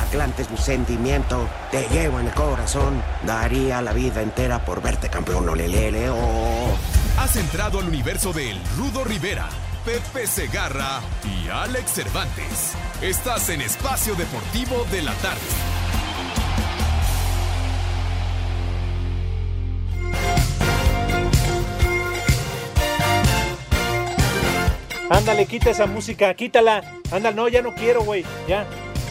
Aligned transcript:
Atlante 0.00 0.42
es 0.42 0.50
mi 0.50 0.56
sentimiento, 0.56 1.48
te 1.70 1.86
llevo 1.88 2.20
en 2.20 2.26
el 2.28 2.34
corazón. 2.34 3.02
Daría 3.26 3.82
la 3.82 3.92
vida 3.92 4.22
entera 4.22 4.64
por 4.64 4.80
verte 4.80 5.08
campeón, 5.08 5.48
olelele, 5.48 6.08
oh. 6.10 6.76
Has 7.18 7.36
entrado 7.36 7.78
al 7.78 7.88
universo 7.88 8.32
de 8.32 8.50
El 8.50 8.60
Rudo 8.76 9.04
Rivera, 9.04 9.48
Pepe 9.84 10.26
Segarra 10.26 11.00
y 11.24 11.48
Alex 11.48 11.92
Cervantes. 11.92 12.72
Estás 13.00 13.48
en 13.50 13.60
Espacio 13.60 14.14
Deportivo 14.14 14.86
de 14.90 15.02
la 15.02 15.12
Tarde. 15.14 15.40
Ándale, 25.10 25.44
quita 25.44 25.70
esa 25.70 25.86
música, 25.86 26.32
quítala. 26.32 26.82
Ándale, 27.10 27.36
no, 27.36 27.46
ya 27.46 27.60
no 27.60 27.74
quiero, 27.74 28.02
güey. 28.02 28.24
Ya. 28.48 28.66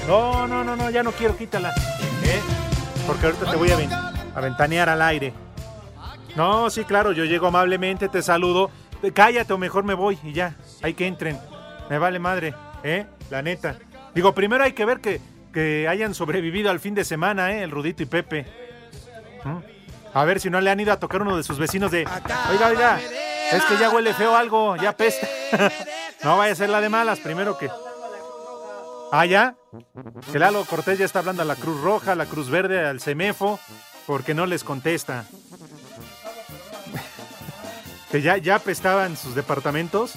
No, 0.07 0.47
no, 0.47 0.63
no, 0.63 0.75
no, 0.75 0.89
ya 0.89 1.03
no 1.03 1.11
quiero, 1.11 1.37
quítala. 1.37 1.73
¿Eh? 2.23 2.39
Porque 3.07 3.27
ahorita 3.27 3.49
te 3.51 3.55
voy 3.57 3.71
a, 3.71 3.75
ven- 3.77 3.91
a 3.93 4.41
ventanear 4.41 4.89
al 4.89 5.01
aire. 5.01 5.33
No, 6.35 6.69
sí, 6.69 6.83
claro, 6.85 7.11
yo 7.11 7.25
llego 7.25 7.47
amablemente, 7.47 8.09
te 8.09 8.21
saludo. 8.21 8.69
Cállate 9.13 9.53
o 9.53 9.57
mejor 9.57 9.83
me 9.83 9.93
voy 9.93 10.17
y 10.23 10.33
ya. 10.33 10.55
Hay 10.81 10.93
que 10.93 11.07
entren. 11.07 11.39
Me 11.89 11.97
vale 11.97 12.19
madre, 12.19 12.53
¿eh? 12.83 13.05
La 13.29 13.41
neta. 13.41 13.75
Digo, 14.13 14.33
primero 14.33 14.63
hay 14.63 14.73
que 14.73 14.85
ver 14.85 14.99
que, 15.01 15.19
que 15.53 15.87
hayan 15.87 16.13
sobrevivido 16.13 16.69
al 16.71 16.79
fin 16.79 16.93
de 16.95 17.03
semana, 17.03 17.51
¿eh? 17.53 17.63
El 17.63 17.71
Rudito 17.71 18.03
y 18.03 18.05
Pepe. 18.05 18.45
A 20.13 20.25
ver 20.25 20.39
si 20.39 20.49
no 20.49 20.59
le 20.61 20.69
han 20.69 20.79
ido 20.79 20.91
a 20.93 20.99
tocar 20.99 21.21
uno 21.21 21.37
de 21.37 21.43
sus 21.43 21.57
vecinos 21.57 21.89
de. 21.91 22.05
Oiga, 22.51 22.67
oiga, 22.67 22.99
es 23.51 23.63
que 23.63 23.77
ya 23.77 23.89
huele 23.89 24.13
feo 24.13 24.35
algo, 24.35 24.75
ya 24.75 24.95
pesta. 24.95 25.27
no 26.23 26.37
vaya 26.37 26.53
a 26.53 26.55
ser 26.55 26.69
la 26.69 26.81
de 26.81 26.89
malas, 26.89 27.19
primero 27.19 27.57
que. 27.57 27.69
Ah, 29.11 29.25
ya. 29.25 29.55
Que 30.31 30.39
Lalo 30.39 30.63
Cortés 30.63 30.97
ya 30.97 31.03
está 31.05 31.19
hablando 31.19 31.41
a 31.41 31.45
la 31.45 31.57
Cruz 31.57 31.81
Roja, 31.81 32.13
a 32.13 32.15
la 32.15 32.25
Cruz 32.25 32.49
Verde, 32.49 32.85
al 32.87 33.01
CEMEFO, 33.01 33.59
porque 34.07 34.33
no 34.33 34.45
les 34.45 34.63
contesta. 34.63 35.25
que 38.09 38.21
ya, 38.21 38.37
ya 38.37 38.55
apestaban 38.55 39.17
sus 39.17 39.35
departamentos, 39.35 40.13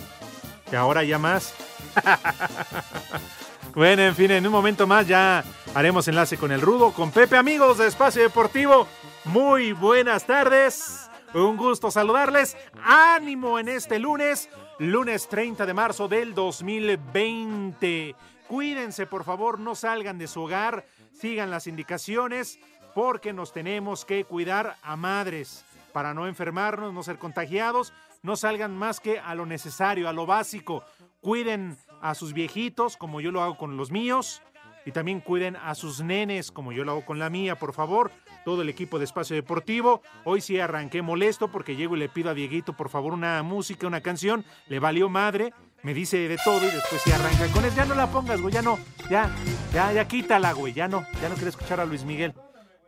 que 0.70 0.76
ahora 0.76 1.02
ya 1.02 1.18
más. 1.18 1.54
bueno, 3.74 4.02
en 4.02 4.14
fin, 4.14 4.30
en 4.30 4.46
un 4.46 4.52
momento 4.52 4.86
más 4.86 5.08
ya 5.08 5.42
haremos 5.74 6.06
enlace 6.06 6.36
con 6.36 6.52
el 6.52 6.60
Rudo, 6.60 6.92
con 6.92 7.10
Pepe, 7.10 7.36
amigos 7.36 7.78
de 7.78 7.88
Espacio 7.88 8.22
Deportivo. 8.22 8.86
Muy 9.24 9.72
buenas 9.72 10.24
tardes. 10.24 11.10
Un 11.34 11.56
gusto 11.56 11.90
saludarles. 11.90 12.56
Ánimo 12.84 13.58
en 13.58 13.68
este 13.68 13.98
lunes, 13.98 14.48
lunes 14.78 15.28
30 15.28 15.66
de 15.66 15.74
marzo 15.74 16.06
del 16.06 16.32
2020. 16.32 18.14
Cuídense, 18.54 19.08
por 19.08 19.24
favor, 19.24 19.58
no 19.58 19.74
salgan 19.74 20.16
de 20.16 20.28
su 20.28 20.40
hogar, 20.42 20.86
sigan 21.10 21.50
las 21.50 21.66
indicaciones, 21.66 22.60
porque 22.94 23.32
nos 23.32 23.52
tenemos 23.52 24.04
que 24.04 24.24
cuidar 24.24 24.76
a 24.80 24.94
madres 24.94 25.64
para 25.92 26.14
no 26.14 26.28
enfermarnos, 26.28 26.94
no 26.94 27.02
ser 27.02 27.18
contagiados, 27.18 27.92
no 28.22 28.36
salgan 28.36 28.76
más 28.76 29.00
que 29.00 29.18
a 29.18 29.34
lo 29.34 29.44
necesario, 29.44 30.08
a 30.08 30.12
lo 30.12 30.24
básico. 30.24 30.84
Cuiden 31.20 31.76
a 32.00 32.14
sus 32.14 32.32
viejitos, 32.32 32.96
como 32.96 33.20
yo 33.20 33.32
lo 33.32 33.42
hago 33.42 33.56
con 33.56 33.76
los 33.76 33.90
míos, 33.90 34.40
y 34.86 34.92
también 34.92 35.18
cuiden 35.18 35.56
a 35.56 35.74
sus 35.74 36.00
nenes, 36.00 36.52
como 36.52 36.70
yo 36.70 36.84
lo 36.84 36.92
hago 36.92 37.04
con 37.04 37.18
la 37.18 37.30
mía, 37.30 37.58
por 37.58 37.72
favor. 37.72 38.12
Todo 38.44 38.62
el 38.62 38.68
equipo 38.68 39.00
de 39.00 39.04
Espacio 39.06 39.34
Deportivo. 39.34 40.00
Hoy 40.22 40.40
sí 40.40 40.60
arranqué 40.60 41.02
molesto 41.02 41.50
porque 41.50 41.74
llego 41.74 41.96
y 41.96 41.98
le 41.98 42.08
pido 42.08 42.30
a 42.30 42.34
Dieguito, 42.34 42.74
por 42.74 42.88
favor, 42.88 43.14
una 43.14 43.42
música, 43.42 43.88
una 43.88 44.00
canción. 44.00 44.44
Le 44.68 44.78
valió 44.78 45.08
madre, 45.08 45.52
me 45.84 45.94
dice 45.94 46.16
de 46.28 46.38
todo 46.42 46.66
y 46.66 46.70
después 46.70 47.00
sí 47.02 47.12
arranca 47.12 47.46
con 47.52 47.64
él. 47.64 47.72
Ya 47.76 47.84
no 47.84 47.94
la 47.94 48.10
pongas, 48.10 48.40
güey, 48.40 48.52
ya 48.52 48.62
no, 48.62 48.78
ya, 49.08 49.30
ya, 49.72 49.92
ya 49.92 50.08
quítala, 50.08 50.52
güey, 50.52 50.72
ya 50.72 50.88
no, 50.88 51.06
ya 51.20 51.28
no 51.28 51.34
quiero 51.34 51.50
escuchar 51.50 51.78
a 51.78 51.84
Luis 51.84 52.04
Miguel. 52.04 52.34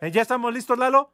Eh, 0.00 0.10
¿Ya 0.10 0.22
estamos 0.22 0.52
listos, 0.52 0.78
Lalo? 0.78 1.12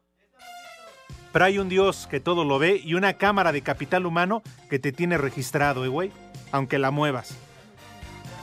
Pero 1.33 1.45
hay 1.45 1.59
un 1.59 1.69
Dios 1.69 2.07
que 2.11 2.21
todo 2.21 2.45
lo 2.45 2.59
ve 2.59 2.81
y 2.83 2.95
una 2.95 3.15
cámara 3.15 3.53
de 3.53 3.63
capital 3.63 4.07
humano 4.07 4.43
que 4.71 4.79
te 4.79 4.93
tiene 4.93 5.19
registrado, 5.19 5.85
¿eh, 5.85 5.89
güey? 5.89 6.13
Aunque 6.53 6.79
la 6.79 6.91
muevas. 6.91 7.35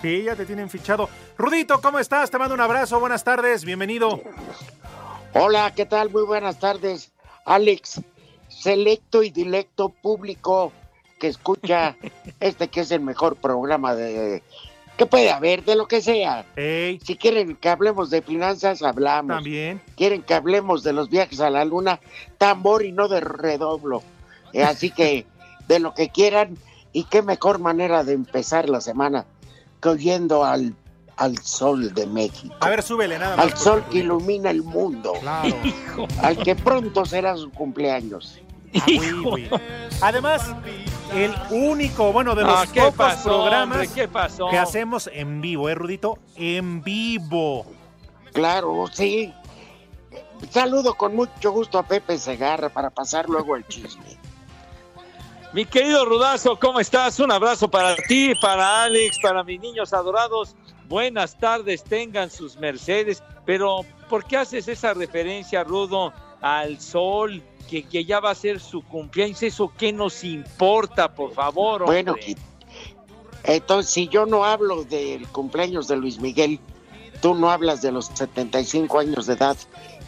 Sí, 0.02 0.24
ya 0.24 0.36
te 0.36 0.46
tienen 0.46 0.70
fichado. 0.70 1.10
Rudito, 1.38 1.82
¿cómo 1.82 2.00
estás? 2.00 2.30
Te 2.32 2.38
mando 2.38 2.56
un 2.56 2.62
abrazo, 2.62 3.00
buenas 3.00 3.24
tardes, 3.24 3.64
bienvenido. 3.64 4.22
Hola, 5.34 5.74
¿qué 5.76 5.86
tal? 5.86 6.10
Muy 6.10 6.24
buenas 6.24 6.60
tardes, 6.60 7.14
Alex, 7.46 8.02
selecto 8.48 9.24
y 9.24 9.30
dilecto 9.30 9.90
público 9.90 10.74
que 11.20 11.28
escucha 11.28 11.96
este 12.40 12.68
que 12.70 12.82
es 12.82 12.92
el 12.92 13.02
mejor 13.02 13.36
programa 13.36 13.94
de 13.96 14.42
que 14.98 15.06
puede 15.06 15.32
haber 15.32 15.64
de 15.64 15.76
lo 15.78 15.88
que 15.88 16.02
sea. 16.02 16.46
Ey, 16.58 17.00
Si 17.06 17.16
quieren 17.16 17.56
que 17.56 17.70
hablemos 17.70 18.10
de 18.10 18.22
finanzas, 18.22 18.82
hablamos. 18.84 19.38
también. 19.38 19.82
Quieren 19.96 20.22
que 20.24 20.34
hablemos 20.34 20.84
de 20.84 20.92
los 20.92 21.10
viajes 21.10 21.40
a 21.40 21.50
la 21.50 21.64
luna, 21.64 22.02
tambor 22.38 22.84
y 22.84 22.92
no 22.92 23.08
de 23.08 23.22
redoblo. 23.22 24.04
Eh, 24.52 24.62
así 24.64 24.92
que 24.92 25.26
de 25.70 25.80
lo 25.80 25.94
que 25.94 26.10
quieran 26.10 26.58
y 26.92 27.06
qué 27.06 27.22
mejor 27.22 27.60
manera 27.60 28.04
de 28.04 28.12
empezar 28.12 28.68
la 28.68 28.82
semana 28.82 29.26
que 29.82 29.88
oyendo 29.88 30.44
al, 30.44 30.76
al 31.16 31.38
sol 31.38 31.94
de 31.94 32.06
México. 32.06 32.54
A 32.60 32.68
ver, 32.70 32.84
súbele 32.84 33.18
nada 33.20 33.38
más. 33.38 33.46
al 33.46 33.58
sol 33.58 33.86
que 33.90 34.00
ilumina 34.00 34.50
el 34.50 34.64
mundo. 34.64 35.14
Claro. 35.22 35.56
al 36.24 36.38
que 36.44 36.56
pronto 36.56 37.06
será 37.06 37.38
su 37.38 37.50
cumpleaños. 37.52 38.42
Ah. 38.74 39.60
Además, 40.02 40.56
el 41.14 41.34
único, 41.50 42.12
bueno, 42.12 42.36
de 42.36 42.44
los 42.44 42.54
Ah, 42.54 42.66
¿qué 42.72 42.82
pocos 42.82 42.96
pasó, 42.96 43.30
programas 43.30 43.78
hombre? 43.80 43.90
¿Qué 43.94 44.08
pasó? 44.08 44.50
que 44.50 44.58
hacemos 44.58 45.10
en 45.12 45.42
vivo, 45.42 45.70
¿eh, 45.70 45.76
Rudito? 45.76 46.20
En 46.36 46.84
vivo. 46.84 47.66
Claro, 48.34 48.86
sí. 48.92 49.34
Saludo 50.50 50.94
con 50.94 51.16
mucho 51.16 51.52
gusto 51.52 51.78
a 51.80 51.84
Pepe 51.84 52.18
Segarra 52.18 52.70
para 52.70 52.90
pasar 52.90 53.28
luego 53.28 53.56
el 53.56 53.68
chisme. 53.68 54.18
Mi 55.52 55.66
querido 55.66 56.06
Rudazo, 56.06 56.58
¿cómo 56.60 56.80
estás? 56.80 57.20
Un 57.20 57.32
abrazo 57.32 57.70
para 57.70 57.96
ti, 57.96 58.34
para 58.40 58.84
Alex, 58.84 59.18
para 59.20 59.44
mis 59.44 59.60
niños 59.60 59.94
adorados. 59.94 60.56
Buenas 60.88 61.38
tardes, 61.38 61.84
tengan 61.84 62.30
sus 62.30 62.56
mercedes. 62.58 63.24
Pero, 63.46 63.82
¿por 64.10 64.26
qué 64.26 64.38
haces 64.38 64.68
esa 64.68 64.94
referencia, 64.94 65.64
Rudo, 65.64 66.14
al 66.42 66.80
sol? 66.80 67.44
Que, 67.70 67.84
que 67.84 68.04
ya 68.06 68.20
va 68.20 68.32
a 68.32 68.36
ser 68.36 68.60
su 68.60 68.82
cumpleaños. 68.82 69.44
¿Eso 69.44 69.72
qué 69.78 69.94
nos 69.94 70.24
importa, 70.24 71.14
por 71.14 71.34
favor? 71.34 71.84
hombre? 71.84 72.04
Bueno, 72.04 72.16
entonces 73.44 73.92
si 73.92 74.08
yo 74.08 74.26
no 74.26 74.44
hablo 74.44 74.84
del 74.84 75.28
cumpleaños 75.28 75.88
de 75.88 75.98
Luis 75.98 76.20
Miguel, 76.20 76.60
tú 77.22 77.36
no 77.36 77.50
hablas 77.52 77.82
de 77.82 77.92
los 77.92 78.08
75 78.08 79.00
años 79.00 79.28
de 79.28 79.34
edad 79.34 79.58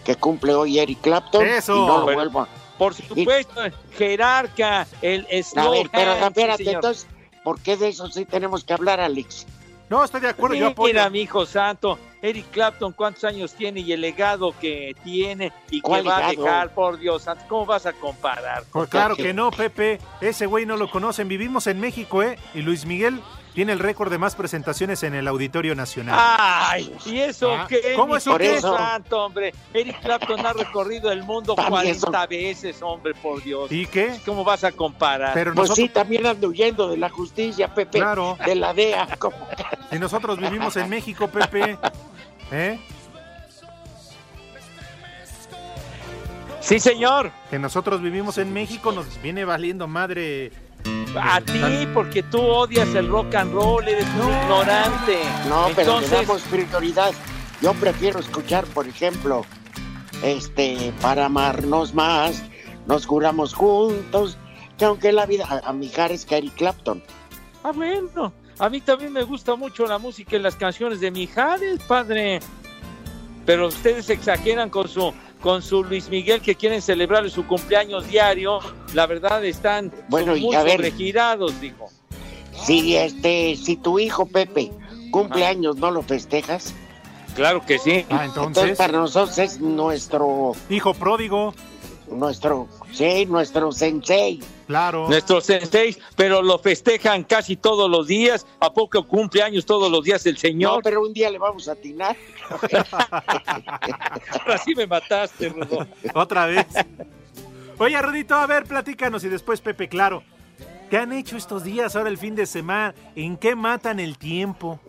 que 0.04 0.16
cumple 0.16 0.54
hoy 0.54 0.80
Eric 0.80 1.02
Clapton 1.02 1.46
Eso. 1.46 1.76
y 1.76 1.80
no 1.80 1.98
lo 2.00 2.04
Bueno. 2.06 2.18
vuelvo 2.18 2.40
a... 2.42 2.48
Por 2.78 2.96
supuesto, 2.96 3.62
jerarca, 3.96 4.88
el 5.04 5.28
A 5.32 5.44
slow 5.44 5.72
ver, 5.72 5.90
pero 5.92 6.14
sí, 6.16 6.24
espérate, 6.24 6.72
entonces, 6.72 7.08
¿por 7.44 7.60
qué 7.62 7.78
de 7.78 7.90
eso 7.90 8.08
sí 8.10 8.26
tenemos 8.26 8.64
que 8.64 8.74
hablar, 8.74 9.00
Alex? 9.00 9.46
No, 9.92 10.06
estoy 10.06 10.22
de 10.22 10.30
acuerdo, 10.30 10.56
yo 10.56 10.68
apoyo. 10.68 10.94
Mira, 10.94 11.10
mi 11.10 11.20
hijo 11.20 11.46
santo, 11.46 12.00
Eric 12.22 12.46
Clapton, 12.52 12.94
¿cuántos 12.94 13.26
años 13.26 13.54
tiene 13.54 13.82
y 13.82 13.92
el 13.92 14.00
legado 14.00 14.54
que 14.58 14.96
tiene 15.04 15.52
y 15.70 15.82
que 15.82 15.86
¿Cuál 15.86 16.08
va 16.08 16.28
a 16.28 16.30
dejar, 16.30 16.74
por 16.74 16.98
Dios 16.98 17.24
santo? 17.24 17.44
¿Cómo 17.50 17.66
vas 17.66 17.86
a 17.86 17.92
comparar? 17.92 18.64
Pues 18.72 18.88
claro 18.88 19.18
que 19.18 19.34
no, 19.34 19.52
Pepe. 19.52 20.00
Ese 20.22 20.46
güey 20.46 20.66
no 20.66 20.78
lo 20.78 20.90
conocen. 20.90 21.28
Vivimos 21.28 21.68
en 21.68 21.82
México, 21.82 22.24
¿eh? 22.24 22.40
Y 22.54 22.62
Luis 22.62 22.86
Miguel 22.86 23.20
tiene 23.54 23.74
el 23.74 23.80
récord 23.80 24.10
de 24.10 24.18
más 24.18 24.36
presentaciones 24.36 25.04
en 25.04 25.14
el 25.14 25.28
Auditorio 25.28 25.76
Nacional. 25.76 26.18
Ay, 26.18 26.96
¿y 27.06 27.20
eso 27.20 27.52
Ah, 27.54 27.66
qué? 27.68 27.94
¿cómo 27.98 28.16
eso 28.16 28.38
qué? 28.38 28.50
Dios 28.52 28.62
santo, 28.62 29.26
hombre. 29.26 29.54
Eric 29.74 30.00
Clapton 30.00 30.46
ha 30.46 30.54
recorrido 30.54 31.12
el 31.12 31.24
mundo 31.24 31.56
También 31.56 32.00
40 32.00 32.28
veces, 32.28 32.82
hombre, 32.82 33.14
por 33.16 33.44
Dios. 33.44 33.70
¿Y 33.72 33.86
qué? 33.88 34.22
¿Cómo 34.26 34.46
vas 34.46 34.64
a 34.64 34.72
comparar? 34.72 35.34
Pero 35.34 35.54
Pues 35.54 35.70
nosotros, 35.70 35.88
sí, 35.88 35.94
también 35.94 36.26
ando 36.26 36.48
huyendo 36.48 36.88
de 36.88 36.96
la 36.98 37.10
justicia, 37.10 37.74
Pepe. 37.74 38.00
Claro. 38.00 38.38
De 38.46 38.56
la 38.56 38.74
DEA. 38.74 39.08
como- 39.20 39.36
si 39.92 40.00
nosotros 40.00 40.40
vivimos 40.40 40.76
en 40.78 40.90
México, 40.90 41.28
Pepe, 41.28 41.78
¿eh? 42.52 42.80
Sí, 46.62 46.80
señor. 46.80 47.32
que 47.50 47.60
nosotros 47.60 48.02
vivimos 48.02 48.38
en 48.38 48.54
México, 48.54 48.92
nos 48.92 49.22
viene 49.22 49.44
valiendo 49.46 49.88
madre. 49.88 50.52
A 51.20 51.42
ti, 51.42 51.88
porque 51.94 52.24
tú 52.24 52.40
odias 52.40 52.96
el 52.96 53.10
rock 53.10 53.36
and 53.36 53.54
roll, 53.54 53.88
eres 53.88 54.08
un 54.16 54.32
ignorante. 54.32 55.20
No, 55.50 55.68
pero 55.76 56.00
le 56.00 56.06
Entonces, 56.06 56.28
damos 56.28 56.42
prioridad. 56.44 57.12
Yo 57.62 57.74
prefiero 57.74 58.20
escuchar, 58.20 58.66
por 58.68 58.88
ejemplo, 58.88 59.46
este, 60.24 60.94
para 61.02 61.26
amarnos 61.26 61.94
más, 61.94 62.44
nos 62.88 63.06
juramos 63.06 63.54
juntos, 63.54 64.38
que 64.78 64.86
aunque 64.86 65.12
la 65.12 65.26
vida, 65.26 65.46
a, 65.50 65.70
a 65.70 65.74
Mijares 65.74 66.26
que 66.26 66.38
Eric 66.38 66.56
Clapton. 66.56 67.04
ah, 67.64 67.72
bueno. 67.74 68.34
A 68.62 68.70
mí 68.70 68.80
también 68.80 69.12
me 69.12 69.24
gusta 69.24 69.56
mucho 69.56 69.88
la 69.88 69.98
música 69.98 70.36
y 70.36 70.40
las 70.40 70.56
canciones 70.56 71.00
de 71.00 71.10
Mijares, 71.10 71.80
padre. 71.88 72.40
Pero 73.44 73.70
ustedes 73.70 74.08
exageran 74.12 74.70
con 74.70 74.88
su 74.88 75.12
con 75.42 75.64
su 75.64 75.84
Luis 75.84 76.10
Miguel 76.10 76.42
que 76.42 76.54
quieren 76.54 76.80
celebrar 76.80 77.28
su 77.32 77.48
cumpleaños 77.48 78.08
diario. 78.08 78.60
La 78.94 79.08
verdad 79.08 79.44
están 79.44 79.92
Bueno, 80.10 80.36
muy 80.36 80.54
a 80.54 80.62
ver. 80.62 80.74
sobregirados, 80.76 81.60
dijo. 81.60 81.90
Si 82.64 82.96
este, 82.96 83.56
si 83.56 83.78
tu 83.78 83.98
hijo 83.98 84.28
Pepe 84.28 84.72
cumple 85.10 85.48
años, 85.48 85.78
¿no 85.78 85.90
lo 85.90 86.04
festejas? 86.04 86.76
Claro 87.36 87.66
que 87.66 87.80
sí. 87.80 88.06
Ah, 88.12 88.26
Entonces 88.26 88.48
entonces, 88.48 88.78
para 88.78 88.94
nosotros 89.00 89.40
es 89.40 89.60
nuestro, 89.60 90.52
hijo 90.70 90.94
pródigo, 90.94 91.56
nuestro, 92.12 92.68
sí, 92.92 93.26
nuestro 93.26 93.72
sensei. 93.72 94.40
claro. 94.68 95.08
Nuestros 95.08 95.46
senseis, 95.46 95.98
pero 96.16 96.42
lo 96.42 96.60
festejan 96.60 97.24
casi 97.24 97.56
todos 97.56 97.90
los 97.90 98.08
días. 98.08 98.46
¿A 98.60 98.72
poco 98.74 99.08
cumple 99.08 99.42
años 99.44 99.66
todos 99.66 99.92
los 99.92 100.04
días 100.04 100.26
el 100.26 100.34
No, 100.36 100.40
señor? 100.40 100.84
pero 100.84 101.02
un 101.02 101.14
día 101.14 101.30
le 101.30 101.40
vamos 101.40 101.68
a 101.68 101.72
atinar. 101.74 102.16
Ahora 104.40 104.58
sí 104.64 104.76
me 104.76 104.88
mataste, 104.88 105.50
Rudo. 105.50 105.88
Otra 106.14 106.46
vez. 106.46 106.66
Oye, 107.78 108.00
Rudito, 108.02 108.36
a 108.36 108.46
ver, 108.46 108.66
platícanos 108.66 109.24
y 109.24 109.30
después 109.30 109.62
Pepe, 109.62 109.88
claro. 109.90 110.24
¿Qué 110.90 110.98
han 110.98 111.14
hecho 111.14 111.38
estos 111.38 111.64
días 111.64 111.96
ahora 111.96 112.10
el 112.10 112.18
fin 112.18 112.36
de 112.36 112.46
semana? 112.46 112.94
¿En 113.16 113.38
qué 113.38 113.56
matan 113.56 114.00
el 114.00 114.18
tiempo? 114.18 114.80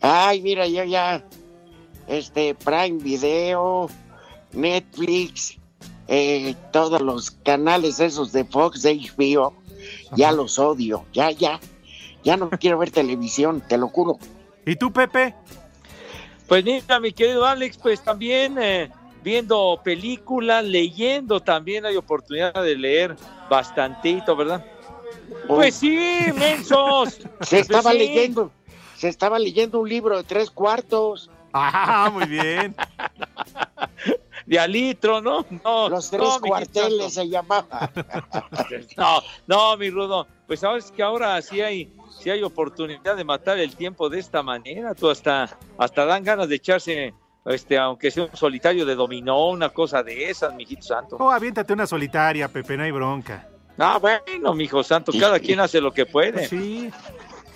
Ay, 0.00 0.42
mira, 0.42 0.66
yo 0.66 0.84
ya, 0.84 1.24
este, 2.06 2.54
Prime 2.54 2.98
Video, 3.02 3.88
Netflix, 4.52 5.56
eh, 6.14 6.54
todos 6.72 7.00
los 7.00 7.30
canales 7.30 7.98
esos 7.98 8.32
de 8.32 8.44
Fox, 8.44 8.82
de 8.82 8.96
HBO, 8.96 9.54
ya 10.14 10.30
los 10.30 10.58
odio, 10.58 11.06
ya, 11.14 11.30
ya, 11.30 11.58
ya 12.22 12.36
no 12.36 12.50
quiero 12.50 12.76
ver 12.76 12.90
televisión, 12.90 13.62
te 13.66 13.78
lo 13.78 13.88
juro. 13.88 14.18
¿Y 14.66 14.76
tú, 14.76 14.92
Pepe? 14.92 15.34
Pues 16.46 16.62
mira, 16.64 17.00
mi 17.00 17.14
querido 17.14 17.46
Alex, 17.46 17.78
pues 17.78 18.04
también 18.04 18.58
eh, 18.60 18.90
viendo 19.24 19.80
películas, 19.82 20.62
leyendo 20.66 21.40
también 21.40 21.86
hay 21.86 21.96
oportunidad 21.96 22.62
de 22.62 22.76
leer 22.76 23.16
bastantito, 23.48 24.36
¿verdad? 24.36 24.62
Pues 25.48 25.76
sí, 25.76 26.26
mensos. 26.38 27.20
Se 27.40 27.60
estaba 27.60 27.92
sí. 27.92 27.98
leyendo, 27.98 28.52
se 28.98 29.08
estaba 29.08 29.38
leyendo 29.38 29.80
un 29.80 29.88
libro 29.88 30.18
de 30.18 30.24
tres 30.24 30.50
cuartos, 30.50 31.30
Ah, 31.52 32.10
muy 32.12 32.26
bien. 32.26 32.74
De 34.46 34.58
a 34.58 34.66
litro, 34.66 35.20
¿no? 35.20 35.44
No, 35.64 35.88
los 35.88 36.10
tres 36.10 36.22
no, 36.22 36.40
cuarteles 36.40 37.14
se 37.14 37.28
llamaba. 37.28 37.90
No, 38.96 39.22
no, 39.46 39.76
mi 39.76 39.90
Rudo. 39.90 40.26
Pues 40.46 40.60
sabes 40.60 40.90
que 40.90 41.02
ahora 41.02 41.40
sí 41.42 41.60
hay, 41.60 41.92
sí 42.20 42.30
hay 42.30 42.42
oportunidad 42.42 43.16
de 43.16 43.24
matar 43.24 43.58
el 43.58 43.74
tiempo 43.76 44.08
de 44.08 44.18
esta 44.18 44.42
manera. 44.42 44.94
Tú 44.94 45.10
hasta, 45.10 45.48
hasta 45.78 46.04
dan 46.04 46.24
ganas 46.24 46.48
de 46.48 46.56
echarse, 46.56 47.14
este, 47.44 47.78
aunque 47.78 48.10
sea 48.10 48.24
un 48.24 48.36
solitario 48.36 48.84
de 48.84 48.94
dominó, 48.94 49.48
una 49.48 49.70
cosa 49.70 50.02
de 50.02 50.28
esas, 50.28 50.54
mijito 50.54 50.82
santo. 50.82 51.16
Oh, 51.18 51.30
aviéntate 51.30 51.72
una 51.72 51.86
solitaria, 51.86 52.48
Pepe, 52.48 52.76
no 52.76 52.82
hay 52.82 52.90
bronca. 52.90 53.48
Ah, 53.78 53.98
bueno, 53.98 54.54
mijo 54.54 54.82
santo, 54.82 55.12
cada 55.18 55.40
quien 55.40 55.60
hace 55.60 55.80
lo 55.80 55.92
que 55.92 56.04
puede. 56.04 56.46
Sí, 56.46 56.90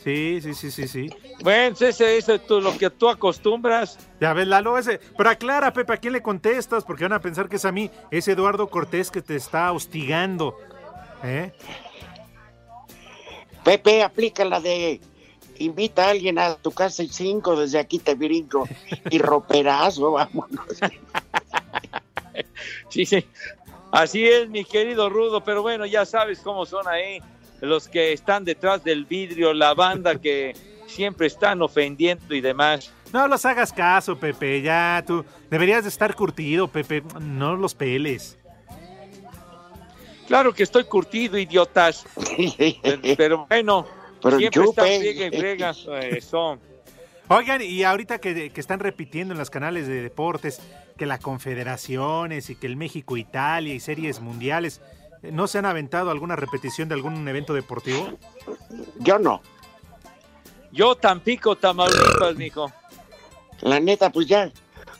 sí, 0.06 0.40
sí, 0.40 0.54
sí, 0.54 0.70
sí, 0.70 0.86
sí. 0.86 1.10
Bueno, 1.42 1.74
ese 1.80 2.18
es 2.18 2.26
tú, 2.46 2.60
lo 2.60 2.78
que 2.78 2.90
tú 2.90 3.08
acostumbras. 3.08 3.98
Ya 4.20 4.32
ves, 4.32 4.46
Lalo, 4.46 4.78
ese. 4.78 5.00
Pero 5.16 5.28
aclara, 5.28 5.72
Pepe, 5.72 5.94
¿a 5.94 5.96
quién 5.96 6.12
le 6.12 6.22
contestas? 6.22 6.84
Porque 6.84 7.02
van 7.02 7.14
a 7.14 7.20
pensar 7.20 7.48
que 7.48 7.56
es 7.56 7.64
a 7.64 7.72
mí. 7.72 7.90
Es 8.12 8.28
Eduardo 8.28 8.68
Cortés 8.68 9.10
que 9.10 9.20
te 9.20 9.34
está 9.34 9.72
hostigando. 9.72 10.56
¿Eh? 11.24 11.52
Pepe, 13.64 14.04
aplica 14.04 14.44
la 14.44 14.60
de 14.60 15.00
invita 15.58 16.06
a 16.06 16.10
alguien 16.10 16.38
a 16.38 16.54
tu 16.54 16.70
casa 16.70 17.02
y 17.02 17.08
cinco, 17.08 17.58
desde 17.58 17.80
aquí 17.80 17.98
te 17.98 18.14
brinco 18.14 18.68
y 19.10 19.18
roperás, 19.18 19.98
o 19.98 20.12
vámonos. 20.12 20.66
Sí, 22.90 23.06
sí. 23.06 23.24
Así 23.90 24.26
es, 24.26 24.48
mi 24.50 24.64
querido 24.64 25.08
Rudo, 25.08 25.42
pero 25.42 25.62
bueno, 25.62 25.86
ya 25.86 26.04
sabes 26.04 26.40
cómo 26.40 26.66
son 26.66 26.86
ahí 26.86 27.18
los 27.60 27.88
que 27.88 28.12
están 28.12 28.44
detrás 28.44 28.84
del 28.84 29.04
vidrio, 29.04 29.52
la 29.54 29.74
banda 29.74 30.20
que 30.20 30.54
siempre 30.86 31.26
están 31.26 31.62
ofendiendo 31.62 32.34
y 32.34 32.40
demás. 32.40 32.92
No 33.12 33.28
los 33.28 33.44
hagas 33.44 33.72
caso, 33.72 34.18
Pepe. 34.18 34.62
Ya, 34.62 35.02
tú 35.06 35.24
deberías 35.50 35.84
de 35.84 35.88
estar 35.88 36.14
curtido, 36.14 36.68
Pepe. 36.68 37.02
No 37.20 37.56
los 37.56 37.74
peles. 37.74 38.38
Claro 40.26 40.52
que 40.52 40.64
estoy 40.64 40.84
curtido, 40.84 41.38
idiotas. 41.38 42.04
Pero, 42.82 43.00
pero 43.16 43.46
bueno, 43.48 43.86
Pero 44.22 44.38
siempre 44.38 44.64
están 44.64 44.86
friega 44.86 45.26
y 45.26 45.30
friega. 45.30 45.70
Eso. 46.10 46.58
Oigan, 47.28 47.62
y 47.62 47.82
ahorita 47.84 48.18
que, 48.18 48.50
que 48.50 48.60
están 48.60 48.80
repitiendo 48.80 49.34
en 49.34 49.38
los 49.38 49.50
canales 49.50 49.86
de 49.86 50.02
deportes 50.02 50.60
que 50.96 51.06
la 51.06 51.18
confederaciones 51.18 52.50
y 52.50 52.56
que 52.56 52.66
el 52.66 52.76
México-Italia 52.76 53.74
y 53.74 53.80
series 53.80 54.20
mundiales, 54.20 54.80
¿no 55.22 55.46
se 55.46 55.58
han 55.58 55.66
aventado 55.66 56.10
alguna 56.10 56.36
repetición 56.36 56.88
de 56.88 56.94
algún 56.94 57.26
evento 57.28 57.54
deportivo? 57.54 58.18
Yo 58.98 59.18
no. 59.18 59.42
Yo 60.72 60.94
Tampico, 60.94 61.56
Tamaulipas, 61.56 62.36
mijo. 62.36 62.70
La 63.62 63.80
neta, 63.80 64.10
pues 64.10 64.26
ya, 64.26 64.50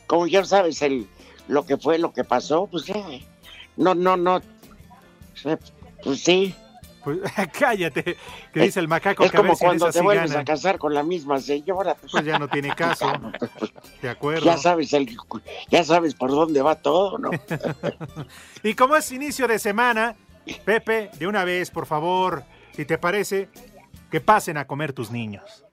como 0.07 0.27
ya 0.27 0.43
sabes 0.43 0.81
el 0.81 1.07
lo 1.47 1.65
que 1.65 1.77
fue, 1.77 1.97
lo 1.97 2.13
que 2.13 2.23
pasó, 2.23 2.67
pues 2.67 2.85
ya. 2.85 2.95
No, 3.75 3.93
no, 3.95 4.17
no. 4.17 4.41
Pues 6.03 6.23
sí. 6.23 6.55
Pues 7.07 7.19
cállate, 7.57 8.17
que 8.51 8.59
dice 8.59 8.81
el 8.81 8.89
macaco 8.89 9.23
Es 9.23 9.31
que 9.31 9.37
a 9.37 9.39
ver 9.39 9.47
como 9.47 9.57
si 9.57 9.63
cuando 9.63 9.89
te 9.89 10.01
vuelves 10.01 10.35
a 10.35 10.43
casar 10.43 10.77
con 10.77 10.93
la 10.93 11.03
misma 11.03 11.39
señora. 11.39 11.95
Pues, 11.95 12.11
Pues 12.11 12.25
ya 12.25 12.37
no 12.37 12.49
tiene 12.49 12.75
caso. 12.75 13.09
De 14.01 14.09
acuerdo. 14.09 14.43
ya 14.43 14.57
sabes 14.57 14.91
el, 14.91 15.15
ya 15.69 15.85
sabes 15.85 16.15
por 16.15 16.31
dónde 16.31 16.61
va 16.61 16.75
todo, 16.75 17.17
¿no? 17.17 17.29
Y 18.63 18.73
como 18.73 18.97
es 18.97 19.09
inicio 19.13 19.47
de 19.47 19.57
semana, 19.57 20.17
Pepe, 20.65 21.09
de 21.17 21.27
una 21.27 21.45
vez, 21.45 21.71
por 21.71 21.85
favor, 21.85 22.43
si 22.73 22.83
te 22.83 22.97
parece, 22.97 23.47
que 24.11 24.19
pasen 24.19 24.57
a 24.57 24.67
comer 24.67 24.91
tus 24.91 25.09
niños. 25.09 25.63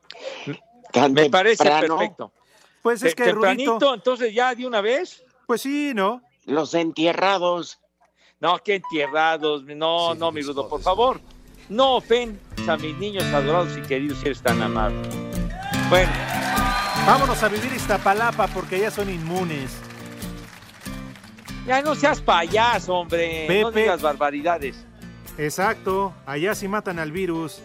Tan 0.92 1.14
Me 1.14 1.30
parece 1.30 1.64
temprano, 1.64 1.98
perfecto. 1.98 2.32
Pues 2.80 3.02
es 3.02 3.16
que, 3.16 3.24
Tempranito, 3.24 3.72
Rudito, 3.72 3.94
entonces 3.94 4.32
ya 4.32 4.54
de 4.54 4.68
una 4.68 4.80
vez. 4.80 5.24
pues 5.46 5.62
sí, 5.62 5.90
¿no? 5.96 6.22
Los 6.44 6.74
entierrados. 6.74 7.80
No, 8.40 8.58
qué 8.58 8.76
entierrados. 8.76 9.64
No, 9.64 10.14
no, 10.14 10.32
mi 10.32 10.42
Rudo, 10.42 10.68
por 10.68 10.82
favor. 10.82 11.20
No 11.68 11.96
ofendas 11.96 12.68
a 12.68 12.76
mis 12.76 12.96
niños 12.98 13.24
adorados 13.24 13.76
y 13.76 13.82
queridos 13.82 14.18
si 14.18 14.26
eres 14.26 14.42
tan 14.42 14.60
amable. 14.60 14.98
Bueno, 15.88 16.12
Vámonos 17.06 17.42
a 17.42 17.48
vivir 17.48 17.70
Iztapalapa 17.74 18.46
porque 18.46 18.78
ya 18.78 18.90
son 18.90 19.10
inmunes. 19.10 19.70
ya 21.66 21.82
no 21.82 21.94
seas 21.94 22.18
payaso, 22.22 22.94
hombre. 22.94 23.46
No 23.62 23.70
digas 23.70 24.00
barbaridades. 24.00 24.86
Exacto, 25.36 26.14
allá 26.24 26.54
sí 26.54 26.66
matan 26.66 26.98
al 26.98 27.12
virus. 27.12 27.60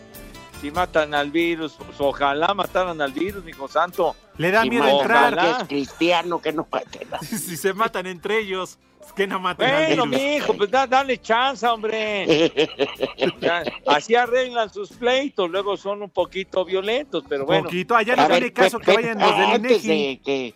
Si 0.62 0.72
matan 0.72 1.14
al 1.14 1.32
virus, 1.32 1.74
pues 1.78 2.00
ojalá 2.00 2.54
mataran 2.54 3.00
al 3.02 3.14
virus, 3.14 3.48
hijo 3.48 3.68
santo. 3.70 4.16
Le 4.38 4.52
da 4.52 4.66
y 4.66 4.70
miedo 4.70 4.88
entrar. 4.88 5.34
ojalá. 5.34 5.42
que 5.58 5.62
es 5.64 5.68
cristiano 5.70 6.42
que 6.42 6.52
no 6.52 6.68
mate 6.70 7.06
nada. 7.06 7.20
Si 7.26 7.56
se 7.56 7.74
matan 7.74 8.08
entre 8.08 8.40
ellos, 8.40 8.78
pues 9.00 9.14
que 9.14 9.26
no 9.28 9.40
maten 9.40 9.70
al 9.70 9.86
Bueno, 9.86 10.06
virus. 10.06 10.20
mijo, 10.22 10.54
pues 10.58 10.70
da- 10.70 10.86
dale 10.88 11.18
chance, 11.22 11.66
hombre. 11.66 12.52
Ya, 13.42 13.64
así 13.88 14.16
arreglan 14.16 14.70
sus 14.74 14.90
pleitos, 14.92 15.50
luego 15.50 15.78
son 15.78 16.02
un 16.04 16.10
poquito 16.10 16.66
violentos, 16.66 17.24
pero 17.30 17.46
bueno. 17.46 17.64
Poquito, 17.64 17.96
allá 17.96 18.16
no 18.18 18.28
tiene 18.28 18.52
caso 18.52 18.80
Pepe, 18.80 18.92
que 18.92 18.96
vayan 18.98 19.20
los 19.20 19.38
del 19.38 19.46
antes 19.52 19.84
de 19.84 20.22
que 20.26 20.54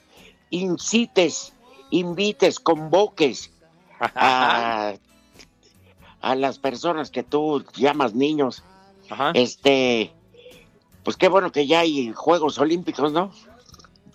incites, 0.50 1.54
invites, 1.92 2.60
convoques 2.60 3.52
a, 4.00 4.94
a 6.22 6.36
las 6.36 6.60
personas 6.60 7.10
que 7.10 7.24
tú 7.24 7.64
llamas 7.76 8.14
niños, 8.14 8.64
Ajá. 9.10 9.32
este, 9.34 10.12
Pues 11.04 11.18
qué 11.18 11.28
bueno 11.28 11.52
que 11.52 11.68
ya 11.68 11.82
hay 11.82 12.12
Juegos 12.14 12.58
Olímpicos, 12.58 13.12
¿no? 13.12 13.32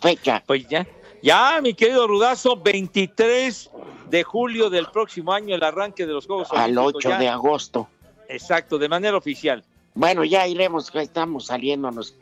Fecha. 0.01 0.43
Pues 0.47 0.69
ya, 0.69 0.87
ya, 1.23 1.61
mi 1.63 1.75
querido 1.75 2.07
Rudazo, 2.07 2.57
23 2.57 3.71
de 4.09 4.23
julio 4.23 4.71
del 4.71 4.87
próximo 4.87 5.33
año, 5.33 5.55
el 5.55 5.63
arranque 5.63 6.07
de 6.07 6.13
los 6.13 6.27
Juegos 6.27 6.49
Al 6.53 6.77
Olímpicos. 6.79 7.07
8 7.07 7.09
ya. 7.11 7.19
de 7.19 7.29
agosto. 7.29 7.89
Exacto, 8.29 8.79
de 8.79 8.89
manera 8.89 9.17
oficial. 9.17 9.65
Bueno, 9.95 10.25
ya 10.25 10.47
iremos, 10.47 10.95
estamos 10.95 11.47
saliéndonos. 11.47 12.15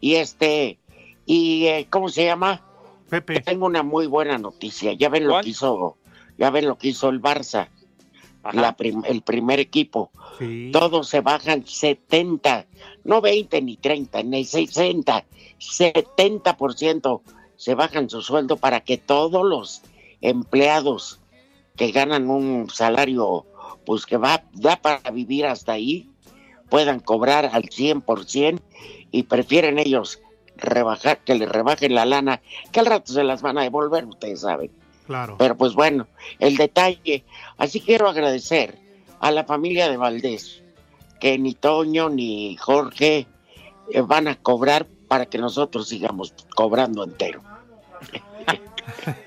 Y 0.00 0.14
este, 0.14 0.78
y 1.26 1.66
eh, 1.66 1.86
¿cómo 1.90 2.08
se 2.08 2.24
llama? 2.24 2.62
Pepe. 3.10 3.40
Tengo 3.40 3.66
una 3.66 3.82
muy 3.82 4.06
buena 4.06 4.38
noticia. 4.38 4.92
Ya 4.92 5.08
ven 5.08 5.24
lo 5.24 5.30
¿Cuál? 5.30 5.44
que 5.44 5.50
hizo, 5.50 5.96
ya 6.38 6.50
ven 6.50 6.66
lo 6.66 6.78
que 6.78 6.88
hizo 6.88 7.08
el 7.08 7.20
Barça. 7.20 7.68
La 8.52 8.76
prim- 8.76 9.04
el 9.06 9.22
primer 9.22 9.60
equipo. 9.60 10.10
Sí. 10.38 10.70
Todos 10.72 11.08
se 11.08 11.20
bajan 11.20 11.66
70, 11.66 12.66
no 13.04 13.20
20 13.20 13.60
ni 13.62 13.76
30, 13.76 14.22
ni 14.22 14.44
60, 14.44 15.24
70% 15.58 17.20
se 17.56 17.74
bajan 17.74 18.08
su 18.08 18.22
sueldo 18.22 18.56
para 18.56 18.80
que 18.80 18.98
todos 18.98 19.44
los 19.44 19.82
empleados 20.20 21.20
que 21.76 21.90
ganan 21.92 22.28
un 22.30 22.68
salario, 22.70 23.46
pues 23.84 24.06
que 24.06 24.16
va, 24.16 24.42
da 24.52 24.76
para 24.76 25.10
vivir 25.10 25.46
hasta 25.46 25.72
ahí, 25.72 26.08
puedan 26.68 27.00
cobrar 27.00 27.46
al 27.52 27.64
100% 27.64 28.60
y 29.10 29.22
prefieren 29.24 29.78
ellos 29.78 30.20
rebajar, 30.56 31.18
que 31.24 31.34
les 31.36 31.48
rebajen 31.48 31.94
la 31.94 32.04
lana, 32.04 32.40
que 32.72 32.80
al 32.80 32.86
rato 32.86 33.12
se 33.12 33.22
las 33.24 33.42
van 33.42 33.58
a 33.58 33.62
devolver, 33.62 34.04
ustedes 34.06 34.40
saben. 34.40 34.70
Claro. 35.08 35.36
Pero 35.38 35.56
pues 35.56 35.72
bueno, 35.72 36.06
el 36.38 36.58
detalle. 36.58 37.24
Así 37.56 37.80
quiero 37.80 38.10
agradecer 38.10 38.78
a 39.20 39.30
la 39.30 39.44
familia 39.44 39.88
de 39.88 39.96
Valdés, 39.96 40.62
que 41.18 41.38
ni 41.38 41.54
Toño 41.54 42.10
ni 42.10 42.58
Jorge 42.58 43.26
eh, 43.90 44.02
van 44.02 44.28
a 44.28 44.34
cobrar 44.36 44.86
para 45.08 45.24
que 45.24 45.38
nosotros 45.38 45.88
sigamos 45.88 46.34
cobrando 46.54 47.04
entero. 47.04 47.40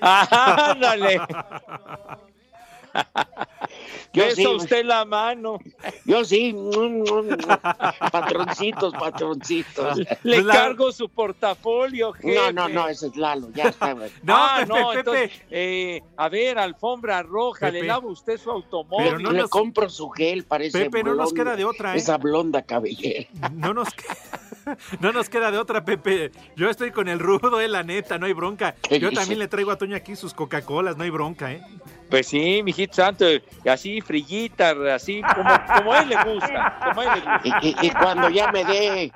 Ándale. 0.00 1.20
Yo 4.14 4.24
Besa 4.24 4.34
sí. 4.36 4.46
usted 4.46 4.84
la 4.84 5.04
mano. 5.06 5.58
Yo 6.04 6.22
sí, 6.24 6.52
mm, 6.52 7.02
mm, 7.02 7.36
patroncitos, 8.10 8.92
patroncitos. 8.94 9.98
Le 10.22 10.42
la- 10.42 10.52
cargo 10.54 10.92
su 10.92 11.08
portafolio, 11.08 12.12
jefe. 12.12 12.34
No, 12.34 12.52
no, 12.52 12.68
no, 12.68 12.88
ese 12.88 13.06
es 13.06 13.16
Lalo, 13.16 13.48
ya 13.54 13.64
está. 13.68 13.92
güey. 13.92 14.10
No, 14.22 14.34
ah, 14.36 14.56
Pepe, 14.60 14.68
no, 14.68 14.88
Pepe. 14.88 14.98
entonces, 15.00 15.30
eh, 15.50 16.00
a 16.16 16.28
ver, 16.28 16.58
alfombra 16.58 17.22
roja, 17.22 17.66
Pepe. 17.66 17.80
le 17.82 17.86
lava 17.88 18.06
usted 18.06 18.38
su 18.38 18.50
automóvil. 18.50 19.06
Pero 19.06 19.18
no 19.18 19.32
Le 19.32 19.38
nos- 19.40 19.50
compro 19.50 19.88
su 19.88 20.10
gel, 20.10 20.44
parece 20.44 20.78
Pepe, 20.84 21.02
no 21.04 21.14
nos 21.14 21.32
queda 21.32 21.56
de 21.56 21.64
otra, 21.64 21.94
¿eh? 21.94 21.98
Esa 21.98 22.18
blonda 22.18 22.62
cabellera. 22.62 23.28
No 23.52 23.72
nos, 23.74 23.88
que- 23.94 24.04
no 25.00 25.12
nos 25.12 25.28
queda 25.28 25.50
de 25.50 25.58
otra, 25.58 25.84
Pepe. 25.84 26.30
Yo 26.56 26.68
estoy 26.70 26.90
con 26.90 27.08
el 27.08 27.18
rudo, 27.18 27.60
eh, 27.60 27.68
la 27.68 27.82
neta, 27.82 28.18
no 28.18 28.26
hay 28.26 28.32
bronca. 28.32 28.74
¿Qué 28.82 28.98
Yo 28.98 29.08
dice? 29.10 29.20
también 29.20 29.38
le 29.38 29.48
traigo 29.48 29.70
a 29.70 29.76
Toño 29.78 29.96
aquí 29.96 30.16
sus 30.16 30.34
Coca-Colas, 30.34 30.96
no 30.96 31.04
hay 31.04 31.10
bronca, 31.10 31.52
¿eh? 31.52 31.62
Pues 32.10 32.26
sí, 32.28 32.62
mijito 32.62 32.94
santo, 32.94 33.24
así 33.70 34.00
frillita, 34.00 34.74
así 34.94 35.22
como, 35.34 35.50
como 35.76 35.92
a 35.92 36.00
él 36.00 36.08
le 36.10 36.16
gusta, 36.24 36.78
como 36.88 37.00
a 37.00 37.04
él 37.04 37.10
le 37.14 37.20
gusta. 37.20 37.40
Y, 37.62 37.68
y- 37.68 37.86
y 37.86 37.90
cuando 37.90 38.28
ya 38.28 38.50
me 38.52 38.64
dé 38.64 39.12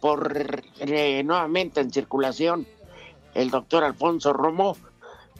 por 0.00 0.60
eh, 0.80 1.22
nuevamente 1.24 1.80
en 1.80 1.90
circulación 1.90 2.66
el 3.32 3.50
doctor 3.50 3.82
Alfonso 3.84 4.32
Romo, 4.34 4.76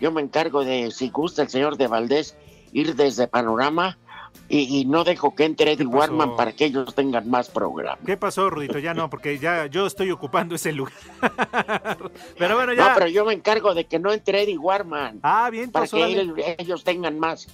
yo 0.00 0.10
me 0.10 0.22
encargo 0.22 0.64
de, 0.64 0.90
si 0.90 1.10
gusta 1.10 1.42
el 1.42 1.48
señor 1.50 1.76
de 1.76 1.86
Valdés, 1.86 2.36
ir 2.72 2.96
desde 2.96 3.28
Panorama 3.28 3.98
y, 4.48 4.80
y 4.80 4.84
no 4.84 5.04
dejo 5.04 5.34
que 5.34 5.44
entre 5.44 5.72
Eddie 5.72 5.86
pasó? 5.86 5.98
Warman 5.98 6.36
para 6.36 6.52
que 6.52 6.66
ellos 6.66 6.94
tengan 6.94 7.28
más 7.30 7.48
programa. 7.48 7.98
¿Qué 8.04 8.16
pasó, 8.16 8.50
Rudito? 8.50 8.78
Ya 8.78 8.92
no, 8.94 9.08
porque 9.08 9.38
ya 9.38 9.66
yo 9.66 9.86
estoy 9.86 10.10
ocupando 10.10 10.54
ese 10.54 10.72
lugar. 10.72 10.94
pero 12.38 12.56
bueno, 12.56 12.72
ya. 12.74 12.88
No, 12.90 12.94
pero 12.94 13.06
yo 13.08 13.24
me 13.24 13.32
encargo 13.32 13.74
de 13.74 13.84
que 13.86 13.98
no 13.98 14.12
entre 14.12 14.42
Eddie 14.42 14.58
Warman 14.58 15.20
Ah, 15.22 15.48
bien, 15.50 15.70
para 15.70 15.86
que 15.86 16.02
él- 16.12 16.34
ellos 16.58 16.84
tengan 16.84 17.18
más. 17.18 17.48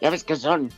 Ya 0.00 0.10
ves 0.10 0.24
que 0.24 0.34
son. 0.36 0.70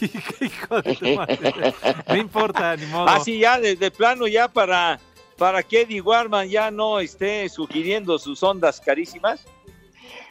Hijo 0.40 0.82
de 0.82 0.96
tu 0.96 1.06
madre. 1.16 1.74
No 2.08 2.16
importa, 2.16 2.76
ni 2.76 2.86
modo. 2.86 3.08
Así 3.08 3.38
ya, 3.38 3.60
desde 3.60 3.90
plano, 3.90 4.26
ya 4.26 4.48
para, 4.48 4.98
para 5.36 5.62
que 5.62 5.82
Eddie 5.82 6.00
Warman 6.00 6.48
ya 6.48 6.70
no 6.70 7.00
esté 7.00 7.48
sugiriendo 7.48 8.18
sus 8.18 8.42
ondas 8.42 8.80
carísimas. 8.80 9.44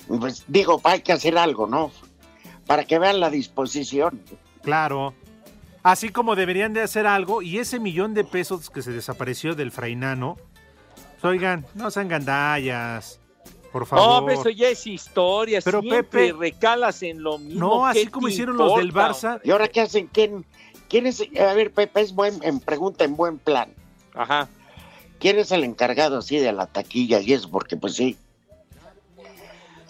Pues 0.07 0.43
digo, 0.47 0.81
hay 0.83 1.01
que 1.01 1.13
hacer 1.13 1.37
algo, 1.37 1.67
¿no? 1.67 1.91
Para 2.71 2.85
que 2.85 2.99
vean 2.99 3.19
la 3.19 3.29
disposición. 3.29 4.21
Claro. 4.63 5.13
Así 5.83 6.07
como 6.07 6.37
deberían 6.37 6.71
de 6.71 6.81
hacer 6.81 7.05
algo, 7.05 7.41
y 7.41 7.57
ese 7.57 7.81
millón 7.81 8.13
de 8.13 8.23
pesos 8.23 8.69
que 8.69 8.81
se 8.81 8.91
desapareció 8.91 9.55
del 9.55 9.71
Frainano, 9.71 10.37
pues, 11.19 11.25
oigan, 11.25 11.65
no 11.75 11.91
sean 11.91 12.07
gandallas, 12.07 13.19
por 13.73 13.85
favor. 13.85 14.21
No, 14.21 14.25
pero 14.25 14.39
eso 14.39 14.49
ya 14.51 14.69
es 14.69 14.87
historia. 14.87 15.59
Pero, 15.61 15.81
Siempre 15.81 16.03
Pepe, 16.03 16.39
recalas 16.39 17.03
en 17.03 17.21
lo 17.21 17.37
mismo. 17.39 17.59
no, 17.59 17.85
así 17.85 18.05
¿qué 18.05 18.11
como 18.11 18.29
hicieron 18.29 18.55
los 18.55 18.77
del? 18.77 18.93
Barça. 18.93 19.41
¿Y 19.43 19.51
ahora 19.51 19.67
qué 19.67 19.81
hacen? 19.81 20.07
¿Quién, 20.07 20.45
quién 20.87 21.07
es? 21.07 21.21
A 21.37 21.53
ver, 21.53 21.73
Pepe, 21.73 21.99
es 21.99 22.15
buen, 22.15 22.41
en 22.41 22.61
pregunta 22.61 23.03
en 23.03 23.17
buen 23.17 23.37
plan. 23.37 23.73
Ajá. 24.13 24.47
¿Quién 25.19 25.39
es 25.39 25.51
el 25.51 25.65
encargado 25.65 26.19
así 26.19 26.37
de 26.37 26.53
la 26.53 26.67
taquilla 26.67 27.19
y 27.19 27.33
eso? 27.33 27.51
Porque 27.51 27.75
pues 27.75 27.95
sí. 27.95 28.17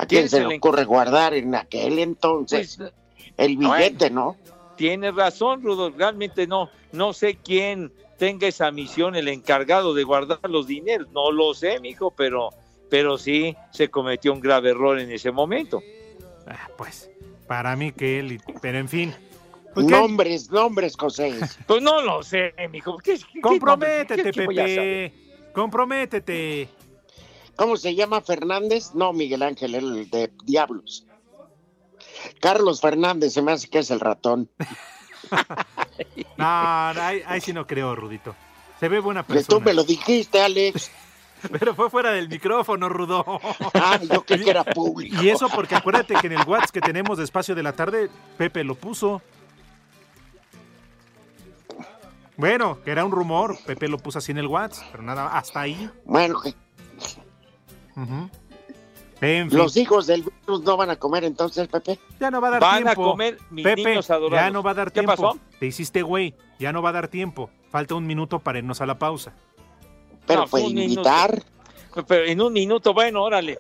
¿A 0.02 0.06
¿Quién 0.08 0.28
se 0.30 0.44
le 0.44 0.58
ocurre 0.58 0.84
guardar 0.86 1.34
en 1.36 1.54
aquel 1.54 2.00
entonces 2.00 2.78
Pues, 2.78 2.92
el 3.38 3.58
billete, 3.58 4.10
no? 4.10 4.36
Tienes 4.76 5.14
razón, 5.14 5.62
Rudo. 5.62 5.92
Realmente 5.92 6.48
no, 6.48 6.72
no 6.92 7.14
sé 7.14 7.36
quién 7.36 7.92
tenga 8.18 8.48
esa 8.48 8.72
misión, 8.72 9.16
el 9.16 9.28
encargado 9.28 9.94
de 9.94 10.04
guardar 10.04 10.40
los 10.50 10.66
dineros. 10.66 11.08
No 11.12 11.32
lo 11.32 11.54
sé, 11.54 11.80
mijo, 11.80 12.10
pero, 12.12 12.50
pero 12.90 13.20
sí 13.20 13.56
se 13.72 13.90
cometió 13.90 14.34
un 14.34 14.40
grave 14.40 14.72
error 14.72 15.00
en 15.00 15.12
ese 15.12 15.32
momento. 15.32 15.84
Ah, 16.48 16.68
pues, 16.78 17.12
para 17.48 17.76
mí 17.76 17.92
que 17.92 18.20
él, 18.20 18.42
pero 18.60 18.80
en 18.80 18.90
fin. 18.90 19.14
Pues, 19.76 19.86
¿qué? 19.86 19.92
Nombres, 19.94 20.50
nombres, 20.50 20.96
José. 20.98 21.32
Pues 21.68 21.82
no 21.84 22.02
lo 22.02 22.24
sé, 22.24 22.54
mijo. 22.72 22.98
¿Qué, 22.98 23.14
qué- 23.18 23.26
qué 23.36 23.42
Comprométete. 23.42 24.34
Pepe. 24.34 25.14
Comprométete. 25.54 26.68
¿Cómo 27.56 27.78
se 27.78 27.96
llama 27.96 28.22
Fernández? 28.22 28.94
No, 28.94 29.14
Miguel 29.14 29.44
Ángel, 29.44 29.76
el 29.76 30.10
de 30.10 30.32
Diablos. 30.46 31.06
Carlos 32.40 32.82
Fernández, 32.82 33.34
se 33.34 33.42
me 33.42 33.52
hace 33.52 33.68
que 33.70 33.80
es 33.80 33.92
el 33.92 34.00
ratón. 34.00 34.50
No, 36.38 36.94
no, 36.96 37.02
ahí, 37.02 37.22
ahí 37.28 37.40
sí 37.40 37.54
no 37.54 37.68
creo, 37.68 37.96
Rudito. 37.96 38.36
Se 38.80 38.90
ve 38.90 39.00
buena 39.00 39.22
Que 39.22 39.28
tú 39.28 39.34
persona. 39.36 39.66
me 39.66 39.74
lo 39.76 39.84
dijiste, 39.84 40.42
Alex. 40.42 40.90
Pero 41.60 41.76
fue 41.76 41.90
fuera 41.92 42.12
del 42.12 42.28
micrófono, 42.28 42.90
Rudo. 42.90 43.24
Ah, 43.76 44.00
yo 44.02 44.24
creí 44.26 44.44
que 44.44 44.50
era 44.50 44.64
público. 44.64 45.22
Y 45.22 45.30
eso 45.30 45.48
porque 45.50 45.76
acuérdate 45.76 46.16
que 46.16 46.28
en 46.28 46.34
el 46.34 46.48
WhatsApp 46.48 46.72
que 46.72 46.82
tenemos 46.82 47.20
de 47.20 47.24
espacio 47.24 47.54
de 47.54 47.62
la 47.64 47.74
tarde, 47.74 48.10
Pepe 48.38 48.64
lo 48.64 48.74
puso. 48.76 49.22
Bueno, 52.38 52.80
que 52.84 52.92
era 52.92 53.06
un 53.06 53.12
rumor, 53.12 53.58
Pepe 53.66 53.88
lo 53.88 54.00
puso 54.00 54.18
así 54.18 54.32
en 54.32 54.40
el 54.40 54.48
WhatsApp, 54.48 54.88
pero 54.92 55.04
nada, 55.04 55.38
hasta 55.38 55.62
ahí. 55.62 55.90
Bueno, 56.06 56.42
que 56.42 56.56
Ujú. 57.96 58.30
En 59.24 59.50
fin, 59.50 59.58
los 59.60 59.78
hijos 59.78 60.08
del 60.08 60.24
virus 60.24 60.64
no 60.64 60.78
van 60.78 60.90
a 60.90 60.96
comer 60.96 61.24
entonces, 61.26 61.68
Pepe. 61.68 62.00
ya 62.20 62.32
no 62.32 62.42
va 62.42 62.48
a 62.48 62.52
dar 62.52 62.62
Van 62.62 62.88
a 62.88 62.94
tiempo. 62.96 63.12
comer 63.12 63.38
mis 63.52 63.64
Pepe, 63.64 63.84
niños 63.86 64.10
adorados. 64.10 64.46
ya 64.48 64.50
no 64.52 64.64
va 64.64 64.72
a 64.72 64.74
dar 64.74 64.88
¿Qué 64.92 65.02
tiempo. 65.02 65.12
pasó? 65.16 65.38
Te 65.60 65.68
hiciste 65.68 66.02
güey, 66.02 66.34
ya 66.58 66.74
no 66.74 66.82
va 66.82 66.90
a 66.90 66.94
dar 66.94 67.08
tiempo. 67.08 67.52
Falta 67.70 67.94
un 67.94 68.08
minuto 68.08 68.40
para 68.40 68.58
irnos 68.58 68.82
a 68.82 68.86
la 68.88 68.98
pausa. 68.98 69.34
Pero 70.26 70.42
No, 70.42 70.48
fue 70.48 70.62
invitar. 70.62 71.44
Pero 72.08 72.26
en 72.26 72.42
un 72.42 72.52
minuto, 72.54 72.94
bueno, 72.96 73.22
órale. 73.22 73.60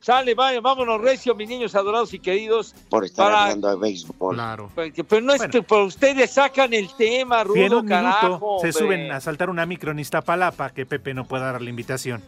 Sale, 0.00 0.34
vaya, 0.34 0.60
vámonos, 0.62 1.00
Recio, 1.00 1.34
mis 1.34 1.48
niños 1.48 1.74
adorados 1.74 2.12
y 2.14 2.18
queridos. 2.18 2.74
por 2.88 3.04
estar 3.04 3.26
Para- 3.26 3.42
hablando 3.44 3.68
de 3.68 3.76
béisbol. 3.76 4.34
Claro. 4.34 4.70
Porque- 4.74 5.04
Pero 5.04 5.20
no 5.22 5.32
es 5.34 5.38
Bueno. 5.38 5.52
que 5.52 5.62
por 5.62 5.82
ustedes 5.82 6.30
sacan 6.30 6.72
el 6.74 6.88
tema, 6.94 7.42
Si 7.44 7.58
en 7.60 7.68
Rudo, 7.70 7.80
un 7.80 7.86
carajo. 7.88 8.26
minuto 8.28 8.40
se 8.60 8.66
hombre. 8.68 8.72
suben 8.72 9.12
a 9.12 9.20
saltar 9.20 9.50
una 9.50 9.66
micro 9.66 9.92
en 9.92 9.98
Iztapalapa, 9.98 10.70
que 10.70 10.84
Pepe 10.86 11.12
no 11.14 11.26
pueda 11.28 11.52
dar 11.52 11.60
la 11.62 11.68
invitación. 11.70 12.22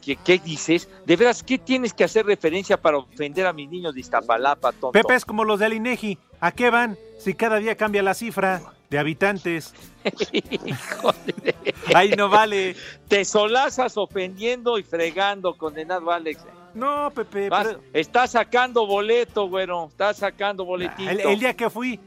¿Qué, 0.00 0.16
qué 0.16 0.38
dices? 0.38 0.88
De 1.06 1.16
veras, 1.16 1.42
¿qué 1.42 1.58
tienes 1.58 1.92
que 1.94 2.04
hacer 2.04 2.26
referencia 2.26 2.80
para 2.80 2.98
ofender 2.98 3.46
a 3.46 3.52
mis 3.52 3.68
niños 3.70 3.94
de 3.94 4.00
Iztapalapa, 4.00 4.72
tonto? 4.72 4.92
Pepe 4.92 5.14
es 5.14 5.24
como 5.24 5.44
los 5.44 5.58
del 5.60 5.72
INEGI. 5.74 6.18
¿A 6.40 6.52
qué 6.52 6.70
van? 6.70 6.96
Si 7.18 7.34
cada 7.34 7.58
día 7.58 7.76
cambia 7.76 8.02
la 8.02 8.14
cifra 8.14 8.60
de 8.90 8.98
habitantes. 8.98 9.74
Ahí 11.94 12.10
no 12.10 12.28
vale. 12.28 12.76
Te 13.08 13.24
solazas 13.24 13.96
ofendiendo 13.96 14.78
y 14.78 14.82
fregando, 14.82 15.56
condenado 15.56 16.10
Alex. 16.10 16.44
No, 16.74 17.10
Pepe. 17.10 17.48
Vas- 17.48 17.66
pero- 17.68 17.80
Estás 17.92 18.32
sacando 18.32 18.86
boleto, 18.86 19.48
güero. 19.48 19.86
Estás 19.88 20.18
sacando 20.18 20.64
boletito. 20.64 21.10
el, 21.10 21.20
el 21.20 21.38
día 21.40 21.54
que 21.54 21.68
fui, 21.70 21.98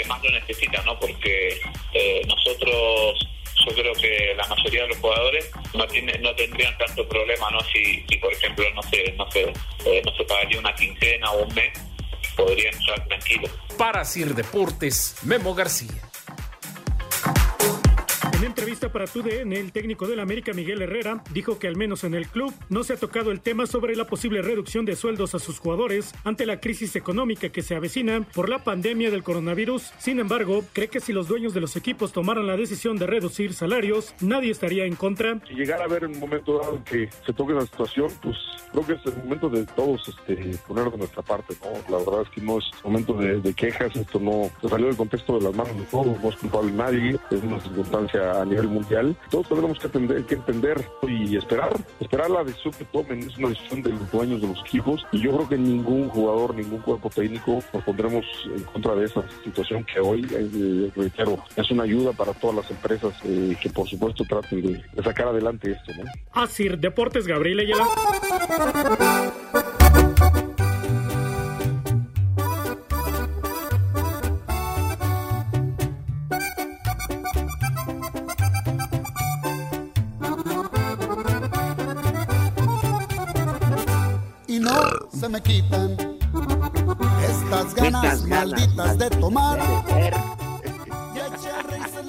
que 0.00 0.08
más 0.08 0.22
lo 0.22 0.30
necesita, 0.30 0.82
¿no? 0.82 0.98
Porque 0.98 1.60
eh, 1.92 2.22
nosotros 2.26 3.28
yo 3.66 3.74
creo 3.74 3.92
que 3.92 4.34
la 4.36 4.46
mayoría 4.46 4.82
de 4.82 4.88
los 4.88 4.96
jugadores 4.98 5.50
no 5.74 5.86
tiene, 5.86 6.18
no 6.18 6.34
tendrían 6.34 6.76
tanto 6.78 7.06
problema 7.06 7.50
no 7.50 7.60
si, 7.60 8.16
por 8.16 8.32
ejemplo 8.32 8.64
no 8.74 8.82
se 8.84 9.12
no 9.12 9.30
se 9.30 9.42
eh, 9.42 10.02
no 10.02 10.16
se 10.16 10.24
pagaría 10.24 10.58
una 10.58 10.74
quincena 10.74 11.30
o 11.32 11.44
un 11.44 11.54
mes 11.54 11.70
podrían 12.34 12.74
estar 12.74 13.06
tranquilos 13.06 13.50
Para 13.76 14.06
Sir 14.06 14.34
Deportes, 14.34 15.16
Memo 15.24 15.54
García. 15.54 16.10
En 18.40 18.46
entrevista 18.46 18.90
para 18.90 19.06
TUDN, 19.06 19.52
el 19.52 19.70
técnico 19.70 20.06
del 20.06 20.18
América, 20.18 20.54
Miguel 20.54 20.80
Herrera, 20.80 21.22
dijo 21.30 21.58
que 21.58 21.68
al 21.68 21.76
menos 21.76 22.04
en 22.04 22.14
el 22.14 22.26
club 22.26 22.54
no 22.70 22.84
se 22.84 22.94
ha 22.94 22.96
tocado 22.96 23.32
el 23.32 23.42
tema 23.42 23.66
sobre 23.66 23.94
la 23.94 24.06
posible 24.06 24.40
reducción 24.40 24.86
de 24.86 24.96
sueldos 24.96 25.34
a 25.34 25.38
sus 25.38 25.58
jugadores 25.58 26.14
ante 26.24 26.46
la 26.46 26.58
crisis 26.58 26.96
económica 26.96 27.50
que 27.50 27.60
se 27.60 27.74
avecina 27.74 28.26
por 28.34 28.48
la 28.48 28.64
pandemia 28.64 29.10
del 29.10 29.22
coronavirus. 29.22 29.92
Sin 29.98 30.20
embargo, 30.20 30.64
cree 30.72 30.88
que 30.88 31.00
si 31.00 31.12
los 31.12 31.28
dueños 31.28 31.52
de 31.52 31.60
los 31.60 31.76
equipos 31.76 32.12
tomaran 32.12 32.46
la 32.46 32.56
decisión 32.56 32.96
de 32.96 33.06
reducir 33.06 33.52
salarios, 33.52 34.14
nadie 34.22 34.52
estaría 34.52 34.86
en 34.86 34.96
contra. 34.96 35.38
Si 35.46 35.52
llegara 35.52 35.82
a 35.82 35.84
haber 35.84 36.06
un 36.06 36.18
momento 36.18 36.60
dado 36.60 36.76
en 36.76 36.84
que 36.84 37.10
se 37.26 37.34
toque 37.34 37.52
esa 37.52 37.66
situación, 37.66 38.08
pues 38.22 38.38
creo 38.72 38.86
que 38.86 38.92
es 38.94 39.04
el 39.04 39.22
momento 39.22 39.50
de 39.50 39.66
todos 39.66 40.08
este, 40.08 40.56
poner 40.66 40.90
de 40.90 40.96
nuestra 40.96 41.20
parte, 41.20 41.54
¿no? 41.62 41.72
La 41.94 42.02
verdad 42.02 42.22
es 42.22 42.30
que 42.30 42.40
no 42.40 42.56
es 42.56 42.64
momento 42.82 43.12
de, 43.12 43.38
de 43.38 43.52
quejas, 43.52 43.94
esto 43.94 44.18
no 44.18 44.50
salió 44.66 44.86
del 44.86 44.96
contexto 44.96 45.38
de 45.38 45.44
las 45.44 45.54
manos 45.54 45.76
de 45.76 45.84
todos, 45.84 46.18
no 46.22 46.28
es 46.30 46.36
culpable 46.36 46.72
nadie, 46.72 47.18
es 47.30 47.42
una 47.42 47.60
circunstancia 47.60 48.29
a 48.30 48.44
nivel 48.44 48.68
mundial. 48.68 49.16
Todos 49.30 49.48
tenemos 49.48 49.78
que, 49.78 50.34
entender 50.34 50.84
y 51.06 51.36
esperar, 51.36 51.72
esperar 52.00 52.30
la 52.30 52.44
decisión 52.44 52.74
que 52.74 52.84
tomen, 52.86 53.20
es 53.20 53.36
una 53.38 53.48
decisión 53.48 53.82
de 53.82 53.90
los 53.90 54.10
dueños 54.10 54.40
de 54.40 54.48
los 54.48 54.60
equipos 54.60 55.06
y 55.12 55.20
yo 55.20 55.32
creo 55.36 55.48
que 55.48 55.58
ningún 55.58 56.08
jugador, 56.08 56.54
ningún 56.54 56.80
cuerpo 56.80 57.10
técnico 57.10 57.62
nos 57.72 57.84
pondremos 57.84 58.24
en 58.44 58.62
contra 58.64 58.94
de 58.94 59.06
esa 59.06 59.22
situación 59.44 59.84
que 59.84 60.00
hoy, 60.00 60.26
eh, 60.32 60.90
reitero, 60.94 61.38
es 61.56 61.70
una 61.70 61.84
ayuda 61.84 62.12
para 62.12 62.32
todas 62.34 62.56
las 62.56 62.70
empresas 62.70 63.14
eh, 63.24 63.56
que 63.60 63.70
por 63.70 63.88
supuesto 63.88 64.24
traten 64.24 64.62
de, 64.62 65.02
sacar 65.02 65.28
adelante 65.28 65.72
esto, 65.72 65.92
¿no? 65.98 66.42
Asir 66.42 66.78
Deportes, 66.78 67.26
Gabriel 67.26 67.60
Ayala. 67.60 67.86
No 84.70 85.18
se 85.20 85.28
me 85.28 85.40
quitan 85.42 85.96
estas 87.22 87.74
ganas 87.74 88.04
Estas 88.04 88.26
ganas 88.26 88.26
malditas 88.26 88.98
de 88.98 89.10
tomar. 89.10 89.58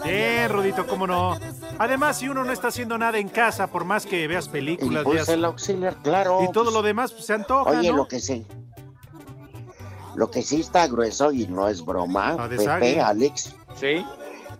Bien, 0.03 0.49
Rudito, 0.51 0.85
cómo 0.87 1.05
no. 1.07 1.37
Además, 1.77 2.17
si 2.17 2.27
uno 2.29 2.43
no 2.43 2.51
está 2.51 2.67
haciendo 2.69 2.97
nada 2.97 3.17
en 3.17 3.29
casa, 3.29 3.67
por 3.67 3.85
más 3.85 4.05
que 4.05 4.27
veas 4.27 4.47
películas, 4.49 5.03
pues 5.03 5.15
veas- 5.15 5.29
el 5.29 5.45
auxiliar, 5.45 5.95
claro. 6.03 6.39
y 6.43 6.51
todo 6.51 6.71
lo 6.71 6.81
demás, 6.81 7.11
pues, 7.13 7.25
se 7.25 7.33
antoja, 7.33 7.69
Oye, 7.71 7.89
¿no? 7.91 7.97
lo 7.97 8.07
que 8.07 8.19
sí. 8.19 8.45
Lo 10.15 10.29
que 10.29 10.41
sí 10.41 10.59
está 10.61 10.87
grueso 10.87 11.31
y 11.31 11.47
no 11.47 11.67
es 11.67 11.83
broma, 11.85 12.35
Ah, 12.37 12.47
Pepe. 12.49 12.99
Alex, 12.99 13.55
Sí. 13.75 14.05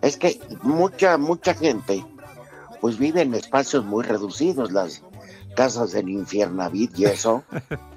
es 0.00 0.16
que 0.16 0.40
mucha, 0.62 1.18
mucha 1.18 1.54
gente 1.54 2.04
pues 2.80 2.98
vive 2.98 3.22
en 3.22 3.34
espacios 3.34 3.84
muy 3.84 4.02
reducidos, 4.02 4.72
las 4.72 5.02
casas 5.54 5.92
del 5.92 6.08
Infiernavit 6.08 6.98
y 6.98 7.04
eso, 7.04 7.44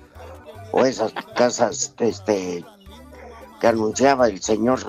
o 0.75 0.85
esas 0.85 1.13
casas 1.37 1.93
este, 1.99 2.65
que 3.61 3.67
anunciaba 3.67 4.27
el 4.27 4.41
señor 4.41 4.81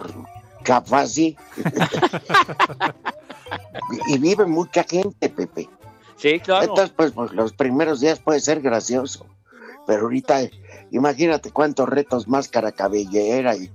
Cafasi. 0.65 1.37
y 4.09 4.19
vive 4.19 4.47
mucha 4.47 4.83
gente, 4.83 5.29
Pepe. 5.29 5.69
Sí, 6.17 6.41
claro. 6.41 6.65
Entonces, 6.65 6.93
pues, 6.97 7.13
pues, 7.13 7.31
los 7.31 7.53
primeros 7.53 8.01
días 8.01 8.19
puede 8.19 8.41
ser 8.41 8.61
gracioso, 8.61 9.27
pero 9.87 10.03
ahorita 10.03 10.41
imagínate 10.91 11.53
cuántos 11.53 11.89
retos, 11.89 12.27
máscara, 12.27 12.73
cabellera 12.73 13.55
y 13.55 13.71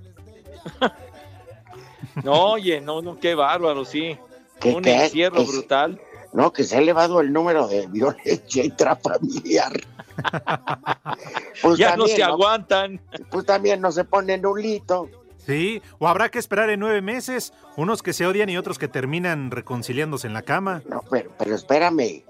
No, 2.26 2.52
oye, 2.52 2.82
no, 2.82 3.02
no, 3.02 3.18
qué 3.22 3.36
bárbaro, 3.36 3.86
sí. 3.86 4.18
¿Qué, 4.60 4.74
Un 4.74 4.84
qué? 4.84 5.06
encierro 5.06 5.38
¿Qué? 5.38 5.46
brutal. 5.46 6.02
no, 6.34 6.52
que 6.52 6.66
se 6.66 6.76
ha 6.76 6.80
elevado 6.80 7.22
el 7.22 7.32
número 7.32 7.70
de 7.70 7.88
violencia 7.88 8.66
intrafamiliar. 8.66 9.80
Pues 11.62 11.78
ya 11.78 11.96
no 11.96 12.08
se 12.08 12.24
aguantan. 12.24 13.00
Pues 13.30 13.46
también 13.46 13.82
no 13.82 13.92
se 13.92 14.04
ponen 14.04 14.46
un 14.46 14.62
lito. 14.62 15.10
Sí, 15.46 15.82
o 16.00 16.08
habrá 16.08 16.30
que 16.30 16.40
esperar 16.40 16.70
en 16.70 16.80
nueve 16.80 17.02
meses, 17.02 17.54
unos 17.76 18.02
que 18.04 18.14
se 18.14 18.26
odian 18.26 18.50
y 18.50 18.58
otros 18.58 18.78
que 18.80 18.88
terminan 18.88 19.52
reconciliándose 19.52 20.28
en 20.28 20.34
la 20.34 20.44
cama. 20.44 20.82
No, 20.88 21.02
pero, 21.10 21.32
pero 21.38 21.56
espérame, 21.56 22.24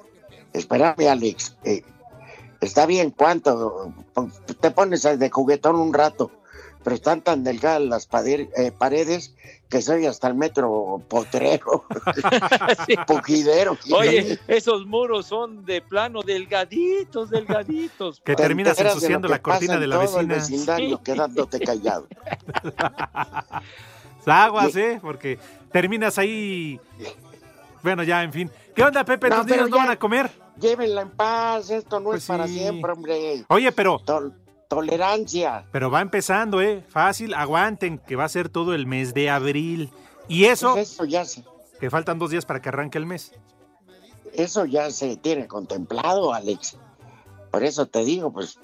espérame, 0.53 1.07
Alex. 1.09 1.57
eh, 1.65 1.83
está 2.61 2.85
bien, 2.85 3.11
¿cuánto? 3.11 3.93
Te 4.61 4.71
pones 4.71 5.03
de 5.03 5.29
juguetón 5.29 5.75
un 5.75 5.93
rato, 5.93 6.31
pero 6.83 6.95
están 6.95 7.21
tan 7.21 7.43
delgadas 7.43 7.81
las 7.81 8.09
pader- 8.09 8.49
eh, 8.57 8.71
paredes 8.77 9.35
que 9.71 9.81
soy 9.81 10.05
hasta 10.05 10.27
el 10.27 10.35
metro 10.35 11.01
potrero, 11.07 11.85
pujidero. 13.07 13.77
Oye, 13.93 14.37
esos 14.47 14.85
muros 14.85 15.25
son 15.27 15.65
de 15.65 15.81
plano 15.81 16.21
delgaditos, 16.23 17.29
delgaditos. 17.29 18.19
Que 18.19 18.35
Te 18.35 18.43
terminas 18.43 18.77
ensuciando 18.79 19.29
la 19.29 19.41
cortina 19.41 19.79
de 19.79 19.87
la 19.87 19.95
todo 20.05 20.19
el 20.19 20.27
vecina. 20.27 20.35
vecindario 20.35 20.97
Sí. 20.97 21.03
quedándote 21.05 21.59
callado. 21.61 22.07
Aguas, 24.25 24.75
¿eh? 24.75 24.99
Porque 25.01 25.39
terminas 25.71 26.17
ahí. 26.17 26.79
Bueno, 27.81 28.03
ya, 28.03 28.23
en 28.23 28.31
fin. 28.33 28.51
¿Qué 28.75 28.83
onda, 28.83 29.03
Pepe? 29.03 29.29
No, 29.29 29.37
¿Tus 29.37 29.45
pero 29.45 29.55
niños 29.55 29.69
no 29.71 29.77
van 29.77 29.89
a 29.91 29.95
comer? 29.97 30.29
Llévenla 30.59 31.01
en 31.01 31.09
paz, 31.11 31.69
esto 31.71 31.99
no 31.99 32.09
Pues 32.09 32.21
es 32.23 32.27
para 32.27 32.47
sí. 32.47 32.59
siempre, 32.59 32.91
hombre. 32.91 33.43
Oye, 33.47 33.71
pero. 33.71 34.01
Tol- 34.71 34.87
tolerancia. 34.87 35.65
Pero 35.73 35.91
va 35.91 35.99
empezando, 36.01 36.61
¿eh? 36.61 36.81
Fácil, 36.87 37.33
aguanten, 37.33 37.97
que 37.99 38.15
va 38.15 38.23
a 38.23 38.29
ser 38.29 38.47
todo 38.47 38.73
el 38.73 38.87
mes 38.87 39.13
de 39.13 39.29
abril. 39.29 39.91
Y 40.29 40.45
eso, 40.45 40.71
Pues 40.73 40.91
eso 40.93 41.03
ya 41.05 41.25
se, 41.25 41.43
que 41.79 41.89
faltan 41.89 42.17
dos 42.19 42.31
días 42.31 42.45
para 42.45 42.61
que 42.61 42.69
arranque 42.69 42.97
el 42.97 43.05
mes. 43.05 43.33
eso 44.33 44.65
ya 44.65 44.89
se 44.91 45.17
tiene 45.17 45.47
contemplado, 45.47 46.33
Alex. 46.33 46.77
Por 47.51 47.65
eso 47.65 47.85
te 47.85 48.05
digo, 48.05 48.31
pues, 48.31 48.59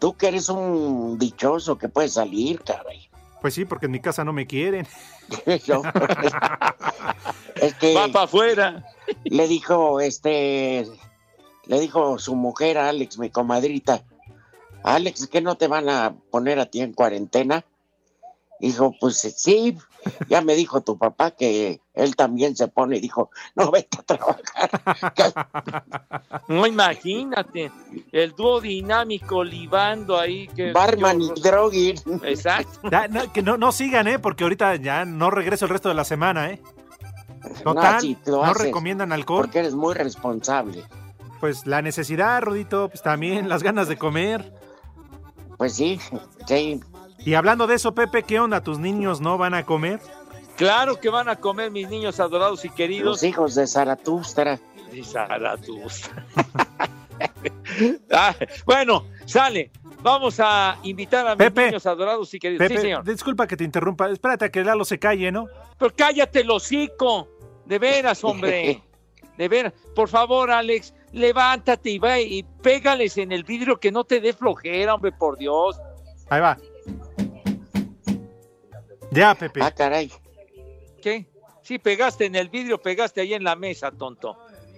tú 0.00 0.14
que 0.16 0.28
eres 0.28 0.48
un 0.48 1.18
dichoso 1.18 1.76
que 1.76 1.90
puedes 1.90 2.14
salir, 2.14 2.62
caray. 2.62 3.10
Pues 3.42 3.52
sí, 3.52 3.66
porque 3.66 3.84
en 3.86 3.92
mi 3.92 4.00
casa 4.00 4.24
no 4.24 4.32
me 4.32 4.46
quieren. 4.46 4.86
Yo- 5.66 5.82
es 7.56 7.74
que 7.74 7.94
Va 7.94 8.08
para 8.08 8.24
afuera. 8.24 8.86
le 9.24 9.46
dijo, 9.48 10.00
este, 10.00 10.86
le 11.66 11.80
dijo 11.80 12.18
su 12.18 12.34
mujer 12.34 12.78
a 12.78 12.88
Alex, 12.88 13.18
mi 13.18 13.28
comadrita, 13.30 14.02
Alex, 14.84 15.26
¿que 15.28 15.40
no 15.40 15.56
te 15.56 15.68
van 15.68 15.88
a 15.88 16.14
poner 16.30 16.58
a 16.58 16.66
ti 16.66 16.80
en 16.80 16.92
cuarentena? 16.92 17.64
Dijo, 18.60 18.94
pues 19.00 19.16
sí, 19.16 19.76
ya 20.28 20.40
me 20.40 20.54
dijo 20.54 20.82
tu 20.82 20.96
papá 20.96 21.32
que 21.32 21.80
él 21.94 22.14
también 22.14 22.56
se 22.56 22.68
pone 22.68 22.98
y 22.98 23.00
dijo, 23.00 23.30
no, 23.56 23.70
vete 23.70 23.98
a 23.98 24.02
trabajar. 24.02 25.46
No, 26.48 26.66
imagínate, 26.66 27.70
el 28.10 28.32
dúo 28.32 28.60
dinámico 28.60 29.44
libando 29.44 30.18
ahí. 30.18 30.48
Que, 30.48 30.72
Barman 30.72 31.20
y 31.20 31.40
Droguin. 31.40 31.96
Exacto. 32.24 32.88
Ya, 32.90 33.08
no, 33.08 33.32
que 33.32 33.42
no, 33.42 33.56
no 33.56 33.72
sigan, 33.72 34.06
¿eh? 34.06 34.18
Porque 34.18 34.44
ahorita 34.44 34.76
ya 34.76 35.04
no 35.04 35.30
regreso 35.30 35.64
el 35.66 35.70
resto 35.70 35.88
de 35.88 35.94
la 35.94 36.04
semana, 36.04 36.50
¿eh? 36.50 36.60
Total, 37.62 38.16
No, 38.26 38.46
no 38.46 38.54
recomiendan 38.54 39.12
alcohol. 39.12 39.42
Porque 39.42 39.60
eres 39.60 39.74
muy 39.74 39.94
responsable. 39.94 40.84
Pues 41.40 41.66
la 41.66 41.82
necesidad, 41.82 42.42
Rudito, 42.42 42.88
pues 42.88 43.02
también 43.02 43.48
las 43.48 43.62
ganas 43.62 43.88
de 43.88 43.96
comer. 43.96 44.52
Pues 45.62 45.76
sí, 45.76 45.96
sí. 46.48 46.80
Y 47.20 47.34
hablando 47.34 47.68
de 47.68 47.76
eso, 47.76 47.94
Pepe, 47.94 48.24
¿qué 48.24 48.40
onda? 48.40 48.64
¿Tus 48.64 48.80
niños 48.80 49.20
no 49.20 49.38
van 49.38 49.54
a 49.54 49.64
comer? 49.64 50.00
Claro 50.56 50.98
que 50.98 51.08
van 51.08 51.28
a 51.28 51.36
comer 51.36 51.70
mis 51.70 51.88
niños 51.88 52.18
adorados 52.18 52.64
y 52.64 52.68
queridos. 52.68 53.04
Los 53.04 53.22
hijos 53.22 53.54
de 53.54 53.68
Zaratustra. 53.68 54.58
De 54.90 55.04
Zaratustra. 55.04 56.26
Ah, 58.10 58.34
bueno, 58.66 59.06
sale. 59.24 59.70
Vamos 60.02 60.40
a 60.40 60.78
invitar 60.82 61.24
a 61.28 61.36
mis 61.36 61.38
Pepe. 61.38 61.66
niños 61.66 61.86
adorados 61.86 62.34
y 62.34 62.40
queridos. 62.40 62.58
Pepe, 62.66 62.74
sí, 62.74 62.82
señor. 62.82 63.04
disculpa 63.04 63.46
que 63.46 63.56
te 63.56 63.62
interrumpa. 63.62 64.10
Espérate 64.10 64.46
a 64.46 64.48
que 64.50 64.64
Lalo 64.64 64.84
se 64.84 64.98
calle, 64.98 65.30
¿no? 65.30 65.46
Pero 65.78 65.94
cállate 65.96 66.40
el 66.40 66.50
hocico. 66.50 67.28
De 67.66 67.78
veras, 67.78 68.24
hombre. 68.24 68.82
De 69.38 69.48
veras. 69.48 69.72
Por 69.94 70.08
favor, 70.08 70.50
Alex, 70.50 70.92
levántate 71.12 71.90
y 71.90 71.98
va 71.98 72.18
y 72.18 72.42
pégales 72.62 73.18
en 73.18 73.32
el 73.32 73.44
vidrio 73.44 73.78
que 73.78 73.92
no 73.92 74.04
te 74.04 74.20
dé 74.20 74.32
flojera, 74.32 74.94
hombre, 74.94 75.12
por 75.12 75.38
Dios. 75.38 75.80
Ahí 76.30 76.40
va. 76.40 76.58
Ya, 79.10 79.34
Pepe. 79.34 79.60
Ah, 79.62 79.70
caray. 79.70 80.10
¿Qué? 81.02 81.26
Sí, 81.62 81.78
pegaste 81.78 82.24
en 82.24 82.34
el 82.34 82.48
vidrio, 82.48 82.80
pegaste 82.80 83.20
ahí 83.20 83.34
en 83.34 83.44
la 83.44 83.54
mesa, 83.56 83.90
tonto. 83.90 84.36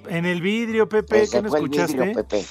En 0.08 0.26
el 0.26 0.42
vidrio, 0.42 0.88
Pepe, 0.88 1.22
Ese 1.22 1.36
¿qué 1.36 1.42
no 1.42 1.54
escuchaste? 1.54 1.96
vidrio, 1.96 2.14
Pepe. 2.14 2.44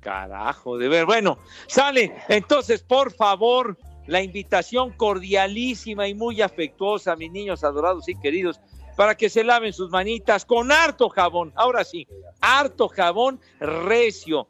Carajo, 0.00 0.76
de 0.76 0.88
ver. 0.88 1.06
Bueno, 1.06 1.38
sale. 1.68 2.14
Entonces, 2.28 2.82
por 2.82 3.12
favor, 3.12 3.78
la 4.06 4.22
invitación 4.22 4.92
cordialísima 4.92 6.06
y 6.08 6.14
muy 6.14 6.42
afectuosa 6.42 7.12
a 7.12 7.16
mis 7.16 7.30
niños 7.32 7.64
adorados 7.64 8.08
y 8.08 8.14
queridos 8.14 8.60
para 8.96 9.14
que 9.14 9.28
se 9.28 9.44
laven 9.44 9.72
sus 9.72 9.90
manitas 9.90 10.44
con 10.44 10.72
harto 10.72 11.08
jabón. 11.08 11.52
Ahora 11.54 11.84
sí, 11.84 12.08
harto 12.40 12.88
jabón 12.88 13.40
recio, 13.60 14.48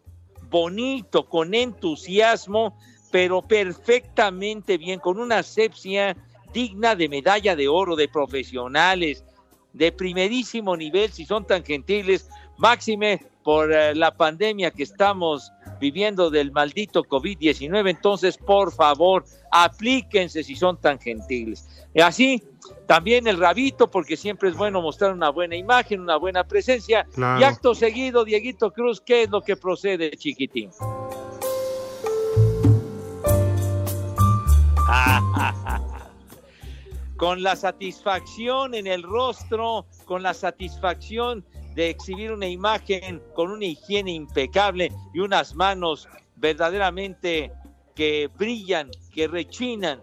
bonito, 0.48 1.28
con 1.28 1.54
entusiasmo, 1.54 2.78
pero 3.10 3.42
perfectamente 3.42 4.78
bien, 4.78 5.00
con 5.00 5.18
una 5.18 5.38
asepsia 5.38 6.16
digna 6.52 6.94
de 6.94 7.08
medalla 7.08 7.56
de 7.56 7.68
oro 7.68 7.96
de 7.96 8.08
profesionales 8.08 9.24
de 9.72 9.92
primerísimo 9.92 10.74
nivel, 10.74 11.12
si 11.12 11.26
son 11.26 11.46
tan 11.46 11.62
gentiles, 11.62 12.30
máxime 12.56 13.26
por 13.46 13.72
eh, 13.72 13.94
la 13.94 14.12
pandemia 14.12 14.72
que 14.72 14.82
estamos 14.82 15.52
viviendo 15.78 16.30
del 16.30 16.50
maldito 16.50 17.04
COVID-19. 17.04 17.90
Entonces, 17.90 18.36
por 18.36 18.72
favor, 18.72 19.24
aplíquense 19.52 20.42
si 20.42 20.56
son 20.56 20.80
tan 20.80 20.98
gentiles. 20.98 21.86
Y 21.94 22.00
así, 22.00 22.42
también 22.88 23.28
el 23.28 23.38
rabito, 23.38 23.88
porque 23.88 24.16
siempre 24.16 24.48
es 24.48 24.56
bueno 24.56 24.82
mostrar 24.82 25.12
una 25.12 25.30
buena 25.30 25.54
imagen, 25.54 26.00
una 26.00 26.16
buena 26.16 26.42
presencia. 26.42 27.06
Claro. 27.14 27.40
Y 27.40 27.44
acto 27.44 27.76
seguido, 27.76 28.24
Dieguito 28.24 28.72
Cruz, 28.72 29.00
¿qué 29.00 29.22
es 29.22 29.30
lo 29.30 29.42
que 29.42 29.56
procede, 29.56 30.10
chiquitín? 30.16 30.70
con 37.16 37.44
la 37.44 37.54
satisfacción 37.54 38.74
en 38.74 38.88
el 38.88 39.04
rostro, 39.04 39.86
con 40.04 40.24
la 40.24 40.34
satisfacción 40.34 41.44
de 41.76 41.90
exhibir 41.90 42.32
una 42.32 42.48
imagen 42.48 43.22
con 43.34 43.50
una 43.50 43.66
higiene 43.66 44.10
impecable 44.10 44.90
y 45.12 45.20
unas 45.20 45.54
manos 45.54 46.08
verdaderamente 46.36 47.52
que 47.94 48.30
brillan, 48.34 48.90
que 49.12 49.28
rechinan, 49.28 50.02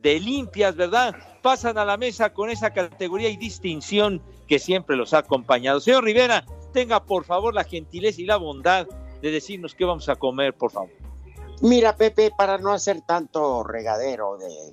de 0.00 0.18
limpias, 0.18 0.74
¿verdad? 0.74 1.14
Pasan 1.42 1.76
a 1.76 1.84
la 1.84 1.98
mesa 1.98 2.32
con 2.32 2.48
esa 2.48 2.72
categoría 2.72 3.28
y 3.28 3.36
distinción 3.36 4.22
que 4.46 4.58
siempre 4.58 4.96
los 4.96 5.12
ha 5.12 5.18
acompañado. 5.18 5.80
Señor 5.80 6.04
Rivera, 6.04 6.46
tenga 6.72 7.04
por 7.04 7.24
favor 7.24 7.54
la 7.54 7.64
gentileza 7.64 8.22
y 8.22 8.24
la 8.24 8.38
bondad 8.38 8.86
de 9.20 9.30
decirnos 9.30 9.74
qué 9.74 9.84
vamos 9.84 10.08
a 10.08 10.16
comer, 10.16 10.54
por 10.54 10.70
favor. 10.70 10.90
Mira, 11.60 11.94
Pepe, 11.94 12.30
para 12.36 12.56
no 12.56 12.72
hacer 12.72 13.02
tanto 13.02 13.64
regadero 13.64 14.38
de 14.38 14.72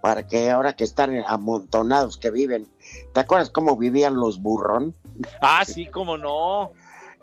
para 0.00 0.26
que 0.26 0.50
ahora 0.50 0.74
que 0.74 0.84
están 0.84 1.22
amontonados 1.26 2.16
que 2.16 2.30
viven, 2.30 2.66
¿te 3.12 3.20
acuerdas 3.20 3.50
cómo 3.50 3.76
vivían 3.76 4.16
los 4.16 4.40
burrón? 4.40 4.94
Ah, 5.40 5.64
sí, 5.64 5.86
cómo 5.86 6.16
no. 6.16 6.72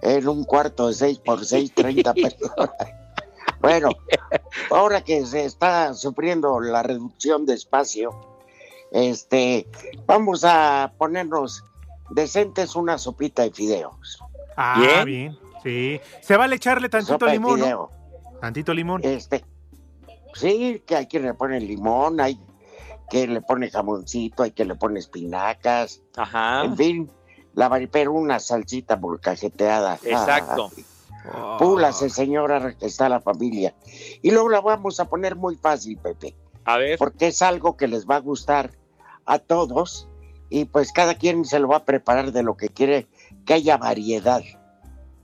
En 0.02 0.28
un 0.28 0.44
cuarto 0.44 0.88
de 0.88 0.94
6 0.94 1.20
por 1.20 1.44
6, 1.44 1.74
30 1.74 2.14
personas. 2.14 2.70
Bueno, 3.60 3.90
ahora 4.70 5.02
que 5.02 5.26
se 5.26 5.46
está 5.46 5.94
sufriendo 5.94 6.60
la 6.60 6.84
reducción 6.84 7.46
de 7.46 7.56
espacio, 7.56 8.12
este, 8.92 9.68
vamos 10.06 10.44
a 10.44 10.94
ponernos 10.98 11.64
decentes 12.12 12.76
una 12.76 12.98
sopita 12.98 13.44
de 13.44 13.52
fideos. 13.52 14.20
Ah, 14.56 14.80
Bien. 14.80 15.06
bien. 15.06 15.40
Sí. 15.64 16.00
Se 16.22 16.38
vale 16.38 16.56
echarle 16.56 16.88
tantito 16.88 17.14
Sopa 17.14 17.26
de 17.28 17.34
limón. 17.34 17.62
Tantito 18.40 18.74
limón. 18.74 19.02
Este, 19.04 19.44
sí, 20.34 20.84
que 20.86 20.96
hay 20.96 21.08
quien 21.08 21.24
le 21.24 21.34
pone 21.34 21.60
limón, 21.60 22.22
hay 22.22 22.40
que 23.10 23.28
le 23.28 23.42
pone 23.42 23.70
jamoncito, 23.70 24.44
hay 24.44 24.52
que 24.52 24.66
le 24.66 24.76
pone 24.76 25.00
espinacas, 25.00 26.02
Ajá. 26.16 26.66
en 26.66 26.76
fin, 26.78 27.12
la 27.54 27.70
pero 27.92 28.14
una 28.14 28.40
salsita 28.40 28.96
molcajeteada. 28.98 30.00
Exacto. 30.04 30.72
Ah, 31.30 31.58
púlase, 31.60 32.10
señora, 32.10 32.74
que 32.78 32.86
está 32.86 33.10
la 33.10 33.20
familia. 33.20 33.76
Y 34.22 34.32
luego 34.32 34.48
la 34.48 34.62
vamos 34.62 35.02
a 35.02 35.10
poner 35.10 35.36
muy 35.36 35.58
fácil, 35.58 35.98
Pepe, 35.98 36.38
A 36.64 36.78
ver. 36.78 36.98
porque 36.98 37.28
es 37.28 37.42
algo 37.42 37.76
que 37.76 37.90
les 37.90 38.08
va 38.08 38.16
a 38.16 38.20
gustar 38.20 38.72
a 39.26 39.38
todos 39.40 40.08
y 40.50 40.66
pues 40.66 40.94
cada 40.94 41.16
quien 41.16 41.44
se 41.44 41.60
lo 41.60 41.68
va 41.68 41.78
a 41.78 41.86
preparar 41.86 42.32
de 42.32 42.44
lo 42.44 42.56
que 42.56 42.70
quiere, 42.70 43.08
que 43.46 43.56
haya 43.56 43.76
variedad. 43.76 44.42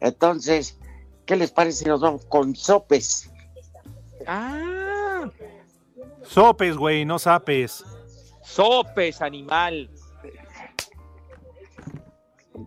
Entonces, 0.01 0.77
¿qué 1.25 1.37
les 1.37 1.51
parece 1.51 1.83
si 1.83 1.85
nos 1.85 2.01
vamos 2.01 2.25
con 2.25 2.55
sopes? 2.55 3.31
Ah, 4.27 4.72
Sopes, 6.23 6.77
güey, 6.77 7.05
no 7.05 7.19
sapes. 7.19 7.83
sopes, 8.43 9.21
animal. 9.21 9.89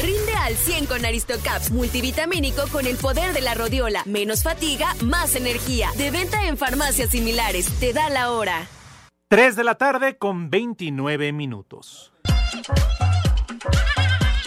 Rinde 0.00 0.34
al 0.34 0.54
100 0.54 0.86
con 0.86 1.04
Aristocaps 1.04 1.72
multivitamínico 1.72 2.62
con 2.70 2.86
el 2.86 2.96
poder 2.96 3.32
de 3.32 3.40
la 3.40 3.54
rodiola. 3.54 4.04
Menos 4.06 4.44
fatiga, 4.44 4.94
más 5.02 5.34
energía. 5.34 5.90
De 5.96 6.12
venta 6.12 6.46
en 6.46 6.56
farmacias 6.56 7.10
similares. 7.10 7.66
Te 7.80 7.92
da 7.92 8.08
la 8.08 8.30
hora. 8.30 8.68
3 9.30 9.56
de 9.56 9.64
la 9.64 9.74
tarde 9.74 10.16
con 10.16 10.48
29 10.48 11.34
minutos. 11.34 12.14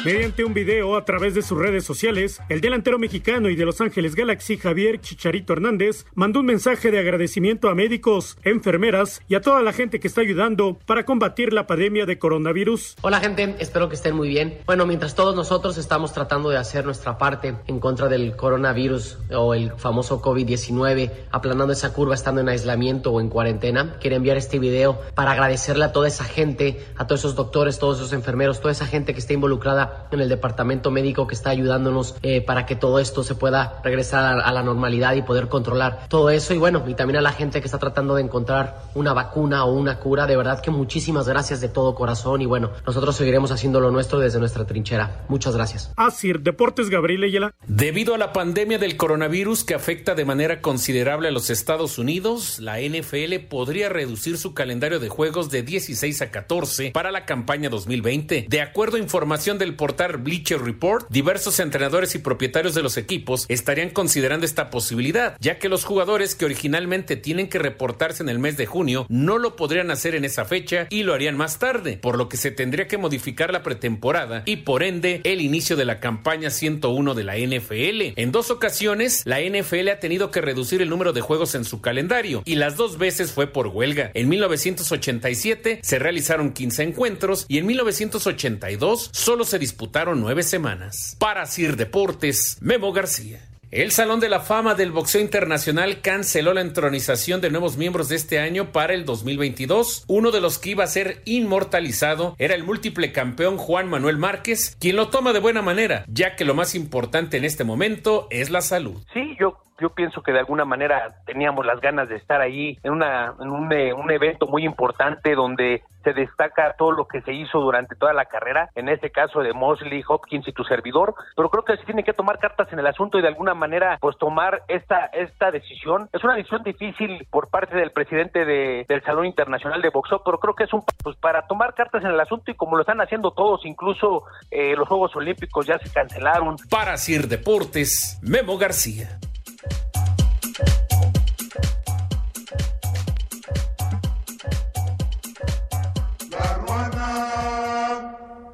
Mediante 0.04 0.44
un 0.44 0.56
video 0.56 0.98
a 0.98 1.06
través 1.06 1.36
de 1.36 1.44
sus 1.44 1.60
redes 1.60 1.84
sociales, 1.84 2.42
el 2.50 2.60
delantero 2.60 2.98
mexicano 2.98 3.50
y 3.50 3.56
de 3.56 3.66
Los 3.66 3.82
Ángeles 3.82 4.16
Galaxy 4.16 4.58
Javier 4.58 5.00
Chicharito 5.00 5.54
Hernández 5.54 6.08
mandó 6.16 6.40
un 6.40 6.48
mensaje 6.48 6.90
de 6.90 6.98
agradecimiento 6.98 7.70
a 7.70 7.76
médicos, 7.76 8.36
enfermeras 8.44 9.22
y 9.28 9.36
a 9.36 9.42
toda 9.42 9.62
la 9.62 9.74
gente 9.74 10.00
que 10.00 10.08
está 10.08 10.22
ayudando 10.22 10.80
para 10.88 11.06
combatir 11.06 11.54
la 11.54 11.68
pandemia 11.68 12.08
de 12.08 12.18
coronavirus. 12.18 12.96
Hola 13.02 13.20
gente, 13.20 13.56
espero 13.60 13.90
que 13.90 13.96
estén 13.96 14.16
muy 14.16 14.28
bien. 14.28 14.58
Bueno, 14.66 14.88
mientras 14.88 15.14
todos 15.14 15.36
nosotros 15.36 15.78
estamos 15.78 16.14
tratando 16.14 16.50
de 16.50 16.58
hacer 16.58 16.84
nuestra 16.84 17.20
parte 17.20 17.58
en 17.68 17.80
contra 17.80 18.08
del 18.08 18.36
coronavirus 18.36 19.20
o 19.36 19.54
el 19.54 19.72
famoso 19.74 20.20
COVID-19, 20.20 21.12
aplanando 21.30 21.74
esa 21.74 21.94
curva 21.94 22.16
estando 22.16 22.42
en 22.42 22.50
aislamiento 22.50 23.12
o 23.12 23.22
en 23.22 23.30
cuarentena, 23.30 23.98
quiero 24.02 24.16
enviar 24.16 24.38
este 24.38 24.58
video 24.58 25.00
para 25.14 25.34
agradecerle 25.34 25.86
a 25.86 25.92
toda 25.92 26.08
esa 26.08 26.24
gente, 26.24 26.84
a 26.98 27.06
todos 27.06 27.22
esos 27.22 27.36
doctores, 27.36 27.78
todos 27.78 28.00
esos 28.00 28.14
enfermeros, 28.14 28.62
toda 28.62 28.72
esa 28.72 28.88
gente 28.88 29.14
que 29.14 29.20
está 29.20 29.34
involucrada 29.34 29.91
en 30.12 30.22
el 30.22 30.30
departamento 30.30 30.92
médico 30.92 31.28
que 31.28 31.36
está 31.36 31.50
ayudándonos 31.50 32.16
eh, 32.22 32.42
para 32.42 32.66
que 32.66 32.76
todo 32.76 33.00
esto 33.00 33.24
se 33.24 33.36
pueda 33.36 33.80
regresar 33.84 34.24
a, 34.24 34.44
a, 34.44 34.52
la 34.52 34.64
normalidad 34.64 35.14
y 35.16 35.22
poder 35.22 35.48
controlar 35.48 36.08
todo 36.10 36.30
eso. 36.30 36.54
Y 36.54 36.58
bueno, 36.58 36.84
y 36.88 36.94
también 36.94 37.18
a 37.18 37.22
la 37.22 37.32
gente 37.32 37.62
que 37.62 37.68
está 37.68 37.80
tratando 37.80 38.16
de 38.16 38.24
encontrar 38.24 38.84
una 38.96 39.14
vacuna 39.14 39.66
o 39.66 39.74
una 39.74 40.00
cura. 40.00 40.28
De 40.28 40.38
verdad 40.38 40.62
que 40.62 40.72
muchísimas 40.72 41.28
gracias 41.28 41.62
de 41.62 41.70
todo 41.70 41.96
corazón. 41.96 42.42
Y 42.42 42.46
bueno, 42.46 42.72
nosotros 42.86 43.16
seguiremos 43.16 43.52
haciendo 43.52 43.80
lo 43.80 43.92
nuestro 43.92 44.20
desde 44.20 44.40
nuestra 44.40 44.66
trinchera. 44.66 45.26
Muchas 45.28 45.56
gracias. 45.56 45.92
Así, 45.96 46.32
Deportes 46.40 46.90
Gabriel 46.90 47.24
Ayala. 47.24 47.54
Debido 47.68 48.16
a 48.16 48.18
la 48.18 48.34
pandemia 48.34 48.78
del 48.78 48.98
coronavirus 48.98 49.64
que 49.64 49.74
afecta 49.74 50.16
de 50.16 50.26
manera 50.26 50.62
considerable 50.62 51.28
a 51.28 51.32
los 51.32 51.50
Estados 51.50 51.98
Unidos, 51.98 52.60
la 52.60 52.80
NFL 52.80 53.48
podría 53.50 53.90
reducir 53.90 54.38
su 54.38 54.54
calendario 54.54 55.00
de 55.00 55.10
juegos 55.10 55.50
de 55.50 55.64
16 55.64 56.22
a 56.22 56.32
14 56.32 56.92
para 56.92 57.12
la 57.12 57.26
campaña 57.26 57.70
2020. 57.70 58.46
De 58.48 58.62
acuerdo 58.62 58.98
a 58.98 59.00
información 59.00 59.58
del 59.58 59.76
portal 59.82 60.18
Bleacher 60.18 60.62
Report, 60.62 61.08
diversos 61.10 61.60
entrenadores 61.60 62.14
y 62.14 62.20
propietarios 62.20 62.76
de 62.76 62.84
los 62.84 62.98
equipos 62.98 63.48
estarían 63.50 63.90
considerando 63.90 64.46
esta 64.46 64.70
posibilidad, 64.70 65.36
ya 65.40 65.58
que 65.58 65.70
los 65.70 65.86
jugadores 65.86 66.36
que 66.36 66.46
originalmente 66.46 67.16
tienen 67.16 67.50
que 67.50 67.58
reportarse 67.58 68.22
en 68.22 68.30
el 68.30 68.38
mes 68.38 68.58
de 68.58 68.68
junio 68.68 69.08
no 69.10 69.40
lo 69.40 69.56
podrían 69.56 69.90
hacer 69.90 70.14
en 70.14 70.24
esa 70.24 70.46
fecha 70.46 70.86
y 70.92 71.02
lo 71.02 71.16
harían 71.16 71.36
más 71.36 71.58
tarde, 71.58 71.98
por 71.98 72.16
lo 72.16 72.30
que 72.30 72.38
se 72.38 72.52
tendría 72.52 72.88
que 72.88 73.00
modificar 73.00 73.52
la 73.52 73.64
pretemporada 73.64 74.44
y 74.46 74.58
por 74.58 74.84
ende 74.84 75.20
el 75.24 75.42
inicio 75.42 75.76
de 75.76 75.86
la 75.86 76.00
campaña 76.00 76.52
101 76.52 77.16
de 77.16 77.24
la 77.24 77.38
NFL. 77.38 78.20
En 78.22 78.32
dos 78.32 78.52
ocasiones, 78.52 79.24
la 79.26 79.40
NFL 79.42 79.90
ha 79.90 80.00
tenido 80.00 80.30
que 80.30 80.42
reducir 80.42 80.84
el 80.84 80.90
número 80.90 81.12
de 81.12 81.22
juegos 81.22 81.56
en 81.56 81.66
su 81.66 81.82
calendario 81.82 82.44
y 82.46 82.54
las 82.54 82.78
dos 82.78 83.00
veces 83.00 83.32
fue 83.32 83.48
por 83.48 83.66
huelga. 83.66 84.12
En 84.14 84.30
1987 84.30 85.80
se 85.82 85.98
realizaron 85.98 86.54
15 86.54 86.84
encuentros 86.84 87.48
y 87.48 87.58
en 87.58 87.66
1982 87.66 89.10
solo 89.12 89.44
se 89.44 89.58
disputaron 89.58 89.71
nueve 90.16 90.44
semanas. 90.44 91.16
Para 91.20 91.46
Sir 91.46 91.76
Deportes, 91.76 92.58
Memo 92.62 92.92
García. 92.92 93.40
El 93.72 93.92
Salón 93.92 94.20
de 94.20 94.28
la 94.28 94.42
Fama 94.42 94.76
del 94.76 94.92
Boxeo 94.92 95.22
Internacional 95.22 96.02
canceló 96.02 96.54
la 96.54 96.60
entronización 96.60 97.40
de 97.40 97.50
nuevos 97.50 97.78
miembros 97.78 98.10
de 98.10 98.18
este 98.18 98.38
año 98.38 98.74
para 98.74 98.94
el 98.94 99.06
2022. 99.06 100.04
Uno 100.08 100.32
de 100.32 100.42
los 100.42 100.60
que 100.60 100.72
iba 100.72 100.84
a 100.84 100.88
ser 100.88 101.22
inmortalizado 101.24 102.36
era 102.38 102.54
el 102.54 102.66
múltiple 102.66 103.14
campeón 103.14 103.58
Juan 103.58 103.88
Manuel 103.88 104.18
Márquez, 104.18 104.76
quien 104.78 104.98
lo 104.98 105.08
toma 105.08 105.32
de 105.32 105.40
buena 105.40 105.62
manera, 105.62 106.04
ya 106.10 106.36
que 106.36 106.44
lo 106.44 106.54
más 106.54 106.76
importante 106.76 107.38
en 107.38 107.46
este 107.46 107.64
momento 107.64 108.28
es 108.30 108.50
la 108.50 108.60
salud. 108.60 109.02
Sí, 109.14 109.38
yo 109.40 109.58
yo 109.82 109.90
pienso 109.90 110.22
que 110.22 110.32
de 110.32 110.40
alguna 110.40 110.64
manera 110.64 111.16
teníamos 111.26 111.66
las 111.66 111.82
ganas 111.82 112.08
de 112.08 112.16
estar 112.16 112.40
ahí 112.40 112.78
en, 112.84 112.94
una, 112.94 113.34
en 113.40 113.50
un, 113.50 113.72
un, 113.74 114.12
evento 114.12 114.46
muy 114.46 114.64
importante 114.64 115.34
donde 115.34 115.82
se 116.04 116.14
destaca 116.14 116.76
todo 116.78 116.92
lo 116.92 117.08
que 117.08 117.22
se 117.22 117.34
hizo 117.34 117.60
durante 117.60 117.96
toda 117.96 118.14
la 118.14 118.26
carrera, 118.26 118.70
en 118.76 118.90
este 118.90 119.12
caso 119.12 119.40
de 119.42 119.54
Mosley, 119.54 120.04
Hopkins 120.08 120.48
y 120.48 120.52
tu 120.52 120.64
servidor, 120.64 121.16
pero 121.36 121.50
creo 121.50 121.64
que 121.64 121.78
se 121.78 121.86
tiene 121.86 122.04
que 122.04 122.14
tomar 122.14 122.40
cartas 122.40 122.72
en 122.72 122.80
el 122.80 122.88
asunto 122.88 123.18
y 123.18 123.22
de 123.22 123.28
alguna 123.28 123.54
manera 123.54 123.98
pues 124.00 124.18
tomar 124.18 124.64
esta, 124.68 125.06
esta 125.08 125.52
decisión. 125.52 126.10
Es 126.14 126.24
una 126.24 126.36
decisión 126.36 126.64
difícil 126.64 127.28
por 127.30 127.50
parte 127.50 127.76
del 127.76 127.92
presidente 127.92 128.46
de, 128.46 128.86
del 128.88 129.04
Salón 129.04 129.26
Internacional 129.26 129.82
de 129.82 129.90
Boxeo, 129.90 130.22
pero 130.24 130.40
creo 130.40 130.56
que 130.56 130.66
es 130.66 130.74
un 130.74 130.84
pues 131.04 131.16
para 131.18 131.48
tomar 131.48 131.74
cartas 131.74 132.04
en 132.04 132.12
el 132.12 132.20
asunto 132.20 132.52
y 132.52 132.56
como 132.56 132.76
lo 132.76 132.82
están 132.82 133.02
haciendo 133.02 133.32
todos, 133.32 133.66
incluso 133.66 134.24
eh, 134.52 134.76
los 134.76 134.88
Juegos 134.88 135.16
Olímpicos 135.16 135.66
ya 135.66 135.80
se 135.80 135.90
cancelaron. 135.92 136.58
Para 136.70 136.98
Sir 136.98 137.28
Deportes, 137.28 138.20
Memo 138.22 138.58
García. 138.58 139.20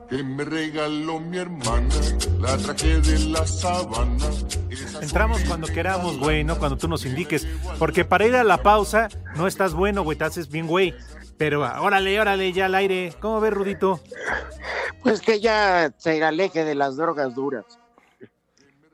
Que 0.10 0.24
me 0.24 0.46
regaló 0.46 1.20
mi 1.20 1.38
hermana, 1.38 1.94
la 2.40 2.58
traje 2.58 3.02
de 3.02 3.20
la 3.30 3.46
sabana. 3.46 4.26
Entramos 5.02 5.42
cuando 5.44 5.68
queramos, 5.68 6.18
güey, 6.18 6.44
no 6.44 6.58
cuando 6.58 6.78
tú 6.78 6.88
nos 6.88 7.06
indiques. 7.06 7.48
Porque 7.78 8.06
para 8.06 8.26
ir 8.26 8.36
a 8.36 8.44
la 8.44 8.58
pausa 8.64 9.10
no 9.36 9.48
estás 9.48 9.74
bueno, 9.74 10.04
güey, 10.04 10.18
te 10.18 10.24
haces 10.24 10.50
bien, 10.50 10.68
güey. 10.68 10.94
Pero 11.38 11.62
órale, 11.62 12.20
órale, 12.20 12.52
ya 12.52 12.66
al 12.66 12.76
aire. 12.76 13.14
¿Cómo 13.20 13.40
ves, 13.40 13.54
Rudito? 13.54 14.00
Pues 15.04 15.22
que 15.22 15.40
ya 15.40 15.94
se 15.98 16.24
aleje 16.24 16.64
de 16.64 16.76
las 16.76 16.98
drogas 16.98 17.36
duras. 17.36 17.66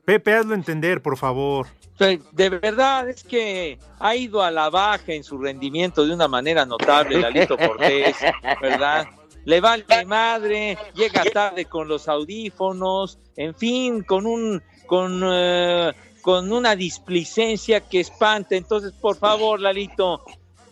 Pepe, 0.04 0.34
hazlo 0.34 0.54
entender, 0.54 1.00
por 1.00 1.16
favor. 1.16 1.66
De 1.98 2.48
verdad 2.50 3.08
es 3.08 3.22
que 3.22 3.78
ha 4.00 4.16
ido 4.16 4.42
a 4.42 4.50
la 4.50 4.68
baja 4.68 5.12
en 5.12 5.22
su 5.22 5.38
rendimiento 5.38 6.04
de 6.04 6.12
una 6.12 6.28
manera 6.28 6.66
notable, 6.66 7.20
Lalito 7.20 7.56
Cortés, 7.56 8.16
¿verdad? 8.60 9.06
Le 9.44 9.60
vale 9.60 9.84
madre, 10.06 10.78
llega 10.94 11.22
tarde 11.24 11.66
con 11.66 11.88
los 11.88 12.08
audífonos, 12.08 13.18
en 13.36 13.54
fin, 13.54 14.02
con 14.02 14.26
un 14.26 14.62
con 14.86 15.22
uh, 15.22 15.92
con 16.24 16.50
una 16.50 16.74
displicencia 16.74 17.80
que 17.80 18.00
espanta. 18.00 18.56
Entonces, 18.56 18.92
por 18.92 19.16
favor, 19.16 19.60
Lalito, 19.60 20.22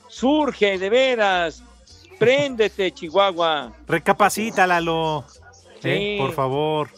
surge 0.09 0.79
de 0.79 0.89
veras. 0.89 1.63
Préndete, 2.19 2.93
Chihuahua. 2.93 3.75
Recapacita, 3.87 4.67
Lalo. 4.67 5.25
Sí. 5.83 5.89
¿Eh? 5.91 6.17
Por 6.19 6.33
favor. 6.33 6.89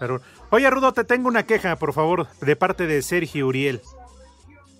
Pero, 0.00 0.20
oye, 0.50 0.68
Rudo, 0.70 0.92
te 0.92 1.04
tengo 1.04 1.28
una 1.28 1.44
queja, 1.44 1.76
por 1.76 1.92
favor, 1.92 2.26
de 2.40 2.56
parte 2.56 2.88
de 2.88 3.02
Sergio 3.02 3.46
Uriel. 3.46 3.80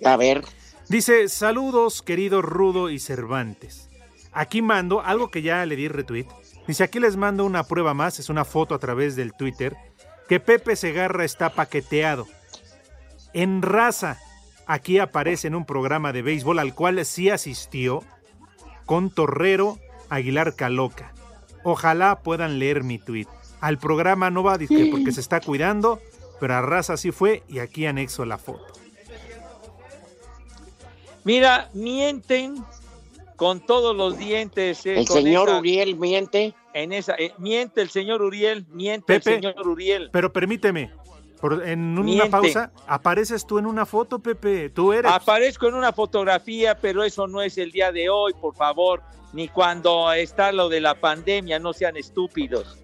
A 0.05 0.17
ver. 0.17 0.45
Dice, 0.89 1.29
saludos, 1.29 2.03
querido 2.03 2.43
Rudo 2.43 2.91
y 2.91 2.99
Cervantes. 2.99 3.92
Aquí 4.33 4.63
mando 4.63 5.01
algo 5.01 5.31
que 5.31 5.43
ya 5.43 5.65
le 5.67 5.77
di 5.77 5.89
retweet. 5.89 6.27
Dice, 6.67 6.85
aquí 6.85 7.01
les 7.01 7.17
mando 7.17 7.45
una 7.45 7.65
prueba 7.65 7.93
más, 7.93 8.19
es 8.19 8.29
una 8.29 8.45
foto 8.45 8.75
a 8.75 8.79
través 8.79 9.17
del 9.17 9.35
Twitter, 9.35 9.77
que 10.29 10.41
Pepe 10.41 10.77
Segarra 10.77 11.25
está 11.25 11.51
paqueteado. 11.51 12.27
En 13.35 13.63
raza, 13.63 14.19
aquí 14.67 14.99
aparece 14.99 15.49
en 15.49 15.55
un 15.55 15.67
programa 15.67 16.13
de 16.13 16.23
béisbol 16.23 16.59
al 16.59 16.75
cual 16.75 17.05
sí 17.05 17.31
asistió 17.31 18.03
con 18.87 19.11
Torrero 19.11 19.79
Aguilar 20.09 20.55
Caloca. 20.55 21.13
Ojalá 21.65 22.21
puedan 22.21 22.59
leer 22.59 22.85
mi 22.85 22.99
tweet. 22.99 23.27
Al 23.61 23.79
programa 23.79 24.31
no 24.31 24.43
va 24.43 24.59
porque 24.91 25.13
se 25.13 25.21
está 25.21 25.41
cuidando, 25.41 26.01
pero 26.41 26.55
a 26.55 26.63
raza 26.63 26.97
sí 26.97 27.13
fue 27.13 27.43
y 27.49 27.61
aquí 27.61 27.87
anexo 27.87 28.25
la 28.25 28.39
foto. 28.39 28.73
Mira, 31.25 31.71
mienten 31.73 32.65
con 33.37 33.61
todos 33.61 33.97
los 33.97 34.19
dientes. 34.19 34.85
Eh, 34.87 34.99
el 34.99 35.07
señor 35.07 35.49
esa, 35.49 35.59
Uriel 35.59 35.97
miente. 35.97 36.55
En 36.75 36.93
esa, 36.93 37.15
eh, 37.19 37.33
miente 37.39 37.83
el 37.83 37.91
señor 37.91 38.23
Uriel, 38.23 38.67
miente 38.71 39.07
Pepe, 39.07 39.35
el 39.35 39.43
señor 39.43 39.69
Uriel. 39.69 40.11
Pero 40.13 40.33
permíteme, 40.33 40.91
por, 41.41 41.67
en 41.67 41.99
una 41.99 42.03
miente. 42.03 42.31
pausa, 42.31 42.73
apareces 42.87 43.47
tú 43.47 43.59
en 43.59 43.67
una 43.67 43.85
foto, 43.85 44.19
Pepe, 44.21 44.71
tú 44.71 44.93
eres. 44.93 45.11
Aparezco 45.13 45.67
en 45.69 45.75
una 45.75 45.93
fotografía, 45.93 46.79
pero 46.79 47.05
eso 47.05 47.27
no 47.27 47.43
es 47.43 47.59
el 47.59 47.71
día 47.73 47.93
de 47.93 48.09
hoy, 48.09 48.33
por 48.41 48.55
favor, 48.55 49.03
ni 49.33 49.49
cuando 49.49 50.13
está 50.13 50.53
lo 50.53 50.69
de 50.69 50.81
la 50.81 50.95
pandemia, 50.95 51.59
no 51.59 51.73
sean 51.73 51.97
estúpidos. 51.97 52.82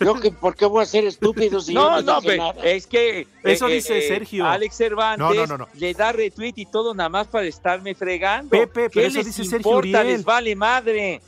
Yo 0.00 0.14
que, 0.20 0.30
¿por 0.30 0.54
qué 0.56 0.66
voy 0.66 0.82
a 0.82 0.86
ser 0.86 1.04
estúpido 1.04 1.60
si 1.60 1.74
no, 1.74 2.00
yo 2.00 2.02
no, 2.02 2.12
no 2.14 2.20
dije 2.20 2.36
nada? 2.38 2.64
es 2.64 2.86
que 2.86 3.26
Eso 3.42 3.68
eh, 3.68 3.74
dice 3.74 3.98
eh, 3.98 4.08
Sergio. 4.08 4.46
Alex 4.46 4.76
Cervantes 4.76 5.18
No, 5.18 5.34
no, 5.34 5.46
no, 5.46 5.58
no. 5.58 5.68
le 5.74 5.94
da 5.94 6.12
retweet 6.12 6.54
y 6.56 6.66
todo 6.66 6.94
nada 6.94 7.08
más 7.08 7.26
para 7.28 7.46
estarme 7.46 7.94
fregando. 7.94 8.50
Pepe, 8.50 8.84
¿Qué 8.84 8.90
pero 8.90 9.06
eso 9.08 9.16
les 9.18 9.26
dice 9.26 9.44
Sergio 9.44 9.56
importa? 9.58 9.78
Uriel. 10.00 10.06
Les 10.06 10.24
vale 10.24 10.56
madre. 10.56 11.20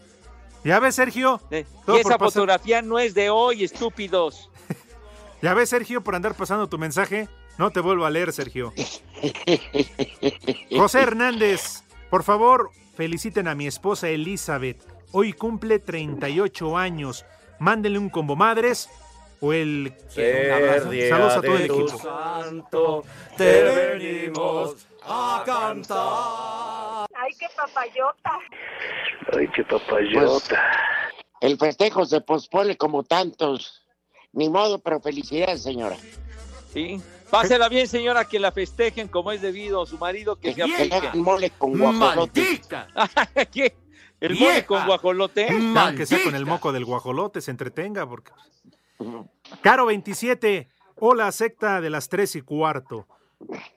¿Ya 0.64 0.80
ves, 0.80 0.94
Sergio? 0.94 1.40
Eh, 1.50 1.64
y 1.86 1.96
esa 1.96 2.10
pasar- 2.10 2.18
fotografía 2.18 2.82
no 2.82 2.98
es 2.98 3.14
de 3.14 3.30
hoy, 3.30 3.62
estúpidos. 3.62 4.50
¿Ya 5.42 5.54
ves, 5.54 5.68
Sergio, 5.68 6.02
por 6.02 6.14
andar 6.14 6.34
pasando 6.34 6.68
tu 6.68 6.78
mensaje? 6.78 7.28
No 7.58 7.70
te 7.70 7.80
vuelvo 7.80 8.04
a 8.04 8.10
leer, 8.10 8.32
Sergio. 8.32 8.72
José 10.76 11.00
Hernández, 11.02 11.82
por 12.10 12.22
favor, 12.22 12.70
feliciten 12.96 13.48
a 13.48 13.54
mi 13.54 13.66
esposa 13.66 14.08
Elizabeth. 14.08 14.78
Hoy 15.12 15.32
cumple 15.32 15.78
38 15.78 16.76
años. 16.76 17.24
Mándenle 17.58 17.98
un 17.98 18.08
combo 18.10 18.36
madres 18.36 18.88
o 19.40 19.52
el... 19.52 19.92
un 20.16 20.52
abrazo. 20.52 20.90
Saludos 21.08 21.32
a 21.36 21.42
todo 21.42 21.56
el 21.56 21.64
equipo. 21.64 21.98
santo, 21.98 23.04
te 23.36 23.62
venimos 23.62 24.76
a 25.02 25.42
cantar. 25.46 27.06
Ay, 27.18 27.32
qué 27.38 27.46
papayota. 27.56 28.38
Ay, 29.36 29.48
qué 29.54 29.64
papayota. 29.64 30.62
El 31.40 31.58
festejo 31.58 32.04
se 32.06 32.20
pospone 32.20 32.76
como 32.76 33.02
tantos 33.02 33.82
Ni 34.32 34.48
modo, 34.48 34.78
pero 34.78 35.00
felicidades, 35.00 35.62
señora. 35.62 35.96
Sí. 36.72 37.00
Pásela 37.30 37.68
bien, 37.68 37.88
señora, 37.88 38.26
que 38.26 38.38
la 38.38 38.52
festejen 38.52 39.08
como 39.08 39.32
es 39.32 39.40
debido. 39.42 39.84
Su 39.86 39.98
marido 39.98 40.36
que, 40.36 40.54
Que, 40.54 40.62
se 40.62 40.88
que 40.88 40.94
aplique. 40.94 41.16
mole 41.18 41.50
con 41.50 41.78
guajolote. 41.78 42.60
¿Qué? 43.52 43.74
¿El 44.20 44.38
mole 44.38 44.64
con 44.64 44.86
guajolote? 44.86 45.50
No, 45.52 45.94
que 45.94 46.06
sea 46.06 46.22
con 46.24 46.34
el 46.34 46.46
moco 46.46 46.72
del 46.72 46.84
guajolote, 46.84 47.40
se 47.40 47.50
entretenga, 47.50 48.08
porque. 48.08 48.32
Caro 49.60 49.86
27, 49.86 50.68
hola 50.96 51.30
secta 51.32 51.80
de 51.80 51.90
las 51.90 52.08
tres 52.08 52.34
y 52.36 52.40
cuarto. 52.42 53.06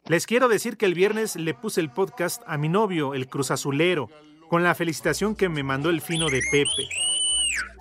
Les 0.06 0.26
quiero 0.26 0.48
decir 0.48 0.78
que 0.78 0.86
el 0.86 0.94
viernes 0.94 1.36
le 1.36 1.54
puse 1.54 1.82
el 1.82 1.92
podcast 1.92 2.42
a 2.48 2.58
mi 2.58 2.70
novio, 2.70 3.14
el 3.14 3.28
Cruz 3.28 3.52
Azulero, 3.52 4.10
con 4.50 4.64
la 4.64 4.74
felicitación 4.76 5.36
que 5.36 5.50
me 5.50 5.64
mandó 5.64 5.90
el 5.90 6.00
fino 6.02 6.28
de 6.30 6.42
Pepe. 6.52 6.88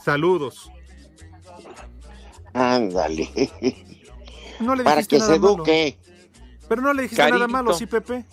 Saludos. 0.05 0.71
Ándale. 2.55 3.31
No 4.61 4.75
le 4.75 4.83
Para 4.83 4.97
dijiste 4.97 5.17
que 5.17 5.21
nada 5.21 5.35
se 5.35 5.39
malo. 5.41 5.55
eduque. 5.55 5.99
Pero 6.69 6.83
no 6.83 6.93
le 6.93 7.03
dijiste 7.03 7.31
nada 7.31 7.47
malo, 7.47 7.73
¿sí, 7.75 7.87
Pepe? 7.87 8.25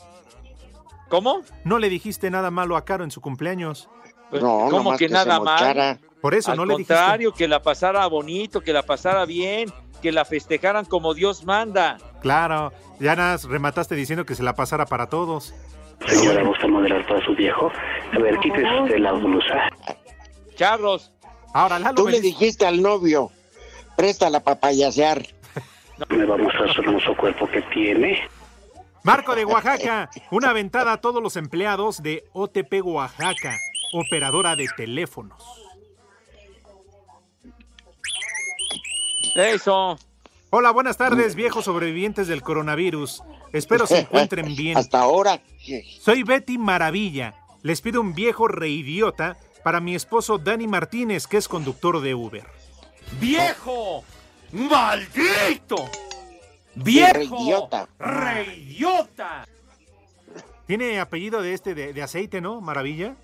¿Cómo? 1.10 1.44
No 1.64 1.78
le 1.78 1.88
dijiste 1.90 2.32
nada 2.32 2.50
malo 2.50 2.76
a 2.76 2.84
Caro 2.84 3.04
en 3.04 3.12
su 3.12 3.22
cumpleaños. 3.22 3.88
Pues, 4.30 4.42
¿Cómo 4.42 4.98
que, 4.98 5.08
nada 5.10 5.40
mal? 5.40 6.00
Por 6.22 6.34
eso, 6.34 6.52
Al 6.52 6.58
no 6.58 6.66
le 6.66 6.74
dijiste. 6.76 6.94
contrario, 6.94 7.34
que 7.34 7.48
la 7.48 7.62
pasara 7.62 8.06
bonito, 8.08 8.62
que 8.62 8.74
la 8.74 8.84
pasara 8.84 9.26
bien, 9.26 9.72
que 10.02 10.12
la 10.12 10.26
festejaran 10.26 10.86
como 10.86 11.14
Dios 11.14 11.44
manda. 11.46 11.98
Claro, 12.22 12.74
ya 13.00 13.16
nada, 13.16 13.38
remataste 13.48 13.96
diciendo 13.96 14.26
que 14.26 14.36
se 14.36 14.44
la 14.44 14.56
pasara 14.56 14.86
para 14.86 15.08
todos. 15.08 15.54
Señora, 16.08 16.44
¿gusta 16.44 16.68
moderar 16.68 17.06
para 17.08 17.24
su 17.26 17.36
viejo? 17.36 17.72
A 18.14 18.20
ver, 18.20 18.38
quítese 18.40 18.82
usted 18.82 18.98
la 18.98 19.14
blusa. 19.14 19.70
Charros. 20.56 21.12
Ahora, 21.54 21.80
Lalo, 21.80 21.96
Tú 21.96 22.06
me 22.06 22.12
le 22.12 22.22
dijiste 22.22 22.66
al 22.66 22.82
novio, 22.82 23.32
préstala 23.96 24.40
para 24.42 24.60
payasear. 24.60 25.26
Me 26.10 26.26
va 26.26 26.36
a 26.36 26.38
mostrar 26.38 26.74
su 26.74 26.82
hermoso 26.82 27.16
cuerpo 27.16 27.48
que 27.48 27.62
tiene. 27.74 28.28
Marco 29.04 29.36
de 29.36 29.46
Oaxaca, 29.46 30.10
una 30.32 30.50
aventada 30.50 30.92
a 30.94 30.98
todos 30.98 31.22
los 31.24 31.38
empleados 31.38 32.02
de 32.04 32.26
OTP 32.34 32.82
Oaxaca, 32.84 33.56
operadora 33.94 34.56
de 34.56 34.68
teléfonos. 34.76 35.44
Eso. 39.36 39.98
Hola, 40.50 40.72
buenas 40.72 40.98
tardes, 40.98 41.36
viejos 41.36 41.66
sobrevivientes 41.66 42.28
del 42.28 42.42
coronavirus. 42.42 43.22
Espero 43.52 43.86
se 43.88 44.00
encuentren 44.02 44.56
bien. 44.56 44.78
Hasta 44.78 45.02
ahora. 45.02 45.42
Soy 46.00 46.24
Betty 46.24 46.58
Maravilla. 46.58 47.36
Les 47.62 47.82
pido 47.82 48.00
un 48.00 48.14
viejo 48.14 48.48
reidiota 48.48 49.38
para 49.64 49.80
mi 49.80 49.96
esposo 49.96 50.38
Dani 50.38 50.68
Martínez, 50.68 51.28
que 51.28 51.38
es 51.38 51.48
conductor 51.48 52.00
de 52.00 52.14
Uber. 52.14 52.46
¡Viejo! 53.20 54.04
¡Maldito! 54.52 55.90
¡Viejo! 56.76 57.14
Reidiota. 57.14 57.90
¡Reidiota! 58.00 59.48
Tiene 60.68 61.00
apellido 61.00 61.42
de 61.42 61.54
este 61.54 61.76
de, 61.76 61.94
de 61.94 62.02
aceite, 62.02 62.42
¿no? 62.42 62.62
Maravilla. 62.62 63.16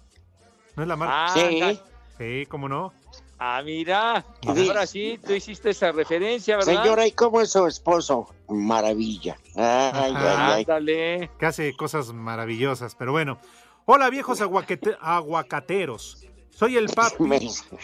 ¿No 0.82 0.86
es 0.86 0.88
la 0.90 0.96
marca? 0.96 1.26
Ah, 1.26 1.34
Sí. 1.36 1.80
Sí, 2.18 2.46
cómo 2.48 2.68
no. 2.68 2.92
Ah, 3.38 3.62
mira. 3.64 4.26
Sí. 4.56 4.68
Ahora 4.68 4.88
sí, 4.88 5.20
tú 5.24 5.32
hiciste 5.34 5.70
esa 5.70 5.92
referencia, 5.92 6.58
¿verdad? 6.58 6.82
Señora, 6.84 7.06
¿y 7.06 7.12
cómo 7.12 7.40
es 7.40 7.52
su 7.52 7.68
esposo? 7.68 8.28
Maravilla. 8.50 9.38
Ay, 9.56 9.92
ay, 9.94 10.14
ay. 10.18 10.60
Ándale. 10.62 11.30
que 11.38 11.46
hace 11.46 11.76
cosas 11.76 12.12
maravillosas, 12.14 12.96
pero 12.96 13.12
bueno. 13.12 13.38
Hola 13.86 14.10
viejos 14.10 14.42
aguacate- 14.42 14.98
aguacateros, 15.00 16.26
soy 16.50 16.78
el 16.78 16.88
papi 16.88 17.26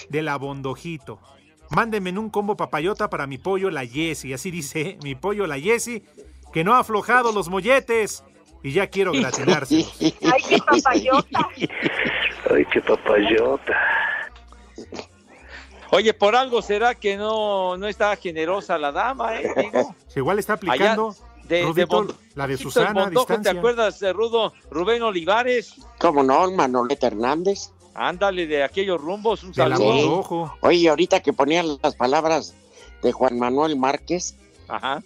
de 0.09 0.21
la 0.23 0.37
Bondojito. 0.37 1.19
Mándenme 1.69 2.09
en 2.09 2.17
un 2.17 2.29
combo 2.31 2.55
papayota 2.57 3.11
para 3.11 3.27
mi 3.27 3.37
pollo 3.37 3.69
la 3.69 3.83
Yesi, 3.83 4.33
así 4.33 4.49
dice 4.49 4.97
mi 5.03 5.13
pollo 5.13 5.45
la 5.45 5.59
Yesi, 5.59 6.03
que 6.51 6.63
no 6.63 6.73
ha 6.73 6.79
aflojado 6.79 7.31
los 7.31 7.47
molletes 7.49 8.23
y 8.63 8.71
ya 8.71 8.87
quiero 8.87 9.11
gratinarse. 9.13 9.85
Ay, 10.01 10.41
qué 10.49 10.57
papayota. 10.65 11.47
Ay, 12.53 12.65
qué 12.71 12.81
papayota. 12.81 13.73
Oye, 15.91 16.13
por 16.13 16.35
algo 16.35 16.61
será 16.61 16.95
que 16.95 17.15
no, 17.15 17.77
no 17.77 17.87
está 17.87 18.15
generosa 18.17 18.77
la 18.77 18.91
dama, 18.91 19.39
¿eh? 19.39 19.49
Digo, 19.55 19.95
igual 20.15 20.39
está 20.39 20.53
aplicando 20.53 21.15
de, 21.45 21.63
Rudito, 21.63 22.07
la 22.35 22.45
de 22.47 22.57
Susana 22.57 23.09
¿Te 23.41 23.49
acuerdas, 23.49 24.01
Rudo? 24.13 24.53
Rubén 24.69 25.01
Olivares. 25.01 25.75
¿Cómo 25.97 26.23
no, 26.23 26.51
Manoleta 26.51 27.07
Hernández? 27.07 27.71
Ándale, 27.95 28.45
de 28.45 28.63
aquellos 28.63 28.99
rumbos, 29.01 29.43
un 29.43 29.53
saludo. 29.53 29.79
Bondojo. 29.85 30.53
Oye, 30.61 30.87
ahorita 30.89 31.21
que 31.21 31.33
ponían 31.33 31.79
las 31.81 31.95
palabras 31.95 32.53
de 33.01 33.11
Juan 33.11 33.39
Manuel 33.39 33.75
Márquez, 33.77 34.35
Ajá. 34.67 35.01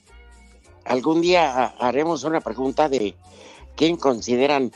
algún 0.84 1.22
día 1.22 1.54
ha- 1.66 1.88
haremos 1.88 2.24
una 2.24 2.42
pregunta 2.42 2.90
de 2.90 3.16
quién 3.76 3.96
consideran 3.98 4.72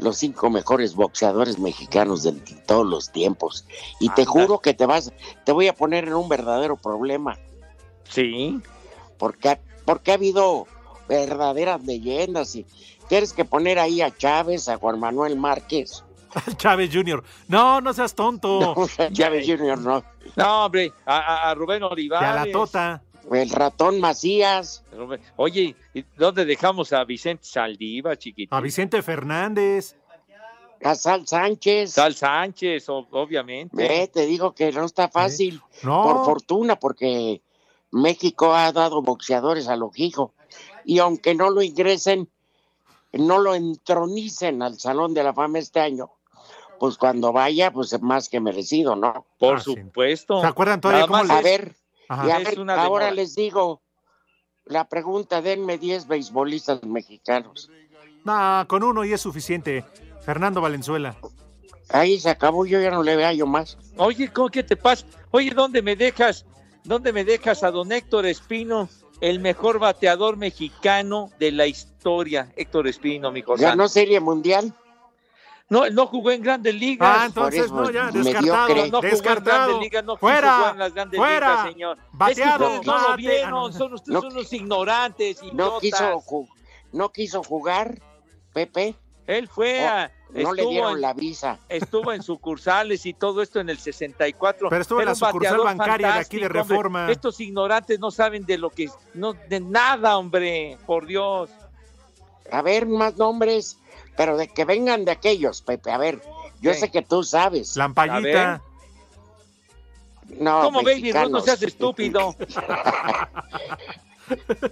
los 0.00 0.16
cinco 0.16 0.50
mejores 0.50 0.94
boxeadores 0.94 1.58
mexicanos 1.58 2.22
de 2.22 2.32
todos 2.66 2.86
los 2.86 3.10
tiempos. 3.12 3.64
Y 4.00 4.08
te 4.10 4.22
Anda. 4.22 4.32
juro 4.32 4.58
que 4.60 4.74
te 4.74 4.86
vas, 4.86 5.12
te 5.44 5.52
voy 5.52 5.68
a 5.68 5.74
poner 5.74 6.04
en 6.08 6.14
un 6.14 6.28
verdadero 6.28 6.76
problema. 6.76 7.38
Sí. 8.04 8.60
Porque, 9.18 9.50
ha- 9.50 9.60
porque 9.84 10.10
ha 10.10 10.14
habido 10.14 10.66
verdaderas 11.08 11.82
leyendas 11.84 12.54
y 12.56 12.66
tienes 13.08 13.32
que 13.32 13.44
poner 13.44 13.78
ahí 13.78 14.00
a 14.00 14.16
Chávez, 14.16 14.68
a 14.68 14.76
Juan 14.78 14.98
Manuel 14.98 15.36
Márquez. 15.36 16.02
Chávez 16.56 16.90
Jr. 16.92 17.22
No, 17.48 17.80
no 17.80 17.92
seas 17.92 18.14
tonto. 18.14 18.74
Chávez 19.12 19.46
Jr. 19.46 19.78
no. 19.78 20.02
No, 20.36 20.64
hombre, 20.66 20.92
a, 21.04 21.52
Rubén 21.54 21.82
Olivares. 21.82 22.28
a 22.28 22.44
la 22.46 22.52
tota. 22.52 23.02
El 23.30 23.50
ratón 23.50 24.00
Macías. 24.00 24.82
Oye, 25.36 25.76
¿y 25.94 26.04
¿dónde 26.16 26.44
dejamos 26.44 26.92
a 26.92 27.04
Vicente 27.04 27.44
Saldiva, 27.44 28.16
chiquito? 28.16 28.54
A 28.54 28.60
Vicente 28.60 29.02
Fernández. 29.02 29.96
A 30.82 30.94
Sal 30.94 31.26
Sánchez. 31.28 31.92
Sal 31.92 32.14
Sánchez, 32.14 32.88
obviamente. 32.88 33.76
Ve, 33.76 34.08
te 34.12 34.26
digo 34.26 34.52
que 34.54 34.72
no 34.72 34.84
está 34.84 35.08
fácil. 35.08 35.60
No. 35.82 36.02
Por 36.02 36.24
fortuna, 36.24 36.76
porque 36.76 37.42
México 37.90 38.54
ha 38.54 38.72
dado 38.72 39.02
boxeadores 39.02 39.68
a 39.68 39.76
lo 39.76 39.90
hijo. 39.94 40.32
Y 40.84 40.98
aunque 40.98 41.34
no 41.34 41.50
lo 41.50 41.62
ingresen, 41.62 42.28
no 43.12 43.38
lo 43.38 43.54
entronicen 43.54 44.62
al 44.62 44.78
Salón 44.80 45.14
de 45.14 45.22
la 45.22 45.34
Fama 45.34 45.58
este 45.58 45.80
año, 45.80 46.10
pues 46.78 46.96
cuando 46.96 47.32
vaya, 47.32 47.70
pues 47.70 47.92
es 47.92 48.00
más 48.00 48.28
que 48.28 48.40
merecido, 48.40 48.96
¿no? 48.96 49.26
Por 49.38 49.58
Ah, 49.58 49.60
supuesto. 49.60 50.40
¿Se 50.40 50.46
acuerdan 50.46 50.80
todavía 50.80 51.06
Nada 51.06 51.22
cómo 51.22 51.32
A 51.34 51.42
ver, 51.42 51.76
Ajá. 52.10 52.26
y 52.26 52.30
a 52.32 52.38
Es 52.38 52.44
ver, 52.48 52.60
una 52.60 52.74
ahora 52.74 53.06
demora. 53.06 53.10
les 53.12 53.34
digo 53.36 53.80
la 54.64 54.88
pregunta, 54.88 55.40
denme 55.40 55.78
10 55.78 56.08
beisbolistas 56.08 56.82
mexicanos. 56.82 57.70
No, 58.24 58.64
con 58.68 58.82
uno 58.82 59.04
y 59.04 59.12
es 59.12 59.20
suficiente. 59.20 59.84
Fernando 60.24 60.60
Valenzuela. 60.60 61.16
Ahí 61.88 62.18
se 62.20 62.30
acabó, 62.30 62.66
yo 62.66 62.80
ya 62.80 62.90
no 62.90 63.02
le 63.02 63.14
veo 63.16 63.32
yo 63.32 63.46
más. 63.46 63.78
Oye, 63.96 64.28
¿cómo 64.32 64.48
que 64.48 64.62
te 64.62 64.76
pasa? 64.76 65.06
Oye, 65.30 65.50
¿dónde 65.50 65.82
me 65.82 65.94
dejas? 65.96 66.44
¿Dónde 66.84 67.12
me 67.12 67.24
dejas 67.24 67.62
a 67.62 67.70
don 67.70 67.92
Héctor 67.92 68.26
Espino, 68.26 68.88
el 69.20 69.38
mejor 69.40 69.78
bateador 69.78 70.36
mexicano 70.36 71.30
de 71.38 71.52
la 71.52 71.66
historia? 71.66 72.52
Héctor 72.56 72.88
Espino, 72.88 73.30
mi 73.30 73.42
cosa. 73.42 73.66
¿Ganó 73.68 73.88
Serie 73.88 74.18
Mundial? 74.20 74.74
No, 75.70 75.84
él 75.84 75.94
no 75.94 76.06
jugó 76.08 76.32
en 76.32 76.42
Grandes 76.42 76.74
Ligas. 76.74 77.16
Ah, 77.20 77.26
entonces 77.26 77.70
Por 77.70 77.84
eso, 77.84 77.84
no, 77.84 77.90
ya, 77.92 78.10
descartado. 78.10 78.68
No, 78.68 78.74
no 78.74 78.96
jugó 78.98 79.04
en 79.04 79.10
descartado. 79.10 79.58
Grandes 79.68 79.80
Ligas, 79.82 80.04
no 80.04 80.14
quiso 80.16 80.18
fuera, 80.20 80.56
jugar 80.56 80.72
en 80.72 80.78
las 80.80 80.94
Grandes 80.94 81.18
fuera. 81.18 81.48
Ligas, 81.50 81.72
señor. 81.72 81.98
Bateado, 82.12 82.64
es 82.66 82.70
que 82.72 82.78
ustedes 82.80 82.86
no 83.02 83.08
lo 83.08 83.16
vieron, 83.16 83.44
Ah, 83.46 83.50
no. 83.50 83.72
son 83.72 83.94
ustedes 83.94 84.22
No. 84.22 84.28
unos 84.28 84.52
ignorantes, 84.52 85.42
No 85.42 85.48
idiotas. 85.48 85.80
quiso, 85.80 86.20
ju- 86.22 86.48
no 86.92 87.08
quiso 87.12 87.42
jugar, 87.44 87.98
Pepe. 88.52 88.94
Él 89.28 89.46
fue 89.48 89.86
a... 89.86 90.10
No 90.30 90.52
le 90.52 90.64
dieron 90.66 90.94
en- 90.94 91.00
la 91.02 91.12
visa. 91.12 91.58
estuvo 91.68 92.12
en 92.12 92.22
sucursales 92.22 93.06
y 93.06 93.14
todo 93.14 93.40
esto 93.42 93.60
en 93.60 93.68
el 93.68 93.78
64. 93.78 94.68
Pero 94.68 94.82
estuvo 94.82 95.00
en 95.00 95.06
la 95.06 95.14
sucursal 95.14 95.58
bancaria 95.58 96.12
de 96.14 96.18
aquí 96.20 96.38
de 96.38 96.46
hombre. 96.46 96.62
Reforma. 96.62 97.10
Estos 97.10 97.38
ignorantes 97.40 97.98
no 98.00 98.10
saben 98.10 98.44
de 98.44 98.58
lo 98.58 98.70
que 98.70 98.88
no 99.14 99.32
de 99.34 99.60
nada, 99.60 100.18
hombre, 100.18 100.78
por 100.86 101.06
Dios. 101.06 101.50
A 102.50 102.62
ver, 102.62 102.86
más 102.86 103.16
nombres, 103.16 103.78
pero 104.16 104.36
de 104.36 104.48
que 104.48 104.64
vengan 104.64 105.04
de 105.04 105.12
aquellos, 105.12 105.62
Pepe. 105.62 105.90
A 105.90 105.98
ver, 105.98 106.20
yo 106.60 106.74
sé 106.74 106.90
que 106.90 107.02
tú 107.02 107.22
sabes. 107.22 107.76
Lampallita. 107.76 108.62
No, 110.38 110.62
¿Cómo 110.62 110.82
Baby? 110.82 111.12
No 111.28 111.40
seas 111.40 111.62
estúpido. 111.62 112.36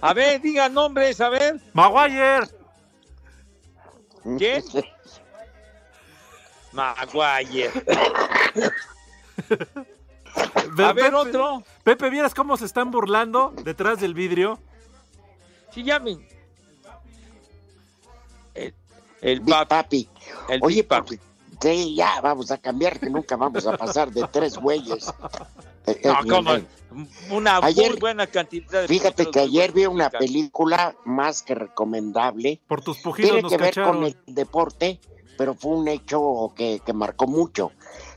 A 0.01 0.13
ver, 0.13 0.41
digan 0.41 0.73
nombres, 0.73 1.19
a 1.19 1.27
ver. 1.29 1.59
Maguire. 1.73 2.47
¿Quién? 4.37 4.63
Maguire. 6.71 7.69
A 10.35 10.93
ver, 10.93 10.95
Pepe, 10.95 11.15
otro. 11.15 11.63
Pepe, 11.83 12.09
¿vieras 12.09 12.33
cómo 12.33 12.55
se 12.57 12.65
están 12.65 12.91
burlando 12.91 13.53
detrás 13.63 13.99
del 13.99 14.13
vidrio? 14.13 14.59
Sí, 15.73 15.83
llamen. 15.83 16.25
El, 16.29 16.38
el 19.21 19.39
Big 19.41 19.53
papi. 19.53 19.67
Papi. 19.67 20.09
El 20.49 20.59
Oye, 20.63 20.75
Big 20.77 20.87
Papi. 20.87 21.17
papi. 21.17 21.29
Sí, 21.61 21.95
ya, 21.95 22.21
vamos 22.21 22.51
a 22.51 22.57
cambiar, 22.57 22.99
que 22.99 23.09
nunca 23.09 23.35
vamos 23.35 23.67
a 23.67 23.75
pasar 23.77 24.11
de 24.11 24.25
tres 24.31 24.57
güeyes. 24.57 25.11
No, 25.87 25.93
eh, 25.93 26.29
como 26.29 26.53
eh, 26.53 26.63
una 27.31 27.57
Ayer- 27.57 27.91
muy 27.91 27.99
buena 27.99 28.27
cantidad 28.27 28.81
de 28.83 28.87
Fíjate 28.87 29.25
que 29.31 29.39
ayer 29.39 29.71
vi 29.71 29.87
una 29.87 30.11
película 30.11 30.95
más 31.03 31.41
que 31.41 31.55
recomendable. 31.55 32.61
Por 32.67 32.81
tus 32.81 33.01
Tiene 33.15 33.41
nos 33.41 33.51
que 33.51 33.57
ver 33.57 33.69
cacharon. 33.73 33.95
con 33.95 34.03
el 34.05 34.15
deporte, 34.27 34.99
pero 35.35 35.55
fue 35.55 35.71
un 35.71 35.87
hecho 35.87 36.53
que, 36.55 36.79
que 36.85 36.93
marcó 36.93 37.25
mucho. 37.25 37.71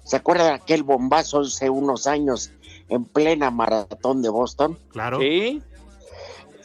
¿Se 0.05 0.17
acuerdan 0.17 0.49
de 0.49 0.53
aquel 0.55 0.83
bombazo 0.83 1.41
hace 1.41 1.71
unos 1.71 2.07
años 2.07 2.51
en 2.91 3.05
plena 3.07 3.51
maratón 3.51 4.21
de 4.21 4.29
Boston? 4.29 4.79
Claro. 4.91 5.19
Sí. 5.21 5.63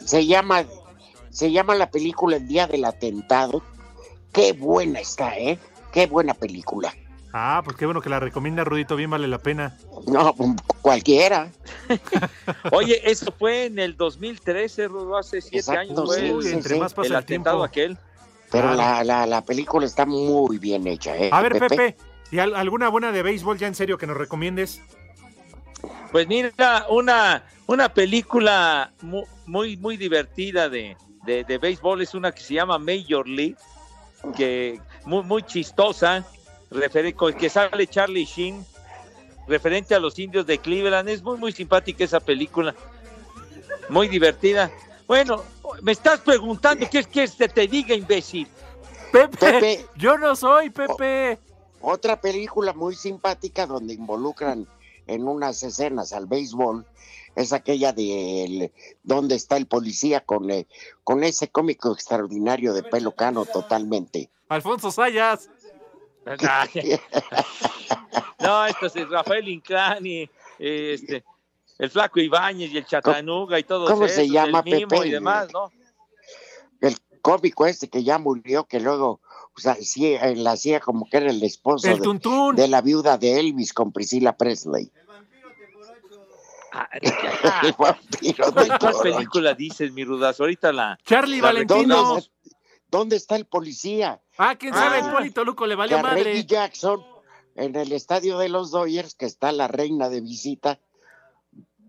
Se 0.04 0.26
llama, 0.26 0.64
se 1.30 1.50
llama 1.52 1.74
la 1.74 1.90
película 1.90 2.36
El 2.36 2.48
Día 2.48 2.66
del 2.66 2.84
Atentado. 2.84 3.62
Qué 4.32 4.52
buena 4.52 5.00
está, 5.00 5.36
¿eh? 5.38 5.58
Qué 5.92 6.06
buena 6.06 6.34
película. 6.34 6.94
Ah, 7.32 7.60
pues 7.64 7.76
qué 7.76 7.84
bueno 7.84 8.00
que 8.00 8.08
la 8.08 8.20
recomienda 8.20 8.64
Rudito, 8.64 8.96
bien 8.96 9.10
vale 9.10 9.28
la 9.28 9.38
pena. 9.38 9.76
No, 10.06 10.34
cualquiera. 10.80 11.50
Oye, 12.72 13.00
eso 13.10 13.32
fue 13.38 13.66
en 13.66 13.78
el 13.78 13.96
2013, 13.96 14.88
Rudo, 14.88 15.16
hace 15.18 15.40
siete 15.40 15.58
Exacto, 15.58 15.80
años 15.80 16.06
fue 16.06 16.42
sí, 16.42 16.48
entre 16.54 16.74
sí. 16.74 16.80
más 16.80 16.94
pasa 16.94 17.06
el 17.08 17.12
el 17.12 17.18
atentado 17.18 17.56
tiempo. 17.56 17.64
aquel. 17.64 17.98
Pero 18.50 18.74
la, 18.74 19.04
la, 19.04 19.26
la 19.26 19.44
película 19.44 19.84
está 19.84 20.06
muy 20.06 20.56
bien 20.58 20.86
hecha, 20.86 21.14
¿eh? 21.16 21.28
A 21.30 21.42
ver, 21.42 21.58
Pepe, 21.58 21.96
¿y 22.30 22.38
al- 22.38 22.54
alguna 22.56 22.88
buena 22.88 23.12
de 23.12 23.22
béisbol 23.22 23.58
ya 23.58 23.66
en 23.66 23.74
serio 23.74 23.98
que 23.98 24.06
nos 24.06 24.16
recomiendes? 24.16 24.80
Pues 26.10 26.26
mira, 26.26 26.86
una, 26.88 27.44
una 27.66 27.92
película 27.92 28.94
mu- 29.02 29.26
muy, 29.44 29.76
muy, 29.76 29.98
divertida 29.98 30.70
de, 30.70 30.96
de, 31.26 31.44
de 31.44 31.58
béisbol 31.58 32.00
es 32.00 32.14
una 32.14 32.32
que 32.32 32.40
se 32.40 32.54
llama 32.54 32.78
Major 32.78 33.28
League, 33.28 33.56
que 34.36 34.80
muy, 35.04 35.22
muy 35.22 35.42
chistosa, 35.42 36.24
que 37.38 37.50
sale 37.50 37.86
Charlie 37.86 38.24
Sheen, 38.24 38.64
referente 39.46 39.94
a 39.94 39.98
los 39.98 40.18
indios 40.18 40.46
de 40.46 40.58
Cleveland. 40.58 41.08
Es 41.08 41.22
muy, 41.22 41.38
muy 41.38 41.52
simpática 41.52 42.04
esa 42.04 42.20
película, 42.20 42.74
muy 43.88 44.08
divertida. 44.08 44.70
Bueno, 45.06 45.42
me 45.82 45.92
estás 45.92 46.20
preguntando 46.20 46.86
qué 46.90 46.98
es 47.00 47.06
que 47.06 47.26
te, 47.28 47.48
te 47.48 47.66
diga, 47.66 47.94
imbécil. 47.94 48.46
Pepe, 49.10 49.38
Pepe. 49.38 49.86
yo 49.96 50.18
no 50.18 50.36
soy 50.36 50.68
Pepe. 50.68 51.38
Otra 51.80 52.20
película 52.20 52.72
muy 52.74 52.94
simpática 52.94 53.66
donde 53.66 53.94
involucran 53.94 54.66
en 55.06 55.26
unas 55.26 55.62
escenas 55.62 56.12
al 56.12 56.26
béisbol 56.26 56.84
es 57.38 57.52
aquella 57.52 57.92
de 57.92 58.44
el- 58.44 58.72
¿Dónde 59.02 59.34
está 59.36 59.56
el 59.56 59.66
policía? 59.66 60.20
Con, 60.20 60.50
eh, 60.50 60.66
con 61.04 61.22
ese 61.24 61.48
cómico 61.48 61.92
extraordinario 61.92 62.74
de 62.74 62.82
pelo 62.82 63.12
cano 63.12 63.44
totalmente. 63.44 64.30
Alfonso 64.48 64.90
Sayas. 64.90 65.48
No, 68.40 68.66
esto 68.66 68.86
es 68.86 69.08
Rafael 69.08 69.48
Inclán 69.48 70.06
y 70.06 70.30
este, 70.58 71.24
el 71.78 71.90
Flaco 71.90 72.20
Ibáñez 72.20 72.70
y 72.70 72.78
el 72.78 72.86
Chatanuga 72.86 73.58
y 73.58 73.64
todo 73.64 73.86
cómo 73.86 74.06
eso, 74.06 74.14
se 74.14 74.28
llama, 74.28 74.62
el 74.64 74.72
Mimo 74.72 74.88
Pepe? 74.88 75.08
y 75.08 75.10
demás, 75.10 75.48
¿no? 75.52 75.72
El 76.80 76.96
cómico 77.20 77.66
este 77.66 77.88
que 77.88 78.04
ya 78.04 78.18
murió, 78.18 78.64
que 78.64 78.78
luego 78.78 79.20
o 79.56 79.60
sea, 79.60 79.74
sí, 79.74 80.14
él 80.14 80.46
hacía 80.46 80.78
como 80.78 81.08
que 81.10 81.16
era 81.16 81.30
el 81.30 81.42
esposo 81.42 81.88
El 81.88 81.98
de, 81.98 82.62
de 82.62 82.68
la 82.68 82.80
viuda 82.80 83.18
de 83.18 83.40
Elvis 83.40 83.72
con 83.72 83.90
Priscila 83.90 84.36
Presley. 84.36 84.92
El 86.92 87.72
vampiro 87.78 88.46
de 88.46 88.52
¿Cuál, 88.52 88.68
cuál 88.68 88.78
Toro. 88.78 89.00
película 89.00 89.54
dices, 89.54 89.92
mi 89.92 90.04
rudazo? 90.04 90.42
Ahorita 90.44 90.72
la... 90.72 90.98
Charlie 91.04 91.38
la 91.40 91.42
Valentino. 91.44 92.18
¿Dónde 92.90 93.16
está 93.16 93.36
el 93.36 93.44
policía? 93.46 94.20
Ah, 94.38 94.56
quién 94.56 94.72
sabe, 94.72 94.98
Ah. 95.02 95.08
Hipólito 95.08 95.44
Luco 95.44 95.66
le 95.66 95.74
valió 95.74 95.98
a 95.98 96.02
Reggie 96.02 96.24
madre. 96.24 96.44
Jackson 96.44 97.04
en 97.54 97.74
el 97.76 97.92
estadio 97.92 98.38
de 98.38 98.48
los 98.48 98.70
Dodgers, 98.70 99.14
que 99.14 99.26
está 99.26 99.52
la 99.52 99.68
reina 99.68 100.08
de 100.08 100.20
visita, 100.20 100.78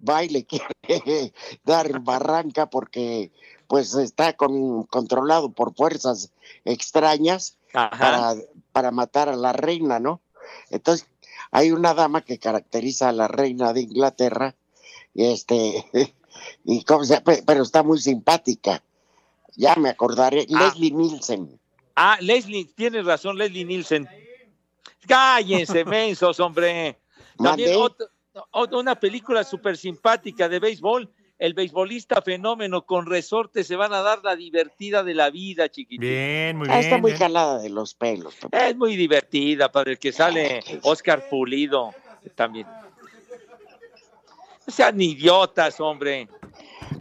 va 0.08 0.24
y 0.24 0.30
le 0.30 0.46
quiere 0.48 1.34
dar 1.64 2.00
barranca 2.02 2.70
porque 2.70 3.32
pues 3.68 3.94
está 3.96 4.34
con- 4.34 4.84
controlado 4.86 5.52
por 5.54 5.76
fuerzas 5.76 6.32
extrañas 6.66 7.58
para, 7.72 8.34
para 8.72 8.92
matar 8.92 9.30
a 9.30 9.36
la 9.36 9.54
reina, 9.54 10.00
¿no? 10.00 10.22
Entonces, 10.72 11.08
hay 11.52 11.72
una 11.72 11.94
dama 11.94 12.22
que 12.22 12.40
caracteriza 12.40 13.10
a 13.10 13.14
la 13.14 13.28
reina 13.28 13.72
de 13.74 13.82
Inglaterra, 13.82 14.56
este, 15.26 15.86
y 16.66 16.84
cómo 16.84 17.04
se 17.04 17.16
llama? 17.16 17.34
pero 17.46 17.64
está 17.64 17.84
muy 17.84 18.00
simpática. 18.00 18.84
Ya 19.56 19.76
me 19.76 19.90
acordaré, 19.90 20.46
Leslie 20.48 20.92
Nielsen. 20.92 21.60
Ah, 21.96 22.18
Leslie, 22.22 22.66
tienes 22.76 23.06
razón, 23.06 23.38
Leslie 23.38 23.66
Nielsen. 23.66 24.08
Cállense, 25.08 25.84
mensos, 25.86 26.40
hombre. 26.40 27.00
También 27.38 27.70
¿Mandé? 27.72 27.76
ot- 27.78 28.10
ot- 28.52 28.80
una 28.80 29.00
película 29.00 29.44
súper 29.44 29.78
simpática 29.78 30.48
de 30.48 30.60
béisbol. 30.60 31.10
El 31.38 31.54
beisbolista 31.54 32.22
fenómeno 32.22 32.86
con 32.86 33.06
resorte 33.06 33.64
se 33.64 33.78
van 33.78 33.94
a 33.94 34.02
dar 34.02 34.20
la 34.24 34.36
divertida 34.36 35.04
de 35.04 35.14
la 35.14 35.30
vida, 35.30 35.70
chiquitín. 35.70 36.02
Bien, 36.02 36.58
muy 36.58 36.68
Ah, 36.70 36.74
bien. 36.74 36.84
está 36.84 36.98
muy 36.98 37.12
jalada 37.14 37.60
de 37.60 37.70
los 37.70 37.94
pelos. 37.94 38.36
Es 38.52 38.76
muy 38.76 38.98
divertida 38.98 39.72
para 39.72 39.92
el 39.92 40.00
que 40.00 40.12
sale 40.12 40.62
Oscar 40.84 41.30
Pulido 41.30 41.94
también. 42.36 42.68
No 44.70 44.76
sean 44.76 45.02
idiotas, 45.02 45.80
hombre. 45.80 46.30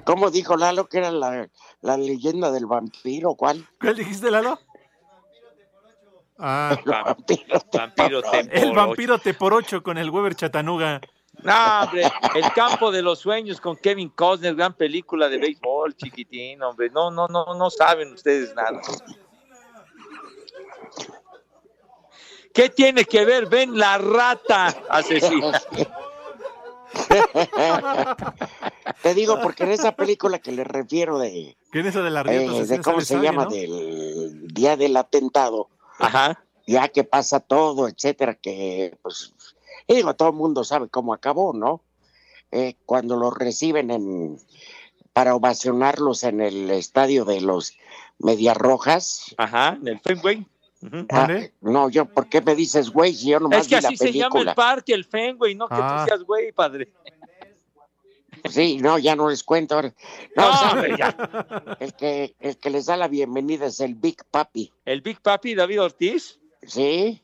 ¿Cómo 0.06 0.30
dijo 0.30 0.56
Lalo 0.56 0.88
que 0.88 0.96
era 0.96 1.10
la, 1.10 1.50
la 1.82 1.98
leyenda 1.98 2.50
del 2.50 2.64
vampiro? 2.64 3.34
¿Cuál? 3.34 3.62
¿Cuál 3.78 3.94
dijiste, 3.94 4.30
Lalo? 4.30 4.58
Ah, 6.38 6.78
Vampiro 6.86 8.22
el 8.50 8.72
vampiro 8.72 9.18
te 9.18 9.34
por 9.34 9.52
ocho 9.52 9.82
con 9.82 9.98
el 9.98 10.08
Weber 10.08 10.34
Chatanuga. 10.34 11.02
No, 11.42 11.82
hombre, 11.82 12.10
El 12.34 12.50
campo 12.54 12.90
de 12.90 13.02
los 13.02 13.18
sueños 13.18 13.60
con 13.60 13.76
Kevin 13.76 14.08
Costner, 14.08 14.54
gran 14.54 14.72
película 14.72 15.28
de 15.28 15.36
béisbol, 15.36 15.94
chiquitín, 15.94 16.62
hombre. 16.62 16.88
No, 16.88 17.10
no, 17.10 17.28
no, 17.28 17.54
no 17.54 17.68
saben 17.68 18.14
ustedes 18.14 18.54
nada. 18.54 18.80
¿Qué 22.54 22.70
tiene 22.70 23.04
que 23.04 23.26
ver? 23.26 23.46
Ven 23.46 23.78
la 23.78 23.98
rata 23.98 24.68
asesina. 24.88 25.60
Te 29.02 29.14
digo, 29.14 29.40
porque 29.40 29.64
en 29.64 29.72
esa 29.72 29.92
película 29.92 30.38
que 30.38 30.52
le 30.52 30.64
refiero 30.64 31.18
de, 31.18 31.56
¿Quién 31.70 31.86
es 31.86 31.94
de 31.94 32.10
la 32.10 32.22
eh, 32.22 32.66
de 32.66 32.80
cómo 32.80 33.00
se 33.00 33.18
llama, 33.20 33.46
del 33.46 34.48
día 34.48 34.76
del 34.76 34.96
atentado, 34.96 35.68
Ajá. 35.98 36.44
ya 36.66 36.88
que 36.88 37.04
pasa 37.04 37.40
todo, 37.40 37.88
etcétera, 37.88 38.34
que 38.34 38.96
pues, 39.02 39.34
y 39.86 39.94
digo, 39.94 40.14
todo 40.14 40.28
el 40.28 40.34
mundo 40.34 40.64
sabe 40.64 40.88
cómo 40.88 41.14
acabó, 41.14 41.52
¿no? 41.52 41.82
Eh, 42.50 42.76
cuando 42.86 43.16
los 43.16 43.34
reciben 43.36 43.90
en 43.90 44.38
para 45.12 45.34
ovacionarlos 45.34 46.22
en 46.22 46.40
el 46.40 46.70
estadio 46.70 47.24
de 47.24 47.40
los 47.40 47.74
Medias 48.18 48.56
Rojas. 48.56 49.34
Ajá, 49.36 49.76
en 49.80 49.88
el 49.88 49.98
Fenway. 49.98 50.46
Ah, 51.10 51.28
no, 51.60 51.90
yo, 51.90 52.04
¿por 52.06 52.28
qué 52.28 52.40
me 52.40 52.54
dices, 52.54 52.90
güey, 52.90 53.12
si 53.12 53.30
yo 53.30 53.40
nomás 53.40 53.62
Es 53.62 53.68
que 53.68 53.76
vi 53.76 53.82
la 53.82 53.88
así 53.88 53.96
se 53.96 54.12
llama 54.12 54.30
película? 54.30 54.50
el 54.52 54.54
parque, 54.54 54.94
el 54.94 55.04
Fenway, 55.04 55.54
no 55.56 55.66
que 55.68 55.74
Ah. 55.76 56.02
tú 56.04 56.08
seas 56.10 56.22
güey, 56.22 56.52
padre. 56.52 56.92
Sí, 58.48 58.78
no, 58.78 58.98
ya 58.98 59.16
no 59.16 59.28
les 59.28 59.42
cuento. 59.42 59.74
ahora. 59.74 59.92
No, 60.36 60.74
No, 60.76 60.96
ya. 60.96 61.16
El 61.80 61.92
que, 61.94 62.36
el 62.38 62.56
que 62.56 62.70
les 62.70 62.86
da 62.86 62.96
la 62.96 63.08
bienvenida 63.08 63.66
es 63.66 63.80
el 63.80 63.96
Big 63.96 64.24
Papi. 64.30 64.72
¿El 64.84 65.00
Big 65.00 65.20
Papi 65.20 65.54
David 65.56 65.82
Ortiz? 65.82 66.38
Sí. 66.62 67.20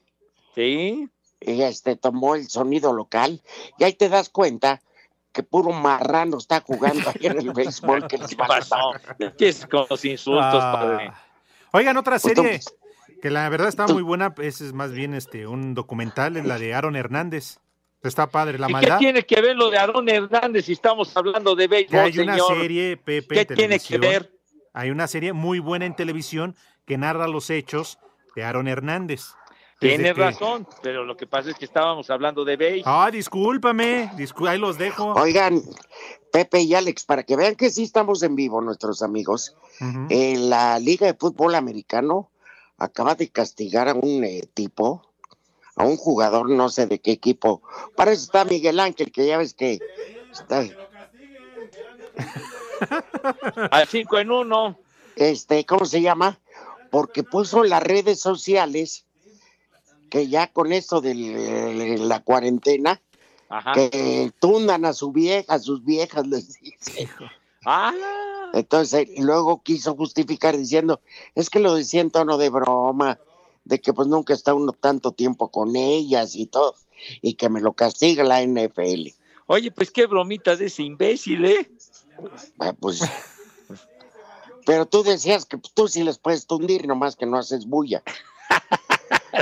Sí. 0.56 1.08
Y 1.40 1.62
este 1.62 1.94
tomó 1.96 2.34
el 2.34 2.48
sonido 2.48 2.92
local. 2.92 3.40
Y 3.78 3.84
ahí 3.84 3.92
te 3.92 4.08
das 4.08 4.28
cuenta 4.28 4.82
que 5.32 5.42
puro 5.44 5.70
marrano 5.70 6.38
está 6.38 6.60
jugando 6.60 7.08
ahí 7.10 7.26
en 7.26 7.38
el 7.38 7.52
béisbol 7.54 8.08
que 8.08 8.18
les 8.18 8.30
¿Qué 8.30 8.36
va 8.36 8.46
a 8.46 8.48
pasó? 8.48 8.76
¿Qué 9.38 9.48
es 9.48 9.66
con 9.66 9.86
los 9.88 10.04
insultos, 10.04 10.44
Ah. 10.62 10.72
padre? 10.72 11.12
Oigan, 11.72 11.96
otra 11.96 12.18
Pues 12.18 12.22
serie 12.22 12.60
que 13.24 13.30
la 13.30 13.48
verdad 13.48 13.68
está 13.68 13.86
muy 13.86 14.02
buena, 14.02 14.34
ese 14.36 14.66
es 14.66 14.74
más 14.74 14.92
bien 14.92 15.14
este 15.14 15.46
un 15.46 15.72
documental, 15.72 16.36
es 16.36 16.44
la 16.44 16.58
de 16.58 16.74
Aaron 16.74 16.94
Hernández. 16.94 17.58
Está 18.02 18.26
padre, 18.26 18.58
la 18.58 18.66
¿Y 18.66 18.68
qué 18.68 18.72
maldad. 18.74 18.98
tiene 18.98 19.22
que 19.22 19.40
ver 19.40 19.56
lo 19.56 19.70
de 19.70 19.78
Aarón 19.78 20.06
Hernández 20.10 20.66
si 20.66 20.72
estamos 20.72 21.16
hablando 21.16 21.54
de 21.54 21.64
Que 21.64 21.68
béisbol, 21.74 22.00
hay 22.00 22.18
una 22.18 22.34
señor? 22.34 22.58
serie, 22.60 22.96
Pepe, 22.98 23.34
¿Qué 23.34 23.40
en 23.40 23.46
tiene 23.46 23.78
que 23.78 23.88
televisión. 23.88 24.00
ver? 24.02 24.32
Hay 24.74 24.90
una 24.90 25.06
serie 25.06 25.32
muy 25.32 25.58
buena 25.58 25.86
en 25.86 25.96
televisión 25.96 26.54
que 26.84 26.98
narra 26.98 27.26
los 27.26 27.48
hechos 27.48 27.98
de 28.36 28.44
Aaron 28.44 28.68
Hernández. 28.68 29.22
Tiene 29.80 30.12
que- 30.12 30.20
razón, 30.20 30.68
pero 30.82 31.06
lo 31.06 31.16
que 31.16 31.26
pasa 31.26 31.48
es 31.48 31.56
que 31.56 31.64
estábamos 31.64 32.10
hablando 32.10 32.44
de 32.44 32.56
béisbol. 32.58 32.92
Ah, 32.94 33.10
discúlpame, 33.10 34.10
discú- 34.18 34.46
ahí 34.50 34.58
los 34.58 34.76
dejo. 34.76 35.14
Oigan, 35.14 35.62
Pepe 36.30 36.60
y 36.60 36.74
Alex, 36.74 37.04
para 37.06 37.22
que 37.22 37.36
vean 37.36 37.54
que 37.54 37.70
sí 37.70 37.84
estamos 37.84 38.22
en 38.22 38.36
vivo, 38.36 38.60
nuestros 38.60 39.00
amigos, 39.00 39.56
eh, 40.10 40.36
la 40.36 40.78
Liga 40.78 41.06
de 41.06 41.14
Fútbol 41.14 41.54
Americano 41.54 42.30
acaba 42.84 43.14
de 43.14 43.28
castigar 43.28 43.88
a 43.88 43.94
un 43.94 44.24
eh, 44.24 44.48
tipo, 44.54 45.02
a 45.76 45.84
un 45.84 45.96
jugador, 45.96 46.48
no 46.50 46.68
sé 46.68 46.86
de 46.86 47.00
qué 47.00 47.12
equipo. 47.12 47.62
Para 47.96 48.12
eso 48.12 48.24
está 48.24 48.44
Miguel 48.44 48.80
Ángel, 48.80 49.10
que 49.12 49.26
ya 49.26 49.38
ves 49.38 49.54
que 49.54 49.80
está, 50.32 50.64
Al 53.70 53.86
5 53.88 54.18
en 54.18 54.30
1. 54.30 54.78
este, 55.16 55.64
¿cómo 55.66 55.84
se 55.84 56.00
llama? 56.00 56.38
Porque 56.90 57.22
puso 57.24 57.64
las 57.64 57.82
redes 57.82 58.20
sociales 58.20 59.04
que 60.10 60.28
ya 60.28 60.46
con 60.52 60.72
esto 60.72 61.00
de 61.00 61.96
la 61.98 62.20
cuarentena, 62.20 63.00
Ajá. 63.48 63.72
que 63.72 64.32
tundan 64.38 64.84
a 64.84 64.92
su 64.92 65.10
vieja, 65.10 65.54
a 65.54 65.58
sus 65.58 65.84
viejas, 65.84 66.26
les 66.26 66.60
dice. 66.60 67.08
Ah, 67.64 67.92
Entonces, 68.54 69.08
y 69.12 69.22
luego 69.22 69.62
quiso 69.64 69.96
justificar 69.96 70.56
diciendo, 70.56 71.00
es 71.34 71.50
que 71.50 71.58
lo 71.58 71.74
decía 71.74 72.00
en 72.00 72.12
tono 72.12 72.38
de 72.38 72.50
broma, 72.50 73.18
de 73.64 73.80
que 73.80 73.92
pues 73.92 74.06
nunca 74.06 74.32
está 74.32 74.54
uno 74.54 74.72
tanto 74.72 75.10
tiempo 75.10 75.50
con 75.50 75.74
ellas 75.74 76.36
y 76.36 76.46
todo, 76.46 76.76
y 77.20 77.34
que 77.34 77.48
me 77.48 77.60
lo 77.60 77.72
castiga 77.72 78.22
la 78.22 78.42
NFL. 78.42 79.08
oye, 79.46 79.72
pues 79.72 79.90
qué 79.90 80.06
bromitas 80.06 80.60
de 80.60 80.66
ese 80.66 80.84
imbécil, 80.84 81.44
¿eh? 81.44 81.70
Ah, 82.60 82.72
pues, 82.78 83.00
pero 84.64 84.86
tú 84.86 85.02
decías 85.02 85.46
que 85.46 85.58
tú 85.74 85.88
sí 85.88 86.04
les 86.04 86.18
puedes 86.18 86.46
tundir, 86.46 86.86
nomás 86.86 87.16
que 87.16 87.26
no 87.26 87.38
haces 87.38 87.66
bulla. 87.66 88.04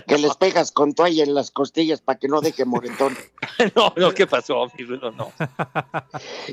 Que 0.07 0.19
les 0.19 0.35
pegas 0.37 0.73
con 0.73 0.95
toalla 0.95 1.23
en 1.25 1.35
las 1.35 1.51
costillas 1.51 2.01
para 2.01 2.19
que 2.19 2.29
no 2.29 2.41
deje 2.41 2.65
moretón. 2.65 3.17
No, 3.77 3.93
no, 3.97 4.13
¿qué 4.13 4.27
pasó, 4.27 4.67
mi 4.77 4.85
Rudo? 4.85 5.13
No. 5.13 5.31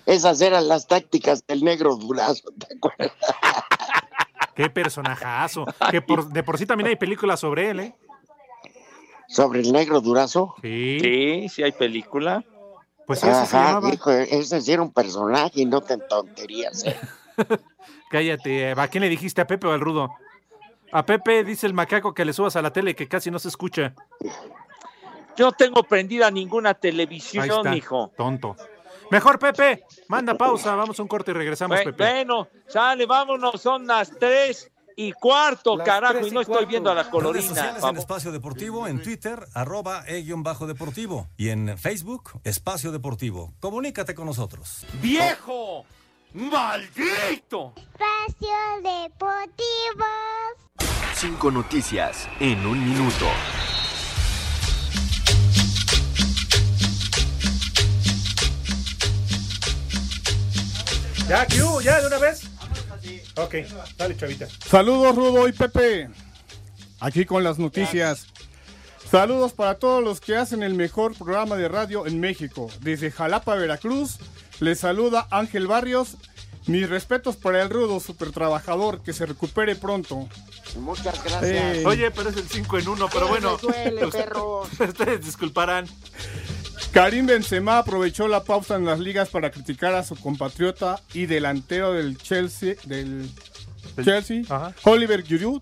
Esas 0.05 0.41
eran 0.41 0.67
las 0.67 0.85
tácticas 0.87 1.45
del 1.47 1.63
negro 1.63 1.95
durazo, 1.95 2.49
¿te 2.57 2.75
acuerdas? 2.75 3.11
Qué 4.55 4.69
personajazo. 4.69 5.65
Que 5.89 6.01
por, 6.01 6.29
de 6.29 6.43
por 6.43 6.57
sí 6.57 6.65
también 6.65 6.89
hay 6.89 6.95
películas 6.97 7.39
sobre 7.39 7.69
él, 7.69 7.79
¿eh? 7.79 7.95
Sobre 9.27 9.61
el 9.61 9.71
negro 9.71 10.01
durazo. 10.01 10.55
Sí. 10.61 10.97
Sí, 11.01 11.49
sí 11.49 11.63
hay 11.63 11.71
película. 11.71 12.43
Pues 13.07 13.19
sí, 13.21 13.27
ese 13.27 13.45
se 13.45 13.57
Ajá, 13.57 13.67
llamaba. 13.73 13.93
hijo, 13.93 14.11
ese 14.11 14.61
sí 14.61 14.71
era 14.73 14.81
un 14.81 14.91
personaje 14.91 15.61
y 15.61 15.65
no 15.65 15.81
te 15.81 15.97
tonterías. 15.97 16.83
¿eh? 16.85 16.95
Cállate. 18.11 18.71
¿A 18.71 18.87
quién 18.87 19.01
le 19.03 19.09
dijiste? 19.09 19.41
¿A 19.41 19.47
Pepe 19.47 19.67
o 19.67 19.71
al 19.71 19.79
Rudo? 19.79 20.09
A 20.91 21.05
Pepe 21.05 21.43
dice 21.43 21.67
el 21.67 21.73
macaco 21.73 22.13
que 22.13 22.25
le 22.25 22.33
subas 22.33 22.55
a 22.55 22.61
la 22.61 22.71
tele 22.73 22.95
que 22.95 23.07
casi 23.07 23.29
no 23.29 23.39
se 23.39 23.47
escucha. 23.49 23.93
Yo 25.37 25.45
no 25.45 25.51
tengo 25.53 25.83
prendida 25.83 26.29
ninguna 26.31 26.69
Ahí 26.69 26.75
televisión, 26.81 27.45
está. 27.49 27.75
hijo. 27.75 28.11
Tonto. 28.17 28.55
Mejor, 29.11 29.39
Pepe. 29.39 29.83
Manda 30.07 30.35
pausa. 30.35 30.75
Vamos 30.75 30.99
a 30.99 31.01
un 31.01 31.07
corte 31.07 31.31
y 31.31 31.33
regresamos, 31.33 31.77
Bue- 31.79 31.85
Pepe. 31.85 32.03
Bueno, 32.03 32.47
sale, 32.67 33.05
vámonos, 33.05 33.61
son 33.61 33.87
las 33.87 34.11
tres 34.19 34.69
y 34.95 35.13
cuarto, 35.13 35.77
carajo, 35.77 36.19
y 36.25 36.27
y 36.27 36.31
no 36.31 36.41
estoy 36.41 36.65
viendo 36.65 36.91
a 36.91 36.93
la 36.95 37.03
Redes 37.03 37.11
colorina. 37.11 37.47
sociales 37.47 37.83
en. 37.83 37.97
Espacio 37.97 38.31
Deportivo, 38.33 38.85
en 38.87 39.01
Twitter, 39.01 39.39
arroba 39.53 40.03
e-bajo 40.07 40.67
deportivo. 40.67 41.27
Y 41.37 41.49
en 41.49 41.77
Facebook, 41.77 42.31
Espacio 42.43 42.91
Deportivo. 42.91 43.53
Comunícate 43.61 44.13
con 44.13 44.25
nosotros. 44.25 44.85
¡Viejo! 45.01 45.85
¡Maldito! 46.33 47.73
Espacio 47.77 48.49
Deportivo. 48.83 50.05
Cinco 51.20 51.51
noticias 51.51 52.30
en 52.39 52.65
un 52.65 52.80
minuto. 52.80 53.26
¿Ya, 61.28 61.45
Q? 61.45 61.82
¿Ya 61.82 61.99
de 61.99 62.07
una 62.07 62.20
vez? 62.20 62.43
Ok, 63.36 63.53
dale, 63.97 64.15
chavita. 64.15 64.47
Saludos 64.65 65.13
Rudo 65.13 65.49
y 65.49 65.51
Pepe. 65.51 66.09
Aquí 67.01 67.26
con 67.26 67.43
las 67.43 67.59
noticias. 67.59 68.28
Saludos 69.11 69.51
para 69.51 69.76
todos 69.76 70.01
los 70.01 70.22
que 70.22 70.38
hacen 70.38 70.63
el 70.63 70.74
mejor 70.74 71.17
programa 71.17 71.57
de 71.57 71.67
radio 71.67 72.07
en 72.07 72.22
México. 72.22 72.70
Desde 72.80 73.11
Jalapa, 73.11 73.55
Veracruz, 73.55 74.20
les 74.61 74.80
saluda 74.80 75.28
Ángel 75.32 75.67
Barrios. 75.67 76.15
Mis 76.68 76.88
respetos 76.88 77.36
para 77.36 77.62
el 77.64 77.70
Rudo, 77.70 77.99
super 77.99 78.32
trabajador, 78.32 79.01
que 79.01 79.14
se 79.14 79.26
recupere 79.26 79.76
pronto. 79.76 80.28
Muchas 80.78 81.24
gracias. 81.24 81.78
Eh, 81.78 81.84
Oye, 81.86 82.12
pero 82.12 82.30
es 82.30 82.38
el 82.38 82.47
5 82.47 82.78
en 82.78 82.88
1, 82.89 83.10
pero 83.12 83.26
¿Qué 83.26 83.32
bueno. 83.32 83.57
duele, 83.57 84.05
ustedes- 84.05 84.26
perros? 84.26 84.68
Ustedes 84.80 85.26
disculparán. 85.26 85.88
Karim 86.91 87.26
Benzema 87.26 87.80
aprovechó 87.80 88.28
la 88.28 88.43
pausa 88.43 88.76
en 88.76 88.86
las 88.86 88.99
ligas 88.99 89.30
para 89.30 89.51
criticar 89.51 89.93
a 89.95 90.03
su 90.03 90.16
compatriota 90.16 90.99
y 91.14 91.26
delantero 91.26 91.93
del 91.93 92.18
Chelsea, 92.18 92.76
del 92.86 93.30
Chelsea, 94.03 94.43
Oliver 94.84 95.24
Giroud, 95.24 95.62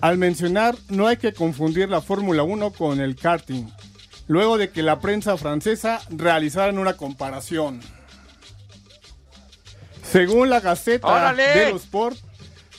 al 0.00 0.18
mencionar 0.18 0.76
no 0.88 1.06
hay 1.08 1.16
que 1.16 1.32
confundir 1.32 1.88
la 1.88 2.00
Fórmula 2.00 2.42
1 2.42 2.70
con 2.72 3.00
el 3.00 3.16
karting, 3.16 3.66
luego 4.28 4.56
de 4.58 4.70
que 4.70 4.82
la 4.82 5.00
prensa 5.00 5.36
francesa 5.36 6.00
realizaran 6.10 6.78
una 6.78 6.94
comparación. 6.96 7.80
Según 10.02 10.50
la 10.50 10.60
Gaceta 10.60 11.06
¡Órale! 11.08 11.42
de 11.48 11.70
los 11.70 11.84
Sport, 11.84 12.18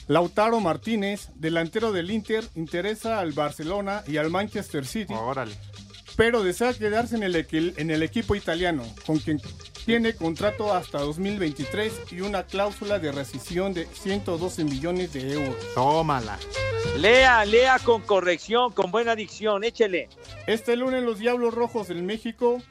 Lautaro 0.08 0.60
Martínez, 0.60 1.28
delantero 1.34 1.90
del 1.92 2.10
Inter, 2.10 2.44
interesa 2.54 3.18
al 3.20 3.32
Barcelona 3.32 4.02
y 4.06 4.18
al 4.18 4.30
Manchester 4.30 4.86
City 4.86 5.14
pero 6.16 6.44
desea 6.44 6.72
quedarse 6.72 7.16
en 7.16 7.24
el, 7.24 7.34
equi- 7.34 7.74
en 7.76 7.90
el 7.90 8.04
equipo 8.04 8.36
italiano, 8.36 8.84
con 9.04 9.18
quien 9.18 9.40
tiene 9.84 10.14
contrato 10.14 10.72
hasta 10.72 10.98
2023 11.00 11.92
y 12.12 12.20
una 12.20 12.44
cláusula 12.44 13.00
de 13.00 13.10
rescisión 13.10 13.74
de 13.74 13.86
112 13.86 14.62
millones 14.62 15.12
de 15.12 15.32
euros. 15.32 15.56
Tómala. 15.74 16.38
Lea, 16.98 17.44
lea 17.44 17.80
con 17.80 18.02
corrección, 18.02 18.70
con 18.70 18.92
buena 18.92 19.16
dicción, 19.16 19.64
échele. 19.64 20.08
Este 20.46 20.76
lunes 20.76 21.02
los 21.02 21.18
Diablos 21.18 21.52
Rojos 21.52 21.88
del 21.88 22.04
México, 22.04 22.62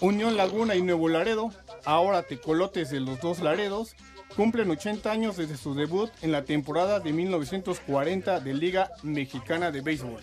Unión 0.00 0.36
Laguna 0.36 0.74
y 0.74 0.82
Nuevo 0.82 1.08
Laredo, 1.08 1.50
ahora 1.86 2.22
Tecolotes 2.22 2.90
de 2.90 3.00
los 3.00 3.20
dos 3.20 3.38
Laredos, 3.40 3.96
cumplen 4.36 4.70
80 4.70 5.10
años 5.10 5.36
desde 5.36 5.56
su 5.56 5.74
debut 5.74 6.10
en 6.20 6.32
la 6.32 6.44
temporada 6.44 7.00
de 7.00 7.12
1940 7.12 8.40
de 8.40 8.52
Liga 8.54 8.90
Mexicana 9.02 9.70
de 9.70 9.80
Béisbol. 9.80 10.20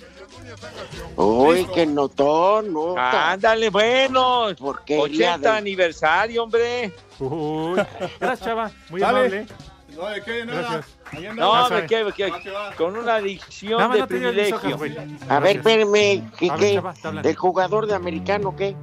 Uy, 1.15 1.67
qué 1.73 1.85
notón, 1.85 2.73
no. 2.73 2.95
Ándale, 2.97 3.69
bueno. 3.69 4.47
Porquería 4.59 5.33
80 5.35 5.51
de- 5.51 5.57
aniversario, 5.57 6.43
hombre. 6.43 6.93
Uy, 7.19 7.81
gracias, 8.19 8.41
chava. 8.41 8.71
Muy 8.89 9.01
Dale. 9.01 9.19
amable. 9.19 9.45
No, 9.95 10.07
de 10.07 10.21
qué, 10.23 10.45
nada. 10.45 10.61
Gracias. 10.61 10.85
No, 11.35 11.53
andamos. 11.53 11.71
hombre, 11.71 12.13
que, 12.15 12.33
con 12.77 12.97
una 12.97 13.19
dicción 13.19 13.77
Nada 13.77 13.87
más 13.89 14.09
de 14.09 14.19
no 14.19 14.55
hojas, 14.57 14.79
privilegio. 14.79 15.29
A 15.29 15.39
ver, 15.39 15.57
espérame, 15.57 16.31
¿qué, 16.39 16.49
qué? 16.57 16.81
¿El 17.23 17.35
jugador 17.35 17.85
de 17.85 17.93
americano 17.93 18.55
qué? 18.55 18.75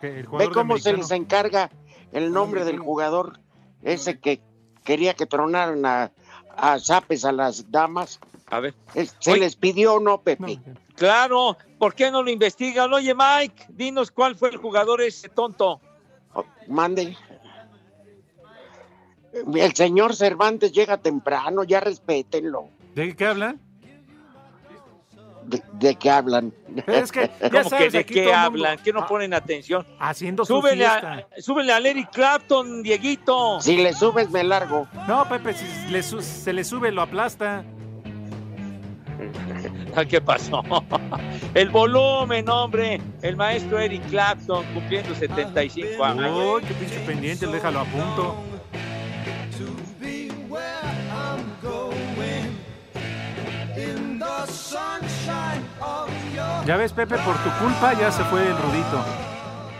Ve 0.00 0.50
cómo 0.52 0.78
se 0.78 0.92
les 0.92 1.10
encarga 1.10 1.70
el 2.12 2.32
nombre 2.32 2.64
del 2.64 2.78
jugador 2.78 3.38
ese 3.82 4.18
que 4.18 4.40
quería 4.84 5.14
que 5.14 5.26
tronaran 5.26 5.84
a, 5.84 6.12
a 6.56 6.78
zapes 6.78 7.24
a 7.24 7.32
las 7.32 7.70
damas. 7.70 8.20
A 8.46 8.60
ver. 8.60 8.74
Se 9.20 9.36
les 9.36 9.56
pidió, 9.56 10.00
¿no, 10.00 10.22
Pepe? 10.22 10.60
Claro, 10.96 11.56
¿por 11.78 11.94
qué 11.94 12.10
no 12.10 12.22
lo 12.22 12.30
investigan? 12.30 12.92
Oye, 12.92 13.14
Mike, 13.14 13.66
dinos 13.68 14.10
cuál 14.10 14.36
fue 14.36 14.50
el 14.50 14.56
jugador 14.56 15.00
ese 15.00 15.28
tonto. 15.28 15.80
Oh, 16.34 16.44
Mande. 16.68 17.16
El 19.32 19.74
señor 19.74 20.16
Cervantes 20.16 20.72
llega 20.72 20.98
temprano, 20.98 21.62
ya 21.62 21.80
respétenlo. 21.80 22.68
¿De 22.94 23.14
qué 23.14 23.26
hablan? 23.26 23.60
¿De, 25.50 25.62
de 25.72 25.96
qué 25.96 26.10
hablan? 26.10 26.52
Es 26.86 27.10
que 27.10 27.28
ya 27.40 27.48
¿Cómo 27.50 27.62
que 27.64 27.68
sabes, 27.70 27.92
de 27.92 28.06
qué 28.06 28.20
el 28.20 28.24
mundo- 28.26 28.38
hablan? 28.38 28.78
¿Qué 28.84 28.92
no 28.92 29.06
ponen 29.06 29.34
atención? 29.34 29.84
Haciendo 29.98 30.44
su 30.44 30.54
Súbele, 30.54 30.86
fiesta. 30.88 31.26
a, 31.36 31.40
súbele 31.42 31.72
al 31.72 31.84
Eric 31.86 32.10
Clapton, 32.12 32.82
Dieguito. 32.82 33.60
Si 33.60 33.76
le 33.76 33.92
subes, 33.92 34.30
me 34.30 34.44
largo. 34.44 34.86
No, 35.08 35.28
Pepe, 35.28 35.54
si 35.54 35.66
le 35.90 36.02
su- 36.02 36.22
se 36.22 36.52
le 36.52 36.62
sube, 36.62 36.92
lo 36.92 37.02
aplasta. 37.02 37.64
Ah, 39.96 40.04
¿Qué 40.08 40.20
pasó? 40.20 40.62
El 41.54 41.70
volumen, 41.70 42.48
hombre. 42.48 43.00
El 43.22 43.36
maestro 43.36 43.78
Eric 43.80 44.02
Clapton 44.08 44.64
cumpliendo 44.72 45.14
75 45.14 46.04
años. 46.04 46.30
Uy, 46.54 46.62
qué 46.62 46.74
pinche 46.74 47.00
pendiente, 47.00 47.46
déjalo 47.48 47.80
a 47.80 47.84
punto. 47.84 48.36
Ya 56.66 56.76
ves, 56.76 56.92
Pepe, 56.92 57.16
por 57.16 57.36
tu 57.36 57.50
culpa 57.58 57.94
ya 57.98 58.12
se 58.12 58.22
fue 58.24 58.46
el 58.46 58.56
rudito. 58.56 59.04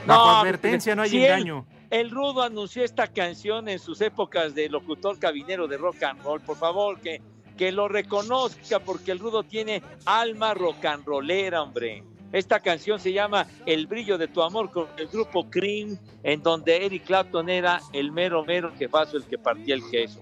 Bajo 0.06 0.30
advertencia 0.30 0.94
no 0.94 1.02
hay 1.02 1.10
si 1.10 1.24
engaño. 1.24 1.66
El 1.90 2.10
Rudo 2.10 2.42
anunció 2.42 2.84
esta 2.84 3.08
canción 3.08 3.68
en 3.68 3.78
sus 3.78 4.00
épocas 4.00 4.54
de 4.54 4.68
locutor 4.68 5.18
cabinero 5.18 5.66
de 5.66 5.76
rock 5.76 6.04
and 6.04 6.22
roll. 6.22 6.40
Por 6.40 6.56
favor, 6.56 7.00
que, 7.00 7.20
que 7.58 7.72
lo 7.72 7.88
reconozca 7.88 8.78
porque 8.78 9.10
el 9.10 9.18
Rudo 9.18 9.42
tiene 9.42 9.82
alma 10.06 10.54
rock 10.54 10.84
and 10.84 11.04
rollera, 11.04 11.62
hombre. 11.62 12.04
Esta 12.32 12.60
canción 12.60 13.00
se 13.00 13.12
llama 13.12 13.46
El 13.66 13.88
brillo 13.88 14.16
de 14.16 14.28
tu 14.28 14.40
amor 14.40 14.70
con 14.70 14.86
el 14.96 15.08
grupo 15.08 15.50
Cream, 15.50 15.98
en 16.22 16.42
donde 16.42 16.86
Eric 16.86 17.04
Clapton 17.04 17.48
era 17.48 17.80
el 17.92 18.12
mero 18.12 18.44
mero 18.44 18.72
jefazo, 18.78 19.16
el 19.16 19.24
que 19.24 19.36
partía 19.36 19.74
el 19.74 19.82
queso. 19.90 20.20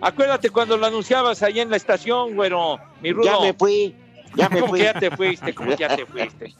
Acuérdate 0.00 0.50
cuando 0.50 0.76
lo 0.76 0.86
anunciabas 0.86 1.42
ahí 1.42 1.60
en 1.60 1.70
la 1.70 1.76
estación, 1.76 2.34
güero, 2.34 2.78
mi 3.02 3.12
Rudo. 3.12 3.24
Ya 3.26 3.40
me 3.40 3.52
fui, 3.54 3.94
ya 4.34 4.48
me 4.48 4.56
¿Cómo 4.60 4.70
fui. 4.70 4.78
que 4.80 4.84
ya 4.86 4.94
te 4.94 5.10
fuiste? 5.10 5.54
¿Cómo 5.54 5.70
que 5.70 5.76
ya 5.76 5.96
te 5.96 6.06
fuiste? 6.06 6.54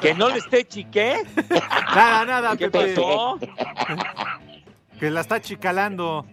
¿Que 0.00 0.14
no 0.14 0.28
le 0.30 0.38
esté 0.38 0.64
chiqué? 0.66 1.22
Nada, 1.94 2.24
nada, 2.24 2.56
¿Qué 2.56 2.70
Pepe. 2.70 2.94
pasó? 2.94 3.38
Que 4.98 5.10
la 5.10 5.20
está 5.20 5.40
chicalando. 5.40 6.26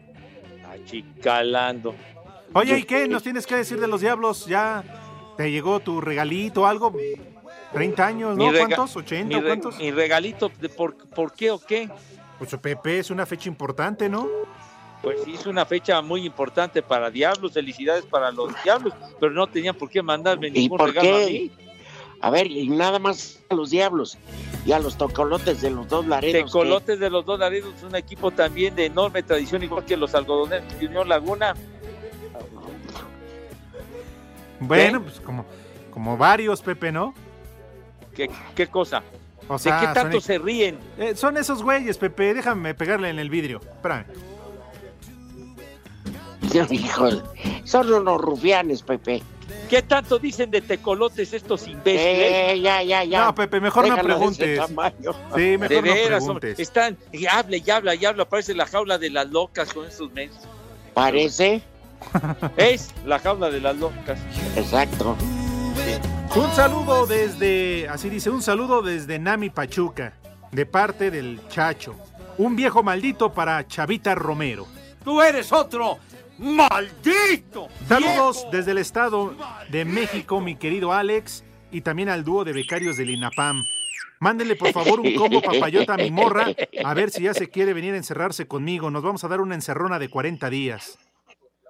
Achicalando. 0.71 1.95
Oye, 2.53 2.79
¿y 2.79 2.83
qué 2.83 3.07
nos 3.07 3.23
tienes 3.23 3.45
que 3.47 3.55
decir 3.55 3.79
de 3.79 3.87
los 3.87 4.01
diablos? 4.01 4.45
¿Ya 4.45 4.83
te 5.37 5.51
llegó 5.51 5.79
tu 5.79 6.01
regalito 6.01 6.63
o 6.63 6.65
algo? 6.65 6.93
30 7.73 8.05
años, 8.05 8.37
¿no? 8.37 8.51
¿Cuántos? 8.51 8.95
¿80 8.97 9.25
mi 9.25 9.41
cuántos? 9.41 9.77
Mi 9.77 9.91
regalito, 9.91 10.51
de 10.59 10.69
por, 10.69 10.97
¿por 11.09 11.33
qué 11.33 11.51
o 11.51 11.59
qué? 11.59 11.89
Pues 12.41 12.55
Pepe, 12.59 12.97
es 12.97 13.11
una 13.11 13.27
fecha 13.27 13.47
importante, 13.49 14.09
¿no? 14.09 14.27
Pues 15.03 15.19
sí, 15.23 15.35
es 15.35 15.45
una 15.45 15.63
fecha 15.63 16.01
muy 16.01 16.25
importante 16.25 16.81
para 16.81 17.11
Diablos. 17.11 17.53
Felicidades 17.53 18.03
para 18.03 18.31
los 18.31 18.51
Diablos, 18.63 18.95
pero 19.19 19.31
no 19.31 19.45
tenían 19.45 19.75
por 19.75 19.91
qué 19.91 20.01
mandarme 20.01 20.47
¿Y 20.47 20.51
ningún 20.51 20.79
por 20.79 20.87
regalo 20.87 21.17
a 21.17 21.19
qué? 21.19 21.25
mí. 21.31 21.51
A 22.19 22.31
ver, 22.31 22.47
y 22.47 22.67
nada 22.67 22.97
más 22.97 23.43
a 23.47 23.53
los 23.53 23.69
diablos 23.69 24.17
y 24.65 24.71
a 24.71 24.79
los 24.79 24.97
tocolotes 24.97 25.61
de 25.61 25.69
los 25.69 25.87
dos 25.87 26.07
laredos. 26.07 26.45
Tecolotes 26.51 26.99
de 26.99 27.11
los 27.11 27.23
dos 27.23 27.37
Laredos, 27.37 27.75
un 27.83 27.95
equipo 27.95 28.31
también 28.31 28.75
de 28.75 28.87
enorme 28.87 29.21
tradición, 29.21 29.61
igual 29.61 29.85
que 29.85 29.95
los 29.95 30.15
algodoneros 30.15 30.79
de 30.79 30.87
Unión 30.87 31.09
Laguna. 31.09 31.53
Bueno, 34.59 35.03
pues 35.03 35.19
como, 35.19 35.45
como 35.91 36.17
varios, 36.17 36.59
Pepe, 36.63 36.91
¿no? 36.91 37.13
¿Qué, 38.15 38.31
qué 38.55 38.65
cosa? 38.65 39.03
O 39.51 39.57
¿De 39.57 39.69
qué 39.69 39.85
son 39.85 39.93
tanto 39.93 40.21
se 40.21 40.37
ríen? 40.37 40.79
Eh, 40.97 41.13
son 41.15 41.35
esos 41.35 41.61
güeyes, 41.61 41.97
Pepe. 41.97 42.33
Déjame 42.33 42.73
pegarle 42.73 43.09
en 43.09 43.19
el 43.19 43.29
vidrio. 43.29 43.59
Espérame. 43.59 44.05
Híjole, 46.71 47.21
son 47.65 47.91
unos 47.93 48.21
rufianes, 48.21 48.81
Pepe. 48.81 49.21
¿Qué 49.69 49.81
tanto 49.81 50.19
dicen 50.19 50.51
de 50.51 50.61
tecolotes 50.61 51.33
estos 51.33 51.67
imbéciles? 51.67 52.31
Eh, 52.31 52.61
ya, 52.61 52.81
ya, 52.81 53.03
ya. 53.03 53.25
No, 53.25 53.35
Pepe, 53.35 53.59
mejor 53.59 53.87
no 53.87 53.95
Déjalo 53.95 54.19
de 54.19 54.25
ese 54.25 54.43
preguntes. 54.43 55.09
Sí, 55.35 55.57
mejor 55.57 55.69
de 55.69 55.75
no 55.75 55.81
veras, 55.81 56.23
hombre, 56.23 56.39
preguntes. 56.39 56.59
están, 56.59 56.97
y 57.11 57.25
habla 57.25 57.57
y 57.57 57.69
habla 57.69 57.95
y 57.95 58.05
habla, 58.05 58.25
parece 58.27 58.53
la 58.53 58.65
jaula 58.65 58.97
de 58.97 59.09
las 59.09 59.29
locas 59.29 59.73
con 59.73 59.85
esos 59.85 60.11
meses. 60.13 60.39
Parece. 60.93 61.61
Es 62.55 62.89
la 63.05 63.19
jaula 63.19 63.49
de 63.49 63.59
las 63.59 63.75
locas. 63.77 64.17
Exacto. 64.55 65.17
Un 66.33 66.49
saludo 66.51 67.05
desde, 67.05 67.89
así 67.89 68.09
dice, 68.09 68.29
un 68.29 68.41
saludo 68.41 68.81
desde 68.81 69.19
Nami 69.19 69.49
Pachuca, 69.49 70.13
de 70.51 70.65
parte 70.65 71.11
del 71.11 71.41
Chacho. 71.49 71.97
Un 72.37 72.55
viejo 72.55 72.83
maldito 72.83 73.33
para 73.33 73.67
Chavita 73.67 74.15
Romero. 74.15 74.65
Tú 75.03 75.21
eres 75.21 75.51
otro 75.51 75.97
maldito. 76.37 77.67
Saludos 77.85 78.47
desde 78.49 78.71
el 78.71 78.77
Estado 78.77 79.35
de 79.69 79.83
México, 79.83 80.39
mi 80.39 80.55
querido 80.55 80.93
Alex, 80.93 81.43
y 81.69 81.81
también 81.81 82.07
al 82.07 82.23
dúo 82.23 82.45
de 82.45 82.53
becarios 82.53 82.95
del 82.95 83.09
INAPAM. 83.09 83.63
Mándenle 84.19 84.55
por 84.55 84.71
favor 84.71 85.01
un 85.01 85.13
combo 85.15 85.41
papayota 85.41 85.95
a 85.95 85.97
mi 85.97 86.11
morra, 86.11 86.47
a 86.85 86.93
ver 86.93 87.09
si 87.09 87.23
ya 87.23 87.33
se 87.33 87.49
quiere 87.49 87.73
venir 87.73 87.93
a 87.93 87.97
encerrarse 87.97 88.47
conmigo. 88.47 88.89
Nos 88.89 89.03
vamos 89.03 89.23
a 89.25 89.27
dar 89.27 89.41
una 89.41 89.55
encerrona 89.55 89.99
de 89.99 90.09
40 90.09 90.49
días. 90.49 90.97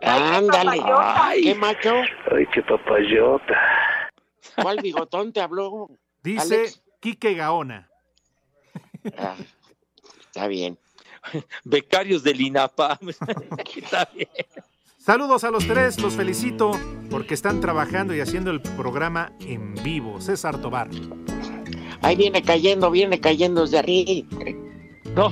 Ándale. 0.04 0.82
Ay. 0.96 1.42
¿Qué 1.46 1.56
macho? 1.56 1.96
Ay, 2.32 2.46
qué 2.54 2.62
papayota. 2.62 3.58
¿Cuál 4.62 4.80
bigotón 4.82 5.34
te 5.34 5.42
habló? 5.42 5.90
Dice 6.24 6.42
Alex? 6.42 6.82
Quique 7.00 7.34
Gaona. 7.34 7.90
Ah, 9.18 9.36
está 10.28 10.48
bien. 10.48 10.78
Becarios 11.64 12.24
del 12.24 12.42
INAPAM. 12.42 12.98
Está 13.76 14.10
bien. 14.14 14.30
Saludos 14.98 15.44
a 15.44 15.50
los 15.52 15.66
tres, 15.68 16.00
los 16.00 16.14
felicito 16.14 16.72
porque 17.10 17.34
están 17.34 17.60
trabajando 17.60 18.16
y 18.16 18.20
haciendo 18.20 18.52
el 18.52 18.62
programa 18.62 19.32
en 19.40 19.74
vivo. 19.84 20.22
César 20.22 20.62
Tobar. 20.62 20.90
Ahí 22.04 22.16
viene 22.16 22.44
cayendo, 22.44 22.92
viene 22.92 23.20
cayendo 23.20 23.62
desde 23.62 23.80
arriba. 23.80 24.28
No, 25.16 25.32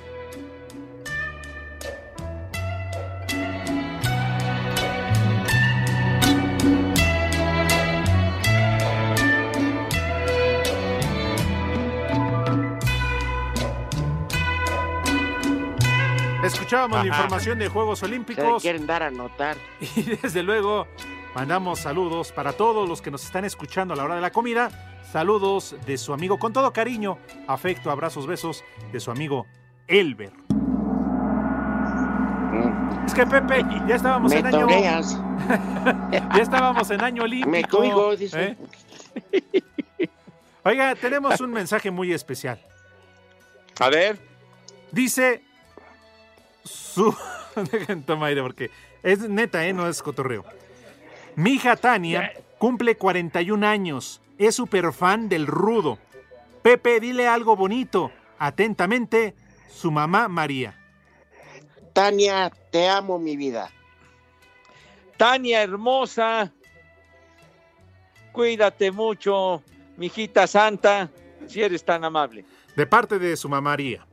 Escuchábamos 16.46 17.00
la 17.00 17.08
información 17.08 17.58
de 17.58 17.68
Juegos 17.70 18.00
Se 18.00 18.06
Olímpicos 18.06 18.62
quieren 18.62 18.86
dar 18.86 19.02
a 19.02 19.10
notar. 19.10 19.58
y 19.96 20.04
desde 20.04 20.44
luego 20.44 20.88
mandamos 21.34 21.80
saludos 21.80 22.32
para 22.32 22.54
todos 22.54 22.88
los 22.88 23.02
que 23.02 23.10
nos 23.10 23.26
están 23.26 23.46
escuchando 23.46 23.94
a 23.94 23.98
la 23.98 24.04
hora 24.04 24.16
de 24.16 24.22
la 24.22 24.32
comida. 24.32 24.70
Saludos 25.12 25.76
de 25.88 25.98
su 25.98 26.14
amigo 26.14 26.38
con 26.38 26.54
todo 26.54 26.72
cariño, 26.72 27.18
afecto, 27.48 27.90
abrazos, 27.90 28.28
besos 28.28 28.64
de 28.92 29.00
su 29.00 29.10
amigo 29.10 29.48
Elber. 29.88 30.34
Es 33.08 33.14
que 33.14 33.26
Pepe, 33.26 33.66
ya 33.88 33.96
estábamos 33.96 34.32
Me 34.32 34.40
en 34.40 34.46
año. 34.48 34.68
ya 36.12 36.42
estábamos 36.42 36.90
en 36.92 37.02
año 37.02 37.24
olímpico. 37.24 37.50
Me 37.50 37.64
cuigo, 37.64 38.16
dice. 38.16 38.58
¿eh? 39.32 40.12
Oiga, 40.64 40.94
tenemos 40.96 41.40
un 41.40 41.52
mensaje 41.52 41.90
muy 41.90 42.14
especial. 42.14 42.60
A 43.80 43.90
ver. 43.90 44.20
Dice 44.92 45.45
su. 46.96 47.16
Dejen 47.72 48.04
toma 48.04 48.28
aire 48.28 48.42
porque 48.42 48.72
es 49.04 49.20
neta, 49.30 49.66
¿eh? 49.66 49.74
No 49.74 49.88
es 49.88 50.02
cotorreo. 50.02 50.46
Mi 51.36 51.52
hija 51.52 51.76
Tania 51.76 52.34
cumple 52.58 52.98
41 52.98 53.68
años. 53.68 54.22
Es 54.38 54.56
súper 54.56 54.92
fan 54.94 55.30
del 55.30 55.48
rudo. 55.48 56.00
Pepe, 56.62 57.00
dile 57.00 57.28
algo 57.28 57.56
bonito. 57.56 58.12
Atentamente, 58.40 59.36
su 59.70 59.92
mamá 59.92 60.28
María. 60.28 60.78
Tania, 61.94 62.52
te 62.72 62.90
amo, 62.90 63.20
mi 63.20 63.38
vida. 63.38 63.70
Tania 65.18 65.64
hermosa, 65.64 66.52
cuídate 68.34 68.92
mucho, 68.92 69.64
mijita 69.96 70.46
santa, 70.46 71.10
si 71.48 71.62
eres 71.62 71.86
tan 71.86 72.04
amable. 72.04 72.44
De 72.76 72.86
parte 72.86 73.18
de 73.18 73.38
su 73.38 73.48
mamá 73.48 73.72
María. 73.72 74.06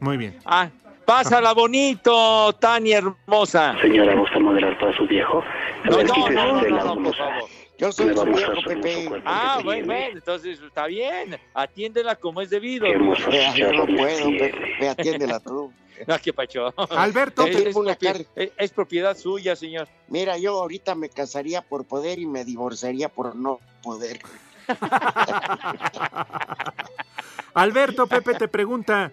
Muy 0.00 0.18
bien. 0.18 0.38
Ah, 0.44 0.70
pásala 1.10 1.52
bonito, 1.52 2.52
Tania 2.60 2.98
hermosa. 2.98 3.74
Señora, 3.82 4.14
¿gusta 4.14 4.38
moderar 4.38 4.78
para 4.78 4.96
su 4.96 5.04
viejo? 5.08 5.42
No, 5.84 5.96
ver, 5.96 6.06
no, 6.06 6.30
no, 6.30 6.62
no, 6.62 6.94
no, 6.94 7.02
por 7.02 7.16
favor. 7.16 7.50
Yo 7.78 7.90
soy 7.90 8.14
su 8.14 8.24
viejo, 8.26 8.52
Pepe. 8.64 9.10
Ah, 9.24 9.58
bueno, 9.64 9.86
bueno, 9.86 10.18
entonces 10.18 10.60
está 10.60 10.86
bien, 10.86 11.36
atiéndela 11.52 12.14
como 12.14 12.40
es 12.42 12.50
debido. 12.50 12.86
Qué 12.86 12.92
hermosos 12.92 13.26
Vea, 13.26 13.52
yo 13.54 13.72
no 13.72 13.86
puedo. 13.86 14.26
Pepe. 14.38 14.88
Atiéndela 14.88 15.40
tú. 15.40 15.72
No, 16.06 16.16
qué 16.18 16.32
pacho. 16.32 16.72
Alberto, 16.96 17.44
una 17.74 17.92
es- 18.00 18.26
es 18.56 18.70
propiedad 18.70 19.14
suya, 19.14 19.54
señor. 19.54 19.86
Mira, 20.08 20.38
yo 20.38 20.58
ahorita 20.58 20.94
me 20.94 21.10
casaría 21.10 21.60
por 21.60 21.84
poder 21.84 22.18
y 22.18 22.24
me 22.24 22.42
divorciaría 22.46 23.10
por 23.10 23.36
no 23.36 23.60
poder. 23.82 24.18
Alberto 27.52 28.06
Pepe 28.06 28.32
te 28.32 28.48
pregunta, 28.48 29.12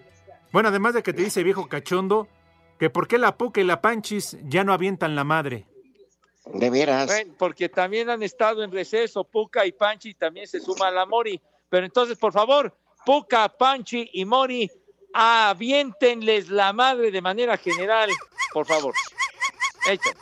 bueno, 0.52 0.68
además 0.68 0.94
de 0.94 1.02
que 1.02 1.12
te 1.12 1.22
dice 1.22 1.42
viejo 1.42 1.68
cachondo, 1.68 2.28
que 2.78 2.90
por 2.90 3.08
qué 3.08 3.18
la 3.18 3.36
Puca 3.36 3.60
y 3.60 3.64
la 3.64 3.80
Panchis 3.80 4.38
ya 4.44 4.64
no 4.64 4.72
avientan 4.72 5.16
la 5.16 5.24
madre. 5.24 5.66
De 6.46 6.70
veras. 6.70 7.06
Bueno, 7.06 7.34
porque 7.38 7.68
también 7.68 8.08
han 8.08 8.22
estado 8.22 8.62
en 8.62 8.72
receso, 8.72 9.24
Puca 9.24 9.66
y 9.66 9.72
Panchi 9.72 10.14
también 10.14 10.46
se 10.46 10.60
suma 10.60 10.88
a 10.88 10.90
la 10.90 11.04
Mori. 11.04 11.40
Pero 11.68 11.84
entonces, 11.84 12.16
por 12.16 12.32
favor, 12.32 12.74
Puca, 13.04 13.48
Panchi 13.48 14.08
y 14.12 14.24
Mori, 14.24 14.70
aviéntenles 15.12 16.48
la 16.48 16.72
madre 16.72 17.10
de 17.10 17.20
manera 17.20 17.56
general, 17.56 18.10
por 18.52 18.66
favor. 18.66 18.94
Échale. 19.88 20.16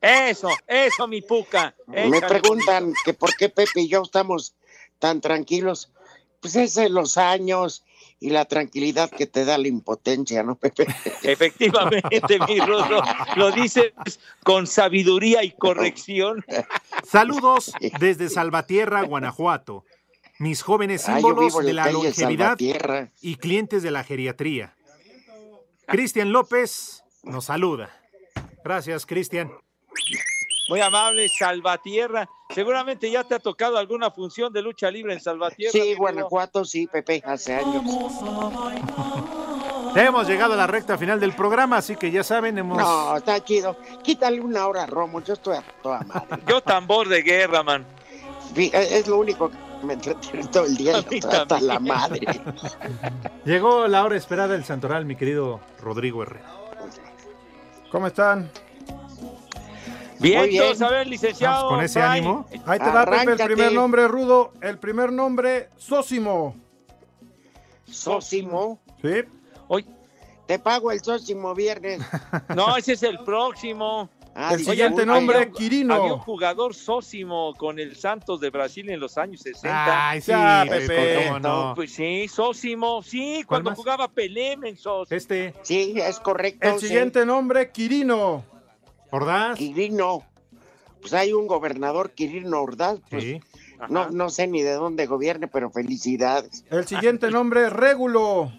Eso, 0.00 0.48
eso, 0.66 1.06
mi 1.06 1.22
Puca. 1.22 1.76
Me 1.86 2.20
preguntan 2.20 2.92
que 3.04 3.14
por 3.14 3.36
qué 3.36 3.48
Pepe 3.48 3.82
y 3.82 3.88
yo 3.88 4.02
estamos 4.02 4.54
tan 4.98 5.20
tranquilos. 5.20 5.92
Pues 6.42 6.56
es 6.56 6.74
de 6.74 6.90
los 6.90 7.16
años 7.16 7.84
y 8.18 8.30
la 8.30 8.44
tranquilidad 8.44 9.08
que 9.10 9.26
te 9.26 9.44
da 9.44 9.58
la 9.58 9.68
impotencia, 9.68 10.42
¿no, 10.42 10.56
Pepe? 10.56 10.86
Efectivamente, 11.22 12.38
mi 12.46 12.58
Rudo, 12.60 13.00
lo 13.36 13.52
dices 13.52 13.92
con 14.42 14.66
sabiduría 14.66 15.44
y 15.44 15.52
corrección. 15.52 16.44
Saludos 17.08 17.72
desde 18.00 18.28
Salvatierra, 18.28 19.02
Guanajuato. 19.02 19.84
Mis 20.38 20.62
jóvenes 20.62 21.08
Ah, 21.08 21.16
símbolos 21.20 21.64
de 21.64 21.72
la 21.72 21.90
longevidad 21.92 22.58
y 23.20 23.36
clientes 23.36 23.84
de 23.84 23.90
la 23.92 24.02
geriatría. 24.02 24.74
Cristian 25.86 26.32
López 26.32 27.04
nos 27.22 27.44
saluda. 27.44 27.90
Gracias, 28.64 29.06
Cristian. 29.06 29.52
Muy 30.72 30.80
amable, 30.80 31.28
Salvatierra. 31.28 32.26
Seguramente 32.48 33.10
ya 33.10 33.24
te 33.24 33.34
ha 33.34 33.38
tocado 33.38 33.76
alguna 33.76 34.10
función 34.10 34.50
de 34.54 34.62
lucha 34.62 34.90
libre 34.90 35.12
en 35.12 35.20
Salvatierra. 35.20 35.70
Sí. 35.70 35.94
Guanajuato, 35.94 36.64
sí, 36.64 36.86
Pepe, 36.86 37.22
hace 37.26 37.56
años. 37.56 37.82
Hemos 39.94 40.26
llegado 40.26 40.54
a 40.54 40.56
la 40.56 40.66
recta 40.66 40.96
final 40.96 41.20
del 41.20 41.34
programa, 41.34 41.76
así 41.76 41.94
que 41.96 42.10
ya 42.10 42.24
saben, 42.24 42.56
hemos... 42.56 42.78
No, 42.78 43.18
está 43.18 43.44
chido. 43.44 43.76
Quítale 44.02 44.40
una 44.40 44.66
hora 44.66 44.84
a 44.84 44.86
Romo, 44.86 45.22
yo 45.22 45.34
estoy 45.34 45.58
a 45.58 45.62
toda 45.82 46.00
madre. 46.04 46.42
Yo 46.48 46.62
tambor 46.62 47.06
de 47.06 47.20
guerra, 47.20 47.62
man. 47.62 47.84
Sí, 48.54 48.70
Es 48.72 49.06
lo 49.06 49.18
único 49.18 49.50
que 49.50 49.56
me 49.84 49.92
entretiene 49.92 50.46
todo 50.46 50.64
el 50.64 50.74
día, 50.78 50.96
A 50.96 51.02
mí 51.02 51.18
hasta 51.18 51.46
también. 51.46 51.68
la 51.68 51.80
madre. 51.80 52.20
Llegó 53.44 53.86
la 53.88 54.04
hora 54.04 54.16
esperada 54.16 54.54
del 54.54 54.64
Santoral, 54.64 55.04
mi 55.04 55.16
querido 55.16 55.60
Rodrigo 55.82 56.22
Herrera. 56.22 56.50
¿Cómo 57.90 58.06
están? 58.06 58.50
Bien, 60.22 60.48
bien. 60.48 60.82
a 60.82 60.88
ver, 60.90 61.06
licenciado. 61.06 61.54
Vamos 61.64 61.72
con 61.72 61.84
ese 61.84 61.98
bye. 61.98 62.08
ánimo. 62.08 62.46
Ahí 62.66 62.78
te 62.78 62.90
va, 62.90 63.04
Pepe, 63.04 63.32
el 63.32 63.38
primer 63.48 63.72
nombre, 63.72 64.08
Rudo. 64.08 64.52
El 64.60 64.78
primer 64.78 65.12
nombre, 65.12 65.68
Sósimo. 65.76 66.54
Sósimo, 67.90 68.80
¿Sí? 69.02 69.22
Oye, 69.68 69.86
te 70.46 70.58
pago 70.58 70.90
el 70.92 71.00
sósimo 71.02 71.54
viernes. 71.54 72.00
no, 72.56 72.76
ese 72.76 72.92
es 72.94 73.02
el 73.02 73.18
próximo. 73.20 74.08
Ah, 74.34 74.54
El 74.54 74.64
siguiente 74.64 75.02
había 75.02 75.14
nombre, 75.14 75.38
un- 75.46 75.52
Quirino. 75.52 75.94
Había 75.94 76.14
un 76.14 76.20
jugador 76.20 76.74
sósimo 76.74 77.52
con 77.58 77.78
el 77.78 77.96
Santos 77.96 78.40
de 78.40 78.48
Brasil 78.48 78.88
en 78.88 78.98
los 78.98 79.18
años 79.18 79.42
60. 79.42 80.08
Ay, 80.10 80.22
sí, 80.22 80.30
Ya, 80.30 80.64
Pepe, 80.66 81.24
cómo 81.26 81.38
no. 81.38 81.72
Pues 81.74 81.92
sí, 81.92 82.26
Sósimo, 82.28 83.02
sí, 83.02 83.42
¿Cuál 83.44 83.46
cuando 83.46 83.70
más? 83.70 83.76
jugaba 83.78 84.08
Pelé, 84.08 84.56
mensos. 84.56 85.12
Este, 85.12 85.52
Sí, 85.62 85.92
es 85.96 86.18
correcto. 86.18 86.66
El 86.66 86.80
sí. 86.80 86.86
siguiente 86.88 87.26
nombre, 87.26 87.70
Quirino. 87.70 88.42
¿Ordaz? 89.12 89.56
Quirino. 89.58 90.24
Pues 91.00 91.12
hay 91.14 91.32
un 91.32 91.46
gobernador, 91.46 92.10
Quirino 92.12 92.60
Ordaz. 92.62 92.98
Pues 93.10 93.22
Sí. 93.24 93.40
no, 93.88 94.10
no 94.10 94.30
sé 94.30 94.46
ni 94.46 94.62
de 94.62 94.72
dónde 94.72 95.06
gobierne, 95.06 95.48
pero 95.48 95.70
felicidades. 95.70 96.64
El 96.70 96.86
siguiente 96.86 97.30
nombre, 97.30 97.70
Régulo. 97.70 98.50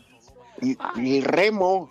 Y, 0.62 0.78
y 1.02 1.20
Remo, 1.22 1.90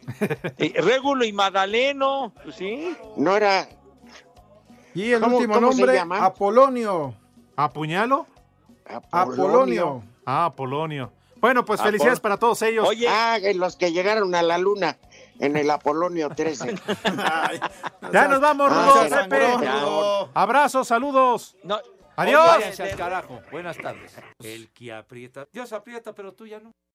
Régulo 0.58 1.24
y 1.24 1.32
Madaleno, 1.32 2.32
pues 2.42 2.56
sí. 2.56 2.96
no 3.16 3.36
era. 3.36 3.68
Y 4.94 5.10
el 5.12 5.20
¿Cómo- 5.20 5.36
último 5.38 5.60
nombre? 5.60 5.98
Apolonio. 5.98 7.14
¿Apuñalo? 7.56 8.26
Apolonio. 9.10 10.02
Ah, 10.24 10.46
Apolonio. 10.46 11.12
Bueno, 11.40 11.64
pues 11.64 11.80
Apol- 11.80 11.86
felicidades 11.86 12.20
para 12.20 12.36
todos 12.36 12.62
ellos. 12.62 12.86
Oye, 12.88 13.08
Ah, 13.08 13.38
los 13.54 13.76
que 13.76 13.92
llegaron 13.92 14.34
a 14.34 14.42
la 14.42 14.58
luna 14.58 14.96
en 15.38 15.56
el 15.56 15.70
Apolonio 15.70 16.28
13. 16.30 16.74
ya 18.12 18.28
nos 18.28 18.40
vamos, 18.40 18.70
Ah, 18.72 19.04
Rudo, 19.08 19.28
Pepe. 19.28 19.46
Abrazos, 20.34 20.88
saludos. 20.88 21.56
no, 21.64 21.78
Adiós. 22.16 22.42
Oye, 22.46 22.58
Váyanse 22.58 22.82
al 22.82 22.96
carajo. 22.96 23.40
Buenas 23.50 23.76
tardes. 23.78 24.14
El 24.42 24.70
que 24.72 24.92
aprieta. 24.92 25.48
Dios 25.50 25.72
aprieta, 25.72 26.14
pero 26.14 26.32
tú 26.34 26.46
ya 26.46 26.60
no. 26.60 26.74